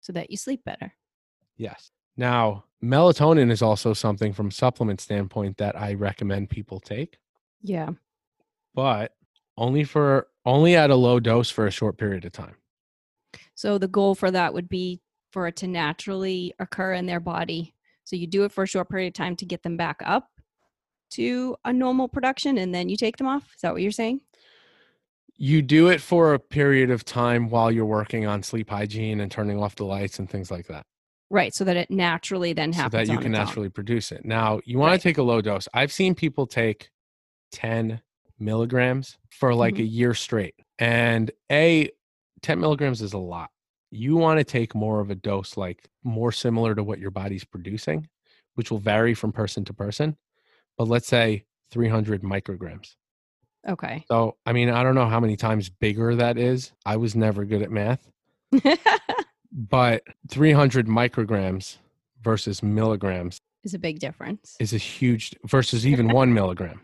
So 0.00 0.12
that 0.12 0.30
you 0.30 0.36
sleep 0.36 0.64
better. 0.64 0.92
Yes. 1.56 1.90
Now, 2.16 2.64
melatonin 2.82 3.50
is 3.50 3.62
also 3.62 3.94
something 3.94 4.34
from 4.34 4.50
supplement 4.50 5.00
standpoint 5.00 5.56
that 5.56 5.80
I 5.80 5.94
recommend 5.94 6.50
people 6.50 6.78
take, 6.78 7.18
Yeah. 7.62 7.90
but 8.74 9.14
only 9.56 9.84
for 9.84 10.28
only 10.46 10.76
at 10.76 10.90
a 10.90 10.94
low 10.96 11.20
dose 11.20 11.50
for 11.50 11.66
a 11.66 11.70
short 11.70 11.96
period 11.98 12.24
of 12.24 12.32
time. 12.32 12.56
So 13.54 13.78
the 13.78 13.88
goal 13.88 14.14
for 14.14 14.30
that 14.30 14.52
would 14.54 14.68
be 14.68 15.00
for 15.32 15.46
it 15.46 15.56
to 15.56 15.66
naturally 15.68 16.52
occur 16.58 16.92
in 16.94 17.06
their 17.06 17.20
body. 17.20 17.74
So 18.04 18.16
you 18.16 18.26
do 18.26 18.44
it 18.44 18.52
for 18.52 18.64
a 18.64 18.66
short 18.68 18.88
period 18.88 19.08
of 19.08 19.14
time 19.14 19.36
to 19.36 19.46
get 19.46 19.62
them 19.62 19.76
back 19.76 19.98
up 20.04 20.28
to 21.12 21.56
a 21.64 21.72
normal 21.72 22.08
production 22.08 22.58
and 22.58 22.74
then 22.74 22.88
you 22.88 22.96
take 22.96 23.16
them 23.16 23.26
off. 23.26 23.44
Is 23.54 23.60
that 23.62 23.72
what 23.72 23.82
you're 23.82 23.90
saying? 23.92 24.20
You 25.36 25.62
do 25.62 25.88
it 25.88 26.00
for 26.00 26.34
a 26.34 26.38
period 26.38 26.90
of 26.90 27.04
time 27.04 27.48
while 27.48 27.70
you're 27.72 27.84
working 27.86 28.26
on 28.26 28.42
sleep 28.42 28.70
hygiene 28.70 29.20
and 29.20 29.30
turning 29.30 29.60
off 29.60 29.74
the 29.74 29.84
lights 29.84 30.18
and 30.18 30.30
things 30.30 30.50
like 30.50 30.66
that. 30.68 30.84
Right. 31.30 31.52
So 31.54 31.64
that 31.64 31.76
it 31.76 31.90
naturally 31.90 32.52
then 32.52 32.72
So 32.72 32.82
happens. 32.82 33.08
that 33.08 33.12
you 33.12 33.18
can 33.18 33.32
its 33.32 33.38
own. 33.40 33.46
naturally 33.46 33.68
produce 33.68 34.12
it. 34.12 34.24
Now, 34.24 34.60
you 34.64 34.78
want 34.78 34.90
Right. 34.92 35.00
to 35.00 35.02
take 35.08 35.18
a 35.18 35.22
low 35.22 35.40
dose. 35.40 35.66
I've 35.74 35.90
seen 35.92 36.14
people 36.14 36.46
take 36.46 36.90
10 37.52 38.00
milligrams 38.38 39.18
for 39.30 39.54
like 39.54 39.74
a 39.74 39.82
Mm-hmm. 39.82 39.86
year 39.86 40.14
straight. 40.14 40.54
And 40.78 41.30
A, 41.50 41.90
10 42.42 42.60
milligrams 42.60 43.00
is 43.02 43.12
a 43.12 43.18
lot. 43.18 43.50
You 43.90 44.16
want 44.16 44.38
to 44.38 44.44
take 44.44 44.74
more 44.74 45.00
of 45.00 45.10
a 45.10 45.14
dose, 45.14 45.56
like 45.56 45.88
more 46.02 46.32
similar 46.32 46.74
to 46.74 46.82
what 46.82 46.98
your 46.98 47.10
body's 47.12 47.44
producing, 47.44 48.08
which 48.54 48.70
will 48.70 48.78
vary 48.80 49.14
from 49.14 49.32
person 49.32 49.64
to 49.66 49.72
person. 49.72 50.16
But 50.76 50.88
let's 50.88 51.06
say 51.06 51.44
300 51.70 52.22
micrograms. 52.22 52.96
Okay. 53.68 54.04
So, 54.08 54.36
I 54.44 54.52
mean, 54.52 54.68
I 54.68 54.82
don't 54.82 54.94
know 54.96 55.08
how 55.08 55.20
many 55.20 55.36
times 55.36 55.68
bigger 55.70 56.14
that 56.16 56.36
is. 56.36 56.72
I 56.84 56.96
was 56.96 57.14
never 57.16 57.44
good 57.44 57.62
at 57.62 57.70
math, 57.70 58.06
but 59.52 60.02
300 60.30 60.86
micrograms 60.86 61.78
versus 62.22 62.62
milligrams 62.62 63.38
is 63.62 63.74
a 63.74 63.78
big 63.78 63.98
difference. 64.00 64.56
is 64.60 64.72
a 64.74 64.78
huge 64.78 65.34
versus 65.46 65.86
even 65.86 66.08
one 66.08 66.34
milligram, 66.34 66.80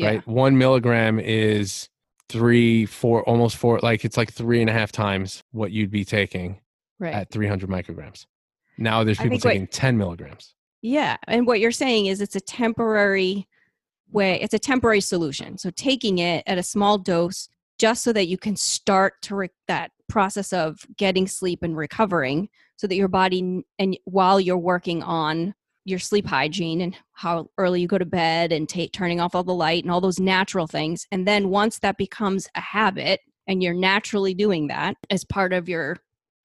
yeah. 0.00 0.06
right? 0.08 0.26
One 0.26 0.56
milligram 0.58 1.18
is 1.20 1.88
three, 2.28 2.86
four, 2.86 3.22
almost 3.24 3.56
four, 3.56 3.80
like 3.82 4.04
it's 4.04 4.16
like 4.16 4.32
three 4.32 4.60
and 4.60 4.70
a 4.70 4.72
half 4.72 4.92
times 4.92 5.42
what 5.52 5.72
you'd 5.72 5.90
be 5.90 6.04
taking 6.04 6.60
Right. 6.98 7.14
at 7.14 7.30
300 7.30 7.68
micrograms. 7.68 8.26
Now 8.78 9.04
there's 9.04 9.18
people 9.18 9.30
think 9.38 9.44
what- 9.44 9.50
taking 9.52 9.66
10 9.68 9.96
milligrams. 9.98 10.54
Yeah. 10.82 11.16
And 11.26 11.46
what 11.46 11.60
you're 11.60 11.72
saying 11.72 12.06
is 12.06 12.20
it's 12.20 12.36
a 12.36 12.40
temporary 12.40 13.46
way, 14.10 14.40
it's 14.40 14.54
a 14.54 14.58
temporary 14.58 15.00
solution. 15.00 15.58
So 15.58 15.70
taking 15.70 16.18
it 16.18 16.42
at 16.46 16.58
a 16.58 16.62
small 16.62 16.98
dose 16.98 17.48
just 17.78 18.02
so 18.04 18.12
that 18.12 18.26
you 18.28 18.36
can 18.38 18.56
start 18.56 19.14
to 19.22 19.36
re- 19.36 19.48
that 19.68 19.92
process 20.08 20.52
of 20.52 20.84
getting 20.96 21.26
sleep 21.26 21.62
and 21.62 21.76
recovering 21.76 22.48
so 22.76 22.86
that 22.86 22.96
your 22.96 23.08
body 23.08 23.62
and 23.78 23.98
while 24.04 24.40
you're 24.40 24.58
working 24.58 25.02
on 25.02 25.54
your 25.84 25.98
sleep 25.98 26.26
hygiene 26.26 26.80
and 26.80 26.94
how 27.12 27.48
early 27.58 27.80
you 27.80 27.86
go 27.86 27.98
to 27.98 28.04
bed 28.04 28.52
and 28.52 28.68
take 28.68 28.92
turning 28.92 29.20
off 29.20 29.34
all 29.34 29.42
the 29.42 29.54
light 29.54 29.82
and 29.82 29.90
all 29.90 30.00
those 30.00 30.20
natural 30.20 30.66
things 30.66 31.06
and 31.10 31.26
then 31.26 31.48
once 31.48 31.78
that 31.78 31.96
becomes 31.96 32.48
a 32.54 32.60
habit 32.60 33.20
and 33.46 33.62
you're 33.62 33.74
naturally 33.74 34.34
doing 34.34 34.66
that 34.68 34.96
as 35.08 35.24
part 35.24 35.52
of 35.52 35.68
your 35.68 35.96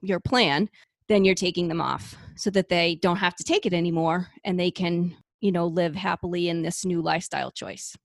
your 0.01 0.19
plan 0.19 0.69
then 1.07 1.25
you're 1.25 1.35
taking 1.35 1.67
them 1.67 1.81
off 1.81 2.15
so 2.35 2.49
that 2.49 2.69
they 2.69 2.95
don't 2.95 3.17
have 3.17 3.35
to 3.35 3.43
take 3.43 3.65
it 3.65 3.73
anymore 3.73 4.27
and 4.43 4.59
they 4.59 4.71
can 4.71 5.15
you 5.41 5.51
know 5.51 5.67
live 5.67 5.95
happily 5.95 6.47
in 6.49 6.61
this 6.61 6.85
new 6.85 7.01
lifestyle 7.01 7.51
choice 7.51 7.95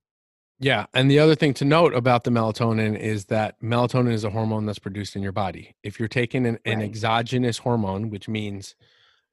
Yeah. 0.62 0.84
And 0.92 1.10
the 1.10 1.18
other 1.18 1.34
thing 1.34 1.54
to 1.54 1.64
note 1.64 1.94
about 1.94 2.24
the 2.24 2.30
melatonin 2.30 2.94
is 2.98 3.24
that 3.26 3.58
melatonin 3.62 4.12
is 4.12 4.24
a 4.24 4.30
hormone 4.30 4.66
that's 4.66 4.78
produced 4.78 5.16
in 5.16 5.22
your 5.22 5.32
body. 5.32 5.74
If 5.82 5.98
you're 5.98 6.06
taking 6.06 6.46
an, 6.46 6.58
an 6.66 6.82
exogenous 6.82 7.56
hormone, 7.56 8.10
which 8.10 8.28
means 8.28 8.74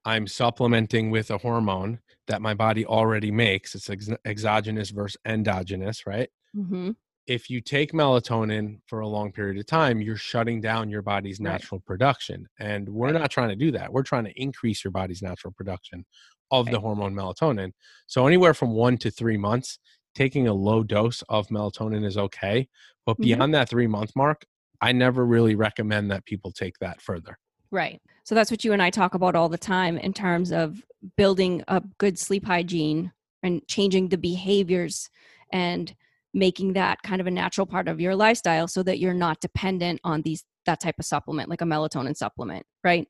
I'm 0.08 0.26
supplementing 0.26 1.12
with 1.12 1.32
a 1.32 1.38
hormone 1.38 2.00
that 2.28 2.42
my 2.42 2.54
body 2.54 2.86
already 2.86 3.30
makes, 3.30 3.76
it's 3.76 3.90
ex- 3.90 4.10
exogenous 4.26 4.90
versus 4.90 5.18
endogenous, 5.26 6.08
right? 6.08 6.30
mm-hmm. 6.56 6.92
If 7.28 7.50
you 7.50 7.60
take 7.60 7.92
melatonin 7.92 8.80
for 8.88 9.02
a 9.02 9.08
long 9.08 9.34
period 9.34 9.58
of 9.58 9.66
time, 9.66 10.00
you're 10.00 10.16
shutting 10.16 10.62
down 10.62 10.90
your 10.90 11.02
body's 11.02 11.42
Right. 11.42 11.52
natural 11.52 11.82
production. 11.82 12.48
And 12.58 12.88
we're 12.88 13.08
Right. 13.12 13.20
not 13.20 13.32
trying 13.32 13.50
to 13.50 13.56
do 13.58 13.70
that. 13.72 13.92
We're 13.92 14.04
trying 14.04 14.24
to 14.24 14.42
increase 14.42 14.82
your 14.82 14.92
body's 14.92 15.22
natural 15.22 15.52
production 15.52 16.06
of 16.52 16.68
the 16.68 16.80
hormone 16.80 17.14
melatonin. 17.14 17.74
So, 18.08 18.28
anywhere 18.28 18.54
from 18.54 18.72
one 18.72 18.98
to 19.00 19.12
three 19.12 19.36
months, 19.36 19.78
taking 20.16 20.48
a 20.48 20.54
low 20.54 20.84
dose 20.84 21.22
of 21.24 21.50
melatonin 21.50 22.06
is 22.06 22.18
okay. 22.18 22.70
But 23.06 23.18
Mhm. 23.18 23.24
beyond 23.24 23.54
that 23.56 23.68
three 23.68 23.88
month 23.88 24.16
mark, 24.16 24.46
I 24.80 24.94
never 24.94 25.26
really 25.26 25.56
recommend 25.56 26.10
that 26.12 26.24
people 26.26 26.54
take 26.54 26.80
that 26.80 27.02
further. 27.02 27.38
Right. 27.72 28.02
So 28.28 28.36
that's 28.36 28.52
what 28.52 28.66
you 28.66 28.74
and 28.74 28.82
I 28.82 28.90
talk 28.90 29.14
about 29.14 29.36
all 29.36 29.48
the 29.48 29.58
time 29.58 29.98
in 29.98 30.12
terms 30.12 30.52
of 30.52 30.84
building 31.16 31.64
a 31.70 31.82
good 31.98 32.20
sleep 32.20 32.46
hygiene 32.46 33.14
and 33.42 33.66
changing 33.70 34.10
the 34.10 34.18
behaviors 34.18 35.10
and 35.54 35.96
making 36.34 36.74
that 36.74 37.02
kind 37.04 37.22
of 37.22 37.28
a 37.28 37.32
natural 37.32 37.66
part 37.66 37.88
of 37.88 38.02
your 38.02 38.18
lifestyle 38.18 38.68
so 38.68 38.84
that 38.84 39.00
you're 39.00 39.14
not 39.14 39.40
dependent 39.40 40.02
on 40.04 40.24
these 40.24 40.44
that 40.66 40.82
type 40.82 40.96
of 41.00 41.06
supplement 41.06 41.50
like 41.50 41.62
a 41.62 41.64
melatonin 41.64 42.18
supplement 42.18 42.66
right 42.84 43.08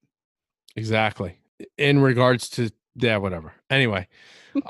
Exactly. 0.75 1.39
In 1.79 1.99
regards 1.99 2.47
to 2.49 2.69
yeah, 2.93 3.17
whatever. 3.17 3.53
Anyway, 3.71 4.07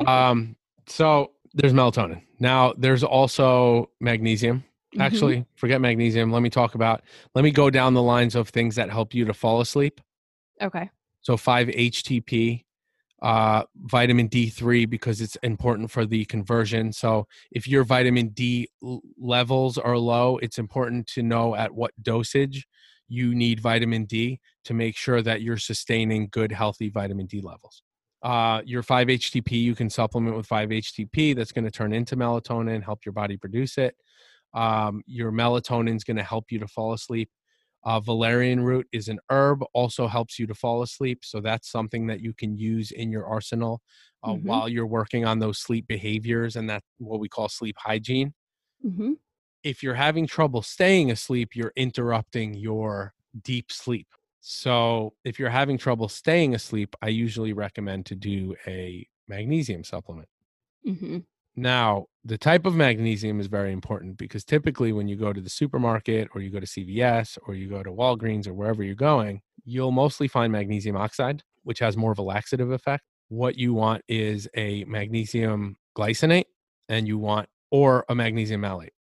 um, 0.05 0.55
so 0.87 1.31
there's 1.55 1.73
melatonin. 1.73 2.21
Now 2.39 2.73
there's 2.77 3.03
also 3.03 3.89
magnesium. 3.99 4.63
Mhm. 4.95 5.01
Actually, 5.01 5.45
forget 5.57 5.81
magnesium. 5.81 6.31
Let 6.31 6.41
me 6.41 6.49
talk 6.49 6.73
about. 6.73 7.01
Let 7.35 7.43
me 7.43 7.51
go 7.51 7.69
down 7.69 7.93
the 7.93 8.01
lines 8.01 8.33
of 8.33 8.47
things 8.47 8.75
that 8.77 8.89
help 8.89 9.13
you 9.13 9.25
to 9.25 9.33
fall 9.33 9.59
asleep. 9.59 9.99
Okay 10.61 10.89
So 11.21 11.35
5-HTP, 11.35 12.63
uh, 13.21 13.63
vitamin 13.75 14.29
D3 14.29 14.89
because 14.89 15.21
it's 15.21 15.35
important 15.37 15.89
for 15.91 16.05
the 16.05 16.25
conversion. 16.25 16.93
So 16.93 17.27
if 17.51 17.67
your 17.67 17.83
vitamin 17.83 18.29
D 18.29 18.69
levels 19.17 19.77
are 19.77 19.97
low, 19.97 20.37
it's 20.37 20.59
important 20.59 21.07
to 21.07 21.23
know 21.23 21.55
at 21.55 21.73
what 21.73 21.91
dosage 22.01 22.65
you 23.07 23.33
need 23.33 23.59
vitamin 23.59 24.05
D 24.05 24.39
to 24.65 24.73
make 24.73 24.95
sure 24.95 25.21
that 25.21 25.41
you're 25.41 25.57
sustaining 25.57 26.27
good, 26.31 26.51
healthy 26.51 26.89
vitamin 26.89 27.25
D 27.25 27.41
levels. 27.41 27.81
Uh, 28.21 28.61
your 28.65 28.83
5-HTP, 28.83 29.51
you 29.51 29.75
can 29.75 29.89
supplement 29.89 30.35
with 30.35 30.47
5-HTP. 30.47 31.35
That's 31.35 31.51
going 31.51 31.65
to 31.65 31.71
turn 31.71 31.93
into 31.93 32.15
melatonin, 32.17 32.83
help 32.83 33.05
your 33.05 33.13
body 33.13 33.37
produce 33.37 33.77
it. 33.77 33.95
Um, 34.53 35.03
your 35.05 35.31
melatonin 35.31 35.95
is 35.95 36.03
going 36.03 36.17
to 36.17 36.23
help 36.23 36.51
you 36.51 36.59
to 36.59 36.67
fall 36.67 36.93
asleep. 36.93 37.29
Uh, 37.87 38.01
valerian 38.01 38.61
root 38.61 38.87
is 38.93 39.09
an 39.09 39.19
herb, 39.31 39.63
also 39.73 40.07
helps 40.07 40.39
you 40.39 40.47
to 40.47 40.55
fall 40.55 40.83
asleep. 40.83 41.25
So 41.25 41.41
that's 41.41 41.71
something 41.71 42.07
that 42.09 42.21
you 42.21 42.33
can 42.33 42.57
use 42.57 42.91
in 42.91 43.11
your 43.11 43.25
arsenal 43.27 43.81
uh, 44.23 44.33
Mhm. 44.33 44.49
while 44.49 44.69
you're 44.69 44.87
working 44.87 45.25
on 45.25 45.39
those 45.39 45.59
sleep 45.59 45.87
behaviors 45.87 46.57
and 46.57 46.69
that 46.69 46.83
what 46.99 47.21
we 47.21 47.29
call 47.29 47.49
sleep 47.49 47.77
hygiene. 47.79 48.33
hmm 48.83 49.13
If 49.63 49.83
you're 49.83 49.95
having 49.95 50.27
trouble 50.27 50.61
staying 50.61 51.11
asleep, 51.11 51.55
you're 51.55 51.73
interrupting 51.75 52.53
your 52.53 53.13
deep 53.41 53.71
sleep. 53.71 54.07
So 54.39 55.15
if 55.25 55.39
you're 55.39 55.49
having 55.49 55.77
trouble 55.77 56.07
staying 56.09 56.55
asleep, 56.55 56.95
I 57.01 57.09
usually 57.09 57.53
recommend 57.53 58.05
to 58.07 58.15
do 58.15 58.55
a 58.65 59.07
magnesium 59.27 59.83
supplement. 59.83 60.29
hmm 60.83 61.19
Now, 61.59 62.05
the 62.23 62.37
type 62.37 62.67
of 62.67 62.75
magnesium 62.75 63.39
is 63.39 63.47
very 63.47 63.73
important 63.73 64.17
because 64.17 64.45
typically 64.45 64.91
when 64.91 65.07
you 65.07 65.15
go 65.15 65.33
to 65.33 65.41
the 65.41 65.49
supermarket 65.49 66.29
or 66.35 66.41
you 66.41 66.51
go 66.51 66.59
to 66.59 66.67
CVS 66.67 67.39
or 67.47 67.55
you 67.55 67.67
go 67.67 67.81
to 67.81 67.89
Walgreens 67.89 68.47
or 68.47 68.53
wherever 68.53 68.83
you're 68.83 68.93
going, 68.93 69.41
you'll 69.65 69.91
mostly 69.91 70.27
find 70.27 70.51
magnesium 70.51 70.95
oxide, 70.95 71.41
which 71.63 71.79
has 71.79 71.97
more 71.97 72.11
of 72.11 72.19
a 72.19 72.21
laxative 72.21 72.69
effect. 72.69 73.03
What 73.29 73.57
you 73.57 73.73
want 73.73 74.03
is 74.07 74.47
a 74.55 74.83
magnesium 74.85 75.77
glycinate 75.97 76.45
and 76.89 77.07
you 77.07 77.17
want 77.17 77.49
or 77.71 78.05
a 78.07 78.13
magnesium 78.13 78.61
malate. 78.61 78.93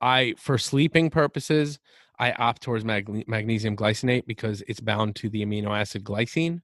I 0.00 0.34
for 0.38 0.58
sleeping 0.58 1.10
purposes, 1.10 1.80
I 2.20 2.32
opt 2.32 2.62
towards 2.62 2.84
magne- 2.84 3.24
magnesium 3.26 3.76
glycinate 3.76 4.26
because 4.26 4.62
it's 4.68 4.80
bound 4.80 5.16
to 5.16 5.28
the 5.28 5.44
amino 5.44 5.76
acid 5.76 6.04
glycine, 6.04 6.60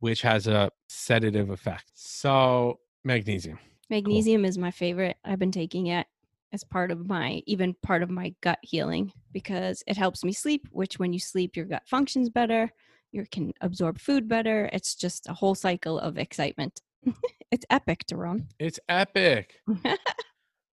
which 0.00 0.22
has 0.22 0.46
a 0.46 0.70
sedative 0.88 1.50
effect. 1.50 1.92
So, 1.94 2.80
magnesium. 3.04 3.58
Magnesium 3.88 4.44
is 4.44 4.58
my 4.58 4.70
favorite. 4.70 5.16
I've 5.24 5.38
been 5.38 5.52
taking 5.52 5.86
it 5.88 6.06
as 6.52 6.64
part 6.64 6.90
of 6.90 7.08
my 7.08 7.42
even 7.46 7.74
part 7.82 8.02
of 8.02 8.10
my 8.10 8.34
gut 8.40 8.58
healing 8.62 9.12
because 9.32 9.82
it 9.86 9.96
helps 9.96 10.24
me 10.24 10.32
sleep, 10.32 10.66
which 10.70 10.98
when 10.98 11.12
you 11.12 11.18
sleep 11.18 11.56
your 11.56 11.66
gut 11.66 11.82
functions 11.86 12.28
better, 12.28 12.72
you 13.12 13.24
can 13.30 13.52
absorb 13.60 13.98
food 13.98 14.28
better. 14.28 14.68
It's 14.72 14.94
just 14.94 15.28
a 15.28 15.34
whole 15.34 15.54
cycle 15.54 15.98
of 15.98 16.18
excitement. 16.18 16.80
it's 17.50 17.66
epic, 17.70 18.04
Daron. 18.10 18.46
It's 18.58 18.80
epic. 18.88 19.60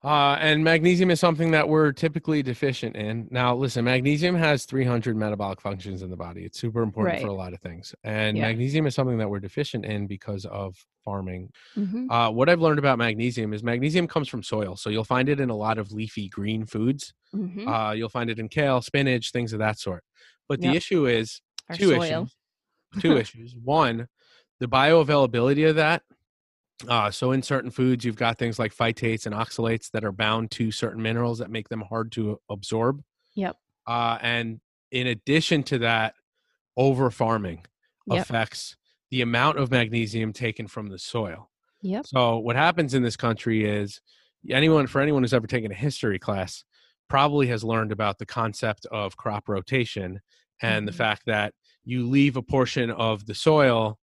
Uh, 0.04 0.38
and 0.40 0.64
magnesium 0.64 1.10
is 1.10 1.20
something 1.20 1.50
that 1.52 1.68
we're 1.68 1.92
typically 1.92 2.44
deficient 2.44 2.96
in. 2.96 3.28
Now, 3.32 3.56
listen, 3.56 3.84
magnesium 3.84 4.36
has 4.36 4.66
300 4.66 5.18
metabolic 5.18 5.60
functions 5.60 6.04
in 6.04 6.12
the 6.12 6.16
body. 6.16 6.44
It's 6.46 6.60
super 6.60 6.84
important 6.84 7.20
for 7.22 7.28
a 7.28 7.34
lot 7.34 7.52
of 7.54 7.60
things. 7.62 7.96
And 8.04 8.38
Yeah. 8.38 8.44
magnesium 8.44 8.86
is 8.86 8.94
something 8.94 9.18
that 9.18 9.28
we're 9.30 9.40
deficient 9.40 9.86
in 9.86 10.06
because 10.06 10.46
of 10.46 10.76
farming. 11.04 11.52
hmm 11.74 12.10
Uh, 12.12 12.30
what 12.30 12.48
I've 12.48 12.62
learned 12.62 12.80
about 12.80 13.00
magnesium 13.00 13.54
is 13.54 13.64
magnesium 13.64 14.08
comes 14.08 14.30
from 14.30 14.44
soil. 14.44 14.76
So 14.76 14.90
you'll 14.92 15.04
find 15.04 15.30
it 15.30 15.40
in 15.40 15.50
a 15.50 15.56
lot 15.56 15.78
of 15.80 15.92
leafy 15.92 16.30
green 16.30 16.66
foods. 16.66 17.12
hmm 17.32 17.68
Uh, 17.68 17.92
you'll 17.92 18.08
find 18.08 18.30
it 18.30 18.38
in 18.40 18.50
kale, 18.50 18.82
spinach, 18.82 19.32
things 19.32 19.52
of 19.52 19.60
that 19.60 19.80
sort. 19.80 20.04
But 20.48 20.62
the 20.62 20.68
Yep. 20.68 20.76
issue 20.78 21.06
is 21.08 21.42
Our 21.70 21.76
two 21.76 21.88
soil. 21.90 22.00
issues. 22.00 22.36
Two 23.02 23.18
issues. 23.18 23.56
One, 23.56 24.08
the 24.60 24.68
bioavailability 24.68 25.68
of 25.70 25.76
that. 25.76 26.04
Uh, 26.88 27.10
so 27.10 27.32
in 27.32 27.42
certain 27.42 27.72
foods, 27.72 28.06
you've 28.06 28.16
got 28.16 28.38
things 28.38 28.60
like 28.60 28.76
phytates 28.76 29.26
and 29.26 29.34
oxalates 29.34 29.90
that 29.92 30.04
are 30.06 30.12
bound 30.12 30.52
to 30.52 30.72
certain 30.72 31.02
minerals 31.02 31.40
that 31.40 31.50
make 31.50 31.70
them 31.70 31.82
hard 31.82 32.12
to 32.12 32.40
absorb. 32.50 33.02
Yep. 33.36 33.58
Uh, 33.88 34.18
and 34.22 34.60
in 34.92 35.08
addition 35.08 35.64
to 35.64 35.80
that, 35.80 36.14
over 36.76 37.10
farming 37.10 37.66
Yep. 38.06 38.22
affects 38.22 38.76
the 39.10 39.22
amount 39.22 39.58
of 39.58 39.72
magnesium 39.72 40.34
taken 40.34 40.68
from 40.68 40.90
the 40.90 41.00
soil. 41.00 41.50
Yep. 41.82 42.06
So 42.08 42.38
what 42.38 42.56
happens 42.56 42.94
in 42.94 43.02
this 43.04 43.18
country 43.18 43.66
is 43.66 44.00
anyone 44.50 44.86
for 44.88 45.02
anyone 45.02 45.24
who's 45.24 45.34
ever 45.34 45.48
taken 45.48 45.72
a 45.72 45.76
history 45.76 46.20
class 46.20 46.64
probably 47.10 47.48
has 47.48 47.64
learned 47.64 47.92
about 47.92 48.18
the 48.20 48.26
concept 48.26 48.86
of 48.88 49.18
crop 49.18 49.50
rotation 49.50 50.20
and 50.62 50.88
the 50.88 50.92
Mhm. 50.92 50.96
fact 50.96 51.24
that 51.26 51.54
you 51.84 52.06
leave 52.08 52.36
a 52.38 52.42
portion 52.42 52.92
of 52.92 53.26
the 53.26 53.34
soil 53.36 53.98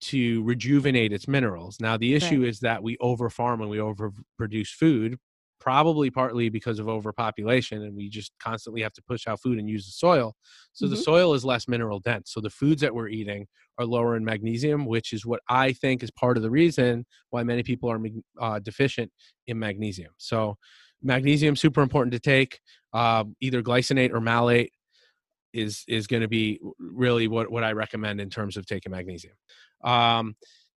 to 0.00 0.42
rejuvenate 0.44 1.12
its 1.12 1.26
minerals. 1.28 1.78
Now 1.80 1.96
the 1.96 2.14
issue 2.14 2.42
is 2.44 2.60
that 2.60 2.82
we 2.82 2.96
overfarm 2.98 3.60
and 3.60 3.70
we 3.70 3.78
overproduce 3.78 4.68
food 4.68 5.18
probably 5.60 6.08
partly 6.08 6.48
because 6.48 6.78
of 6.78 6.88
overpopulation 6.88 7.82
and 7.82 7.96
we 7.96 8.08
just 8.08 8.32
constantly 8.38 8.80
have 8.80 8.92
to 8.92 9.02
push 9.02 9.26
out 9.26 9.40
food 9.42 9.58
and 9.58 9.68
use 9.68 9.86
the 9.86 9.92
soil. 9.92 10.36
So 10.72 10.86
the 10.86 10.94
Mhm. 10.94 11.02
soil 11.02 11.34
is 11.34 11.44
less 11.44 11.66
mineral 11.66 11.98
dense. 11.98 12.30
So 12.32 12.40
the 12.40 12.50
foods 12.50 12.80
that 12.82 12.94
we're 12.94 13.08
eating 13.08 13.48
are 13.76 13.84
lower 13.84 14.16
in 14.16 14.24
magnesium, 14.24 14.86
which 14.86 15.12
is 15.12 15.26
what 15.26 15.40
I 15.48 15.72
think 15.72 16.02
is 16.04 16.12
part 16.12 16.36
of 16.36 16.44
the 16.44 16.50
reason 16.50 17.06
why 17.30 17.42
many 17.42 17.64
people 17.64 17.90
are 17.90 18.00
uh, 18.40 18.60
deficient 18.60 19.12
in 19.48 19.58
magnesium. 19.58 20.12
So, 20.16 20.56
magnesium 21.02 21.56
super 21.56 21.82
important 21.82 22.12
to 22.12 22.20
take. 22.20 22.60
Uh, 22.92 23.24
either 23.40 23.62
glycinate 23.62 24.12
or 24.12 24.20
malate 24.20 24.72
is 25.52 25.84
is 25.88 26.06
going 26.06 26.22
to 26.22 26.28
be 26.28 26.60
really 26.78 27.26
what 27.28 27.50
what 27.50 27.64
I 27.64 27.72
recommend 27.72 28.20
in 28.20 28.30
terms 28.30 28.56
of 28.56 28.66
taking 28.66 28.92
magnesium. 28.92 29.34
Um, 29.84 30.36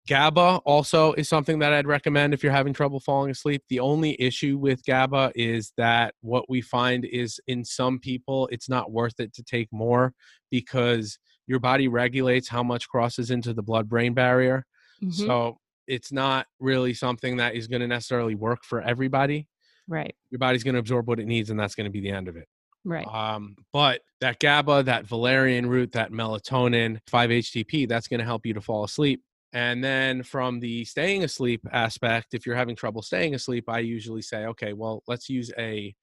GABA 0.07 0.61
also 0.65 1.13
is 1.13 1.29
something 1.29 1.59
that 1.59 1.71
I'd 1.71 1.85
recommend 1.85 2.33
if 2.33 2.41
you're 2.41 2.51
having 2.51 2.73
trouble 2.73 2.99
falling 2.99 3.29
asleep. 3.29 3.63
The 3.69 3.79
only 3.79 4.19
issue 4.19 4.57
with 4.57 4.83
GABA 4.83 5.33
is 5.35 5.71
that 5.77 6.15
what 6.21 6.49
we 6.49 6.61
find 6.61 7.05
is 7.05 7.39
in 7.47 7.63
some 7.63 7.99
people, 7.99 8.49
it's 8.51 8.67
not 8.67 8.91
worth 8.91 9.19
it 9.19 9.33
to 9.35 9.43
take 9.43 9.67
more 9.71 10.13
because 10.49 11.19
your 11.45 11.59
body 11.59 11.87
regulates 11.87 12.49
how 12.49 12.63
much 12.63 12.89
crosses 12.89 13.29
into 13.29 13.53
the 13.53 13.61
blood 13.61 13.87
brain 13.87 14.13
barrier. 14.15 14.65
Mhm. 15.03 15.13
So 15.13 15.59
it's 15.87 16.11
not 16.11 16.47
really 16.59 16.93
something 16.93 17.37
that 17.37 17.53
is 17.55 17.67
going 17.67 17.81
to 17.81 17.87
necessarily 17.87 18.35
work 18.35 18.63
for 18.63 18.81
everybody. 18.81 19.47
right. 19.87 20.15
Your 20.29 20.37
body's 20.37 20.63
going 20.63 20.75
to 20.75 20.79
absorb 20.79 21.07
what 21.07 21.19
it 21.19 21.25
needs, 21.25 21.49
and 21.49 21.59
that's 21.59 21.73
going 21.73 21.85
to 21.85 21.91
be 21.91 21.99
the 21.99 22.11
end 22.11 22.27
of 22.27 22.35
it. 22.37 22.47
Right. 22.85 23.07
Um, 23.07 23.55
but 23.73 24.01
that 24.21 24.39
GABA, 24.39 24.83
that 24.83 25.05
valerian 25.05 25.67
root, 25.67 25.91
that 25.93 26.11
melatonin, 26.11 26.99
5-HTP, 27.11 27.87
that's 27.87 28.07
going 28.07 28.19
to 28.19 28.25
help 28.25 28.45
you 28.45 28.53
to 28.53 28.61
fall 28.61 28.83
asleep. 28.83 29.21
And 29.51 29.83
then 29.83 30.23
from 30.23 30.59
the 30.59 30.85
staying 30.85 31.23
asleep 31.23 31.65
aspect, 31.71 32.33
if 32.33 32.45
you're 32.45 32.55
having 32.55 32.75
trouble 32.75 33.01
staying 33.01 33.35
asleep, 33.35 33.65
I 33.67 33.79
usually 33.79 34.21
say, 34.21 34.45
okay, 34.45 34.73
well, 34.73 35.03
let's 35.07 35.29
use 35.29 35.51
a 35.57 35.93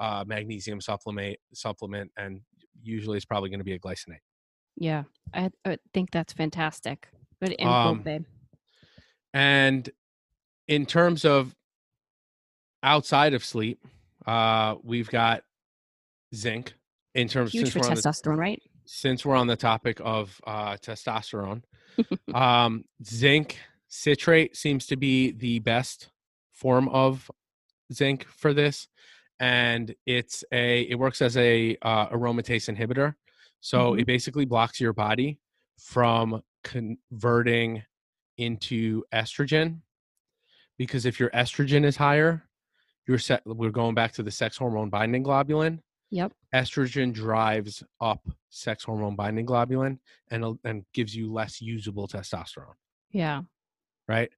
uh, 0.00 0.24
magnesium 0.26 0.80
supplement. 0.80 1.36
Supplement, 1.52 2.10
and 2.16 2.40
usually 2.82 3.16
it's 3.16 3.26
probably 3.26 3.50
going 3.50 3.60
to 3.60 3.64
be 3.64 3.74
a 3.74 3.78
glycinate. 3.78 4.20
Yeah. 4.76 5.04
I, 5.32 5.50
I 5.64 5.78
think 5.92 6.10
that's 6.10 6.32
fantastic. 6.32 7.08
Good 7.42 7.54
info, 7.58 7.70
Um, 7.70 8.02
babe. 8.02 8.24
And 9.32 9.88
in 10.66 10.86
terms 10.86 11.24
of 11.24 11.54
outside 12.82 13.34
of 13.34 13.44
sleep, 13.44 13.84
uh, 14.26 14.76
we've 14.82 15.10
got 15.10 15.42
zinc. 16.34 16.74
In 17.14 17.28
terms 17.28 17.52
Huge 17.52 17.66
since 17.66 17.72
for 17.72 17.78
we're 17.80 17.90
on 17.90 17.94
the 17.94 18.02
testosterone, 18.02 18.38
right? 18.38 18.62
since 18.86 19.24
we're 19.24 19.36
on 19.36 19.46
the 19.46 19.56
topic 19.56 20.00
of 20.04 20.40
uh, 20.46 20.76
testosterone, 20.76 21.62
um, 22.34 22.84
zinc 23.04 23.58
citrate 23.88 24.56
seems 24.56 24.86
to 24.86 24.96
be 24.96 25.32
the 25.32 25.60
best 25.60 26.10
form 26.52 26.88
of 26.88 27.30
zinc 27.92 28.24
for 28.24 28.52
this, 28.52 28.88
and 29.40 29.94
it's 30.06 30.44
a 30.52 30.82
it 30.82 30.98
works 30.98 31.22
as 31.22 31.36
a 31.36 31.76
uh, 31.82 32.08
aromatase 32.08 32.74
inhibitor. 32.74 33.14
So 33.60 33.94
it 33.94 34.06
basically 34.06 34.44
blocks 34.44 34.80
your 34.80 34.92
body 34.92 35.38
from 35.78 36.42
converting 36.64 37.82
into 38.36 39.04
estrogen, 39.12 39.80
because 40.76 41.06
if 41.06 41.18
your 41.18 41.30
estrogen 41.30 41.84
is 41.84 41.96
higher, 41.96 42.42
your 43.06 43.18
set 43.18 43.42
we're 43.46 43.70
going 43.70 43.94
back 43.94 44.12
to 44.12 44.22
the 44.22 44.30
sex 44.30 44.56
hormone 44.56 44.90
binding 44.90 45.24
globulin 45.24 45.78
Yep. 46.14 46.32
estrogen 46.54 47.12
drives 47.12 47.82
up 48.00 48.20
sex 48.48 48.84
hormone 48.84 49.16
binding 49.16 49.46
globulin 49.46 49.98
and 50.30 50.58
and 50.62 50.84
gives 50.94 51.14
you 51.14 51.32
less 51.32 51.60
usable 51.60 52.06
testosterone. 52.06 52.78
Yeah. 53.10 53.42
right? 54.06 54.30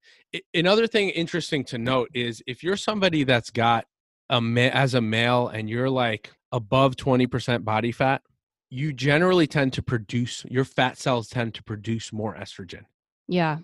Another 0.55 0.87
thing 0.87 1.11
interesting 1.11 1.65
to 1.65 1.77
note 1.79 2.09
is 2.15 2.43
if 2.47 2.63
you're 2.63 2.77
somebody 2.79 3.25
that's 3.25 3.51
got 3.51 3.85
a 4.31 4.41
ma- 4.41 4.73
as 4.85 4.95
a 4.95 5.01
male 5.01 5.49
and 5.49 5.69
you're 5.69 5.91
like 5.91 6.31
above 6.53 6.97
20% 6.97 7.65
body 7.65 7.93
fat, 7.93 8.23
you 8.71 8.93
generally 8.93 9.47
tend 9.47 9.73
to 9.75 9.83
produce 9.83 10.45
your 10.49 10.65
fat 10.65 10.97
cells 10.99 11.29
tend 11.29 11.55
to 11.55 11.63
produce 11.63 12.13
more 12.13 12.35
estrogen. 12.35 12.85
Yeah. 13.29 13.59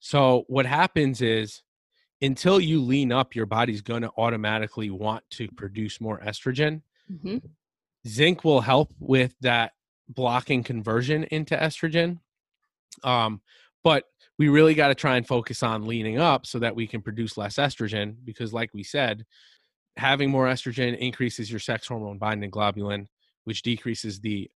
So 0.00 0.44
what 0.46 0.64
happens 0.66 1.20
is 1.20 1.62
until 2.22 2.60
you 2.60 2.80
lean 2.80 3.10
up, 3.12 3.34
your 3.34 3.46
body's 3.46 3.80
going 3.82 4.02
to 4.02 4.10
automatically 4.16 4.90
want 4.90 5.24
to 5.32 5.48
produce 5.56 6.00
more 6.00 6.20
estrogen. 6.20 6.82
Hmm 7.08 7.38
Zinc 8.06 8.44
will 8.44 8.60
help 8.60 8.92
with 9.00 9.34
that 9.40 9.72
blocking 10.08 10.62
conversion 10.62 11.24
into 11.24 11.56
estrogen. 11.56 12.18
Um, 13.02 13.40
but 13.84 14.04
we 14.38 14.48
really 14.48 14.74
got 14.74 14.88
to 14.88 14.94
try 14.94 15.16
and 15.16 15.26
focus 15.26 15.62
on 15.62 15.86
leaning 15.86 16.18
up 16.18 16.46
so 16.46 16.58
that 16.60 16.74
we 16.74 16.86
can 16.86 17.02
produce 17.02 17.36
less 17.36 17.56
estrogen 17.56 18.16
because, 18.24 18.52
like 18.52 18.72
we 18.72 18.82
said, 18.82 19.24
having 19.96 20.30
more 20.30 20.46
estrogen 20.46 20.96
increases 20.98 21.50
your 21.50 21.60
sex 21.60 21.88
hormone 21.88 22.18
binding 22.18 22.50
globulin, 22.50 23.06
which 23.44 23.62
decreases 23.62 24.20
the 24.20 24.48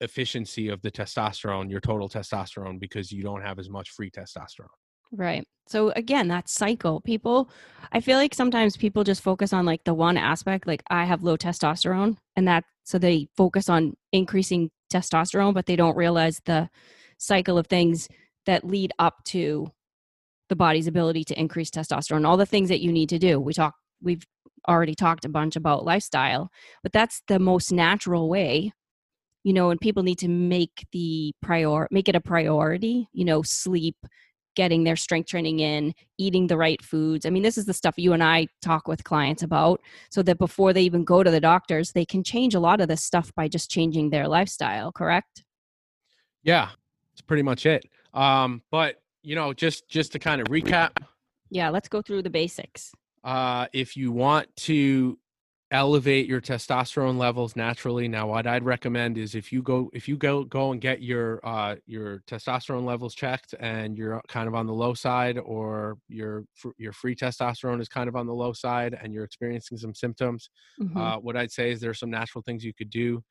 efficiency 0.00 0.68
of 0.68 0.82
the 0.82 0.90
testosterone, 0.90 1.70
your 1.70 1.80
total 1.80 2.08
testosterone, 2.08 2.78
because 2.78 3.12
you 3.12 3.22
don't 3.22 3.42
have 3.42 3.58
as 3.58 3.70
much 3.70 3.90
free 3.90 4.10
testosterone. 4.10 4.66
Right. 5.12 5.46
So 5.66 5.90
again, 5.90 6.28
that 6.28 6.48
cycle. 6.48 7.00
People, 7.00 7.50
I 7.92 8.00
feel 8.00 8.18
like 8.18 8.34
sometimes 8.34 8.76
people 8.76 9.04
just 9.04 9.22
focus 9.22 9.52
on 9.52 9.64
like 9.66 9.84
the 9.84 9.94
one 9.94 10.16
aspect, 10.16 10.66
like 10.66 10.82
I 10.90 11.04
have 11.04 11.22
low 11.22 11.36
testosterone, 11.36 12.16
and 12.36 12.46
that 12.46 12.64
so 12.84 12.98
they 12.98 13.28
focus 13.36 13.68
on 13.68 13.94
increasing 14.12 14.70
testosterone, 14.92 15.54
but 15.54 15.66
they 15.66 15.76
don't 15.76 15.96
realize 15.96 16.40
the 16.44 16.68
cycle 17.18 17.58
of 17.58 17.66
things 17.66 18.08
that 18.46 18.64
lead 18.64 18.92
up 18.98 19.24
to 19.24 19.66
the 20.48 20.56
body's 20.56 20.86
ability 20.86 21.24
to 21.24 21.38
increase 21.38 21.70
testosterone. 21.70 22.26
All 22.26 22.36
the 22.36 22.46
things 22.46 22.68
that 22.68 22.80
you 22.80 22.92
need 22.92 23.08
to 23.08 23.18
do. 23.18 23.40
We 23.40 23.52
talk. 23.52 23.74
We've 24.00 24.24
already 24.68 24.94
talked 24.94 25.24
a 25.24 25.28
bunch 25.28 25.56
about 25.56 25.84
lifestyle, 25.84 26.50
but 26.82 26.92
that's 26.92 27.22
the 27.28 27.38
most 27.38 27.72
natural 27.72 28.28
way. 28.28 28.72
You 29.42 29.52
know, 29.52 29.70
and 29.70 29.80
people 29.80 30.02
need 30.02 30.18
to 30.18 30.28
make 30.28 30.86
the 30.92 31.32
prior 31.42 31.88
make 31.90 32.08
it 32.08 32.16
a 32.16 32.20
priority. 32.20 33.08
You 33.12 33.24
know, 33.24 33.42
sleep 33.42 33.96
getting 34.56 34.82
their 34.84 34.96
strength 34.96 35.28
training 35.28 35.60
in, 35.60 35.94
eating 36.18 36.48
the 36.48 36.56
right 36.56 36.82
foods. 36.82 37.24
I 37.24 37.30
mean, 37.30 37.44
this 37.44 37.56
is 37.56 37.66
the 37.66 37.74
stuff 37.74 37.94
you 37.96 38.12
and 38.12 38.24
I 38.24 38.48
talk 38.60 38.88
with 38.88 39.04
clients 39.04 39.42
about 39.44 39.80
so 40.10 40.22
that 40.24 40.38
before 40.38 40.72
they 40.72 40.82
even 40.82 41.04
go 41.04 41.22
to 41.22 41.30
the 41.30 41.40
doctors, 41.40 41.92
they 41.92 42.04
can 42.04 42.24
change 42.24 42.54
a 42.54 42.60
lot 42.60 42.80
of 42.80 42.88
this 42.88 43.04
stuff 43.04 43.32
by 43.36 43.46
just 43.46 43.70
changing 43.70 44.10
their 44.10 44.26
lifestyle, 44.26 44.90
correct? 44.90 45.44
Yeah, 46.42 46.70
that's 47.12 47.22
pretty 47.22 47.42
much 47.42 47.66
it. 47.66 47.84
Um, 48.14 48.62
but 48.70 48.96
you 49.22 49.34
know, 49.34 49.52
just 49.52 49.88
just 49.88 50.12
to 50.12 50.18
kind 50.18 50.40
of 50.40 50.48
recap, 50.48 50.90
Yeah, 51.50 51.70
let's 51.70 51.88
go 51.88 52.02
through 52.02 52.22
the 52.22 52.30
basics. 52.30 52.92
uh, 53.24 53.66
if 53.72 53.96
you 53.96 54.12
want 54.12 54.54
to 54.56 55.18
elevate 55.72 56.26
your 56.28 56.40
testosterone 56.40 57.18
levels 57.18 57.56
naturally 57.56 58.06
now 58.06 58.28
what 58.28 58.46
i'd 58.46 58.62
recommend 58.62 59.18
is 59.18 59.34
if 59.34 59.52
you 59.52 59.60
go 59.62 59.90
if 59.92 60.06
you 60.06 60.16
go 60.16 60.44
go 60.44 60.70
and 60.70 60.80
get 60.80 61.02
your 61.02 61.40
uh 61.44 61.74
your 61.86 62.20
testosterone 62.20 62.84
levels 62.84 63.16
checked 63.16 63.52
and 63.58 63.98
you're 63.98 64.22
kind 64.28 64.46
of 64.46 64.54
on 64.54 64.66
the 64.66 64.72
low 64.72 64.94
side 64.94 65.38
or 65.38 65.98
your 66.08 66.44
your 66.78 66.92
free 66.92 67.16
testosterone 67.16 67.80
is 67.80 67.88
kind 67.88 68.08
of 68.08 68.14
on 68.14 68.26
the 68.26 68.32
low 68.34 68.52
side 68.52 68.94
and 68.94 69.12
you're 69.12 69.24
experiencing 69.24 69.76
some 69.76 69.92
symptoms 69.92 70.50
Mhm. 70.78 71.10
uh, 71.10 71.16
what 71.18 71.36
I'd 71.36 71.50
say 71.50 71.72
is 71.72 71.80
there's 71.80 71.98
some 71.98 72.10
natural 72.10 72.42
things 72.42 72.64
you 72.64 72.72
could 72.72 72.88
do 72.90 73.22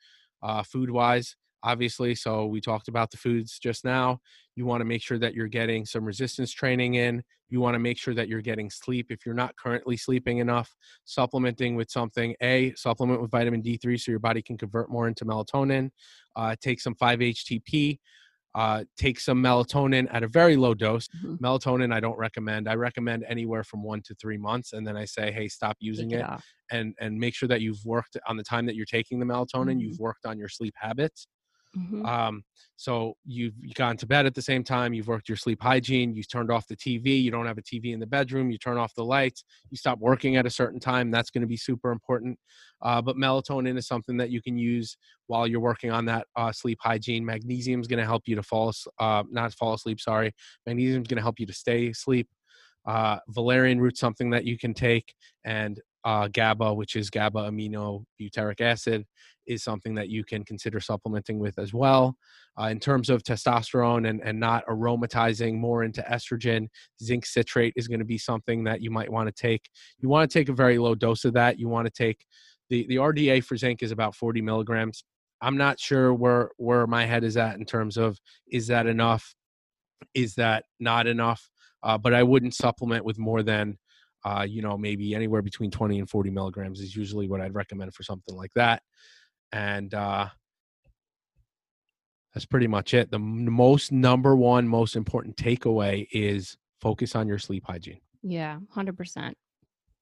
uh, 0.41 0.61
food 0.63 0.91
wise, 0.91 1.35
obviously. 1.65 2.15
So 2.15 2.45
we 2.45 2.61
talked 2.61 2.87
about 2.87 3.11
the 3.11 3.17
foods 3.17 3.59
just 3.59 3.83
now. 3.83 4.19
You 4.55 4.65
want 4.65 4.81
to 4.81 4.85
make 4.85 5.01
sure 5.01 5.17
that 5.19 5.33
you're 5.33 5.47
getting 5.47 5.85
some 5.85 6.05
resistance 6.05 6.51
training 6.53 6.93
in. 6.95 7.23
You 7.49 7.59
want 7.59 7.75
to 7.75 7.79
make 7.79 7.97
sure 7.97 8.13
that 8.13 8.27
you're 8.27 8.41
getting 8.41 8.69
sleep. 8.69 9.07
If 9.09 9.25
you're 9.25 9.35
not 9.35 9.55
currently 9.57 9.97
sleeping 9.97 10.37
enough, 10.37 10.73
supplementing 11.05 11.75
with 11.75 11.89
something. 11.91 12.35
A, 12.41 12.73
supplement 12.75 13.21
with 13.21 13.31
vitamin 13.31 13.61
D3 13.61 13.99
so 13.99 14.11
your 14.11 14.19
body 14.19 14.41
can 14.41 14.57
convert 14.57 14.89
more 14.89 15.07
into 15.07 15.25
melatonin. 15.25 15.89
Uh, 16.35 16.55
take 16.61 16.79
some 16.79 16.95
5-HTP. 16.95 17.99
Uh, 18.55 18.85
take 18.97 19.19
some 19.19 19.43
melatonin 19.43 20.07
at 20.13 20.23
a 20.23 20.27
very 20.29 20.55
low 20.55 20.73
dose. 20.73 21.09
Mhm. 21.21 21.37
Melatonin, 21.39 21.93
I 21.93 21.99
don't 21.99 22.17
recommend. 22.17 22.69
I 22.69 22.75
recommend 22.75 23.25
anywhere 23.27 23.65
from 23.65 23.83
one 23.83 24.01
to 24.03 24.15
three 24.15 24.37
months, 24.37 24.71
and 24.71 24.87
then 24.87 24.95
I 24.95 25.03
say, 25.03 25.29
hey, 25.29 25.49
stop 25.49 25.75
using 25.81 26.11
it 26.11 26.21
off. 26.23 26.45
and 26.71 26.95
and 26.99 27.19
make 27.19 27.35
sure 27.35 27.47
that 27.49 27.61
you've 27.61 27.83
worked 27.85 28.15
on 28.27 28.37
the 28.37 28.43
time 28.43 28.65
that 28.65 28.75
you're 28.75 28.85
taking 28.87 29.19
the 29.19 29.25
melatonin 29.25 29.75
Mhm. 29.75 29.81
you've 29.81 29.99
worked 29.99 30.25
on 30.25 30.39
your 30.39 30.49
sleep 30.49 30.73
habits 30.77 31.27
Mhm. 31.77 32.07
um 32.07 32.43
so 32.77 33.15
you've 33.25 33.53
gone 33.75 33.95
to 33.97 34.05
bed 34.05 34.25
at 34.25 34.33
the 34.35 34.41
same 34.41 34.63
time 34.63 34.93
you've 34.93 35.07
worked 35.07 35.29
your 35.29 35.37
sleep 35.37 35.61
hygiene 35.61 36.13
you've 36.13 36.29
turned 36.29 36.51
off 36.51 36.67
the 36.67 36.75
tv 36.75 37.21
you 37.21 37.31
don't 37.31 37.45
have 37.45 37.57
a 37.57 37.61
tv 37.61 37.93
in 37.93 37.99
the 37.99 38.05
bedroom 38.07 38.51
you 38.51 38.57
turn 38.57 38.77
off 38.77 38.93
the 38.95 39.03
lights 39.03 39.43
you 39.71 39.77
stop 39.77 39.97
working 39.99 40.35
at 40.35 40.45
a 40.45 40.49
certain 40.49 40.79
time 40.79 41.09
that's 41.11 41.29
going 41.29 41.41
to 41.41 41.47
be 41.47 41.57
super 41.57 41.91
important. 41.91 42.37
Uh, 42.81 43.01
but 43.01 43.15
melatonin 43.17 43.77
is 43.77 43.87
something 43.87 44.17
that 44.17 44.29
you 44.29 44.41
can 44.41 44.57
use 44.57 44.97
while 45.27 45.47
you're 45.47 45.59
working 45.59 45.91
on 45.91 46.05
that 46.05 46.27
uh, 46.35 46.51
sleep 46.51 46.77
hygiene. 46.81 47.25
Magnesium 47.25 47.81
is 47.81 47.87
going 47.87 47.99
to 47.99 48.05
help 48.05 48.23
you 48.27 48.35
to 48.35 48.43
fall 48.43 48.71
uh, 48.99 49.23
not 49.31 49.53
fall 49.53 49.73
asleep 49.73 49.99
sorry 49.99 50.33
magnesium 50.65 51.01
is 51.01 51.07
going 51.07 51.17
to 51.17 51.23
help 51.23 51.39
you 51.39 51.45
to 51.45 51.53
stay 51.53 51.87
asleep. 51.87 52.27
Uh, 52.85 53.17
valerian 53.29 53.79
root 53.81 53.97
something 53.97 54.29
that 54.29 54.45
you 54.45 54.57
can 54.59 54.73
take 54.73 55.15
and 55.43 55.81
uh, 56.05 56.27
GABA, 56.27 56.73
which 56.73 56.95
is 56.95 57.09
gamma 57.09 57.49
amino 57.51 58.05
butyric 58.21 58.61
acid, 58.61 59.05
is 59.47 59.63
something 59.63 59.95
that 59.95 60.09
you 60.09 60.23
can 60.23 60.45
consider 60.45 60.79
supplementing 60.79 61.39
with 61.39 61.57
as 61.59 61.73
well. 61.73 62.15
Uh, 62.59 62.65
in 62.65 62.79
terms 62.79 63.09
of 63.09 63.23
testosterone 63.23 64.07
and, 64.07 64.21
and 64.21 64.39
not 64.39 64.65
aromatizing 64.67 65.55
more 65.55 65.83
into 65.83 66.01
estrogen, 66.03 66.67
zinc 67.03 67.25
citrate 67.25 67.73
is 67.75 67.87
going 67.87 67.99
to 67.99 68.05
be 68.05 68.17
something 68.17 68.63
that 68.63 68.81
you 68.81 68.91
might 68.91 69.11
want 69.11 69.27
to 69.27 69.33
take. 69.33 69.67
You 69.99 70.07
want 70.07 70.29
to 70.29 70.39
take 70.39 70.49
a 70.49 70.53
very 70.53 70.77
low 70.77 70.95
dose 70.95 71.25
of 71.25 71.33
that. 71.33 71.59
You 71.59 71.67
want 71.67 71.85
to 71.87 71.91
take 71.91 72.25
the, 72.69 72.85
the 72.87 72.95
RDA 72.95 73.43
for 73.43 73.57
zinc 73.57 73.83
is 73.83 73.91
about 73.91 74.15
40 74.15 74.41
milligrams. 74.41 75.03
I'm 75.41 75.57
not 75.57 75.79
sure 75.79 76.13
where, 76.13 76.51
where 76.57 76.87
my 76.87 77.05
head 77.05 77.23
is 77.23 77.35
at 77.35 77.55
in 77.55 77.65
terms 77.65 77.97
of 77.97 78.17
is 78.51 78.67
that 78.67 78.87
enough? 78.87 79.35
Is 80.13 80.35
that 80.35 80.65
not 80.79 81.07
enough? 81.07 81.49
Uh, 81.83 81.97
but 81.97 82.13
I 82.13 82.23
wouldn't 82.23 82.55
supplement 82.55 83.05
with 83.05 83.19
more 83.19 83.43
than 83.43 83.77
uh, 84.25 84.41
you 84.41 84.63
know, 84.63 84.75
maybe 84.75 85.13
anywhere 85.13 85.43
between 85.43 85.69
20 85.69 85.99
and 85.99 86.09
40 86.09 86.31
milligrams 86.31 86.81
is 86.81 86.95
usually 86.95 87.27
what 87.27 87.41
I'd 87.41 87.53
recommend 87.53 87.93
for 87.93 88.01
something 88.01 88.35
like 88.35 88.51
that. 88.55 88.81
And 89.51 89.93
uh, 89.93 90.29
that's 92.33 92.47
pretty 92.47 92.65
much 92.65 92.95
it. 92.95 93.11
The 93.11 93.19
m- 93.19 93.51
most 93.53 93.91
number 93.91 94.35
one, 94.35 94.67
most 94.67 94.95
important 94.95 95.37
takeaway 95.37 96.07
is 96.11 96.57
focus 96.81 97.15
on 97.15 97.27
your 97.27 97.37
sleep 97.37 97.65
hygiene. 97.67 98.01
Yeah, 98.23 98.57
100%. 98.75 99.33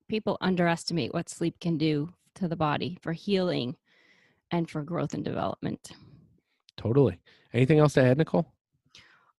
People 0.07 0.37
underestimate 0.39 1.13
what 1.13 1.29
sleep 1.29 1.59
can 1.59 1.77
do 1.77 2.13
to 2.35 2.47
the 2.47 2.55
body 2.55 2.97
for 3.01 3.11
healing 3.11 3.75
and 4.51 4.69
for 4.69 4.83
growth 4.83 5.13
and 5.13 5.25
development. 5.25 5.91
Totally. 6.77 7.19
Anything 7.53 7.79
else 7.79 7.95
to 7.95 8.03
add, 8.03 8.17
Nicole? 8.17 8.47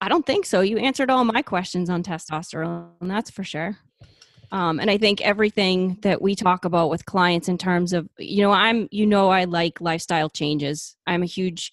I 0.03 0.11
don't 0.11 0.27
think 0.27 0.45
so. 0.45 0.61
You 0.61 0.77
answered 0.77 1.09
all 1.09 1.25
my 1.25 1.41
questions 1.41 1.89
on 1.89 2.03
testosterone, 2.03 2.91
that's 3.01 3.31
for 3.31 3.45
sure. 3.45 3.79
Um, 4.55 4.79
and 4.79 4.89
I 4.89 4.99
think 4.99 5.21
everything 5.21 5.99
that 6.03 6.23
we 6.23 6.37
talk 6.37 6.65
about 6.65 6.89
with 6.89 7.07
clients 7.07 7.49
in 7.49 7.59
terms 7.59 7.93
of, 7.93 8.09
you 8.19 8.41
know, 8.41 8.53
I'm, 8.53 8.87
you 8.93 9.05
know, 9.05 9.29
I 9.29 9.45
like 9.45 9.81
lifestyle 9.81 10.31
changes. 10.31 10.95
I'm 11.09 11.25
a 11.25 11.27
huge 11.27 11.73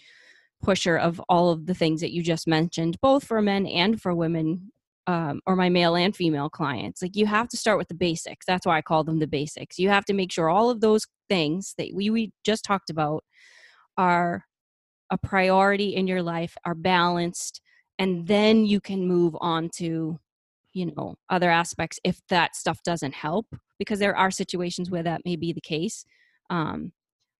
pusher 0.63 0.97
of 0.97 1.21
all 1.29 1.51
of 1.51 1.67
the 1.67 1.75
things 1.75 2.01
that 2.01 2.11
you 2.11 2.23
just 2.23 2.47
mentioned, 2.47 2.99
both 2.99 3.23
for 3.23 3.39
men 3.39 3.67
and 3.67 4.01
for 4.01 4.15
women, 4.15 4.71
um, 5.05 5.41
or 5.45 5.55
my 5.55 5.69
male 5.69 5.95
and 5.95 6.15
female 6.15 6.49
clients. 6.49 7.03
Like 7.03 7.15
you 7.15 7.27
have 7.27 7.47
to 7.49 7.57
start 7.57 7.77
with 7.77 7.87
the 7.87 7.93
basics. 7.93 8.47
That's 8.47 8.65
why 8.65 8.77
I 8.77 8.81
call 8.81 9.03
them 9.03 9.19
the 9.19 9.27
basics. 9.27 9.77
You 9.77 9.89
have 9.89 10.05
to 10.05 10.13
make 10.13 10.31
sure 10.31 10.49
all 10.49 10.71
of 10.71 10.81
those 10.81 11.05
things 11.29 11.75
that 11.77 11.89
we, 11.93 12.09
we 12.09 12.31
just 12.43 12.65
talked 12.65 12.89
about 12.89 13.23
are 13.95 14.43
a 15.11 15.19
priority 15.19 15.95
in 15.95 16.07
your 16.07 16.23
life, 16.23 16.57
are 16.65 16.73
balanced, 16.73 17.61
and 17.99 18.25
then 18.25 18.65
you 18.65 18.81
can 18.81 19.07
move 19.07 19.37
on 19.39 19.69
to 19.75 20.17
you 20.73 20.85
know 20.85 21.15
other 21.29 21.49
aspects 21.49 21.99
if 22.03 22.19
that 22.29 22.55
stuff 22.55 22.81
doesn't 22.83 23.13
help 23.13 23.47
because 23.77 23.99
there 23.99 24.15
are 24.15 24.31
situations 24.31 24.89
where 24.89 25.03
that 25.03 25.21
may 25.25 25.35
be 25.35 25.53
the 25.53 25.61
case 25.61 26.05
um, 26.49 26.91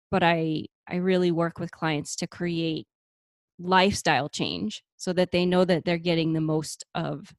but 0.10 0.24
i 0.24 0.66
i 0.90 0.96
really 0.96 1.32
work 1.32 1.60
with 1.60 1.72
clients 1.72 2.16
to 2.16 2.28
create 2.28 2.88
lifestyle 3.60 4.30
change 4.30 4.84
so 4.98 5.14
that 5.14 5.32
they 5.32 5.46
know 5.46 5.64
that 5.64 5.86
they're 5.86 5.98
getting 5.98 6.34
the 6.34 6.42
most 6.42 6.84
of 6.96 7.34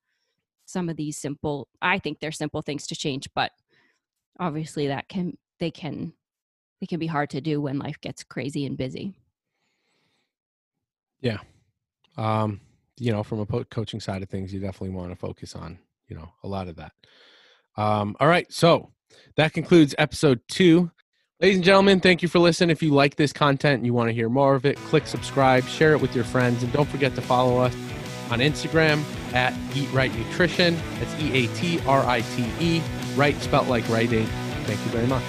some 0.67 0.89
of 0.89 0.97
these 0.97 1.19
simple 1.19 1.69
i 1.81 1.99
think 1.99 2.19
they're 2.21 2.33
simple 2.33 2.63
things 2.63 2.87
to 2.87 2.95
change 2.95 3.29
but 3.35 3.51
obviously 4.39 4.87
that 4.87 5.09
can 5.09 5.37
they 5.59 5.71
can 5.71 6.13
they 6.81 6.87
can 6.87 6.99
be 6.99 7.07
hard 7.07 7.31
to 7.31 7.41
do 7.41 7.61
when 7.61 7.79
life 7.79 8.01
gets 8.01 8.23
crazy 8.25 8.65
and 8.65 8.77
busy 8.77 9.15
Yeah. 11.23 11.39
Um, 12.17 12.61
you 12.99 13.13
know, 13.13 13.23
from 13.23 13.41
a 13.41 13.47
po- 13.47 13.65
coaching 13.65 14.01
side 14.01 14.23
of 14.23 14.29
things, 14.29 14.53
you 14.53 14.61
definitely 14.61 14.95
want 14.97 15.11
to 15.11 15.17
focus 15.17 15.55
on, 15.55 15.79
you 16.09 16.17
know, 16.17 16.29
a 16.43 16.49
lot 16.49 16.69
of 16.69 16.77
that. 16.77 16.93
Um, 17.77 18.17
all 18.21 18.29
right. 18.29 18.51
So 18.53 18.93
that 19.37 19.53
concludes 19.53 19.95
episode 19.99 20.41
two. 20.49 20.91
Ladies 21.41 21.57
and 21.57 21.65
gentlemen, 21.65 22.01
thank 22.01 22.23
you 22.23 22.29
for 22.29 22.39
listening. 22.39 22.71
If 22.71 22.83
you 22.83 22.93
like 22.93 23.17
this 23.17 23.33
content 23.33 23.79
and 23.79 23.87
you 23.87 23.93
want 23.93 24.09
to 24.09 24.15
hear 24.15 24.29
more 24.29 24.55
of 24.55 24.65
it, 24.65 24.77
click 24.77 25.07
subscribe, 25.07 25.65
share 25.65 25.93
it 25.93 26.01
with 26.01 26.15
your 26.15 26.25
friends, 26.25 26.63
and 26.63 26.73
don't 26.73 26.89
forget 26.89 27.15
to 27.17 27.23
follow 27.23 27.59
us 27.59 27.75
on 28.31 28.39
Instagram 28.39 29.03
at 29.35 29.53
Eat 29.77 29.91
Right 29.93 30.15
Nutrition. 30.17 30.77
That's 31.01 31.21
E 31.21 31.45
A 31.45 31.55
T 31.55 31.81
R 31.87 32.05
I 32.07 32.21
T 32.21 32.47
E, 32.61 32.83
right 33.17 33.37
spelt 33.41 33.67
like 33.67 33.89
Aid. 33.91 34.29
Thank 34.67 34.85
you 34.85 34.91
very 34.93 35.07
much. 35.09 35.25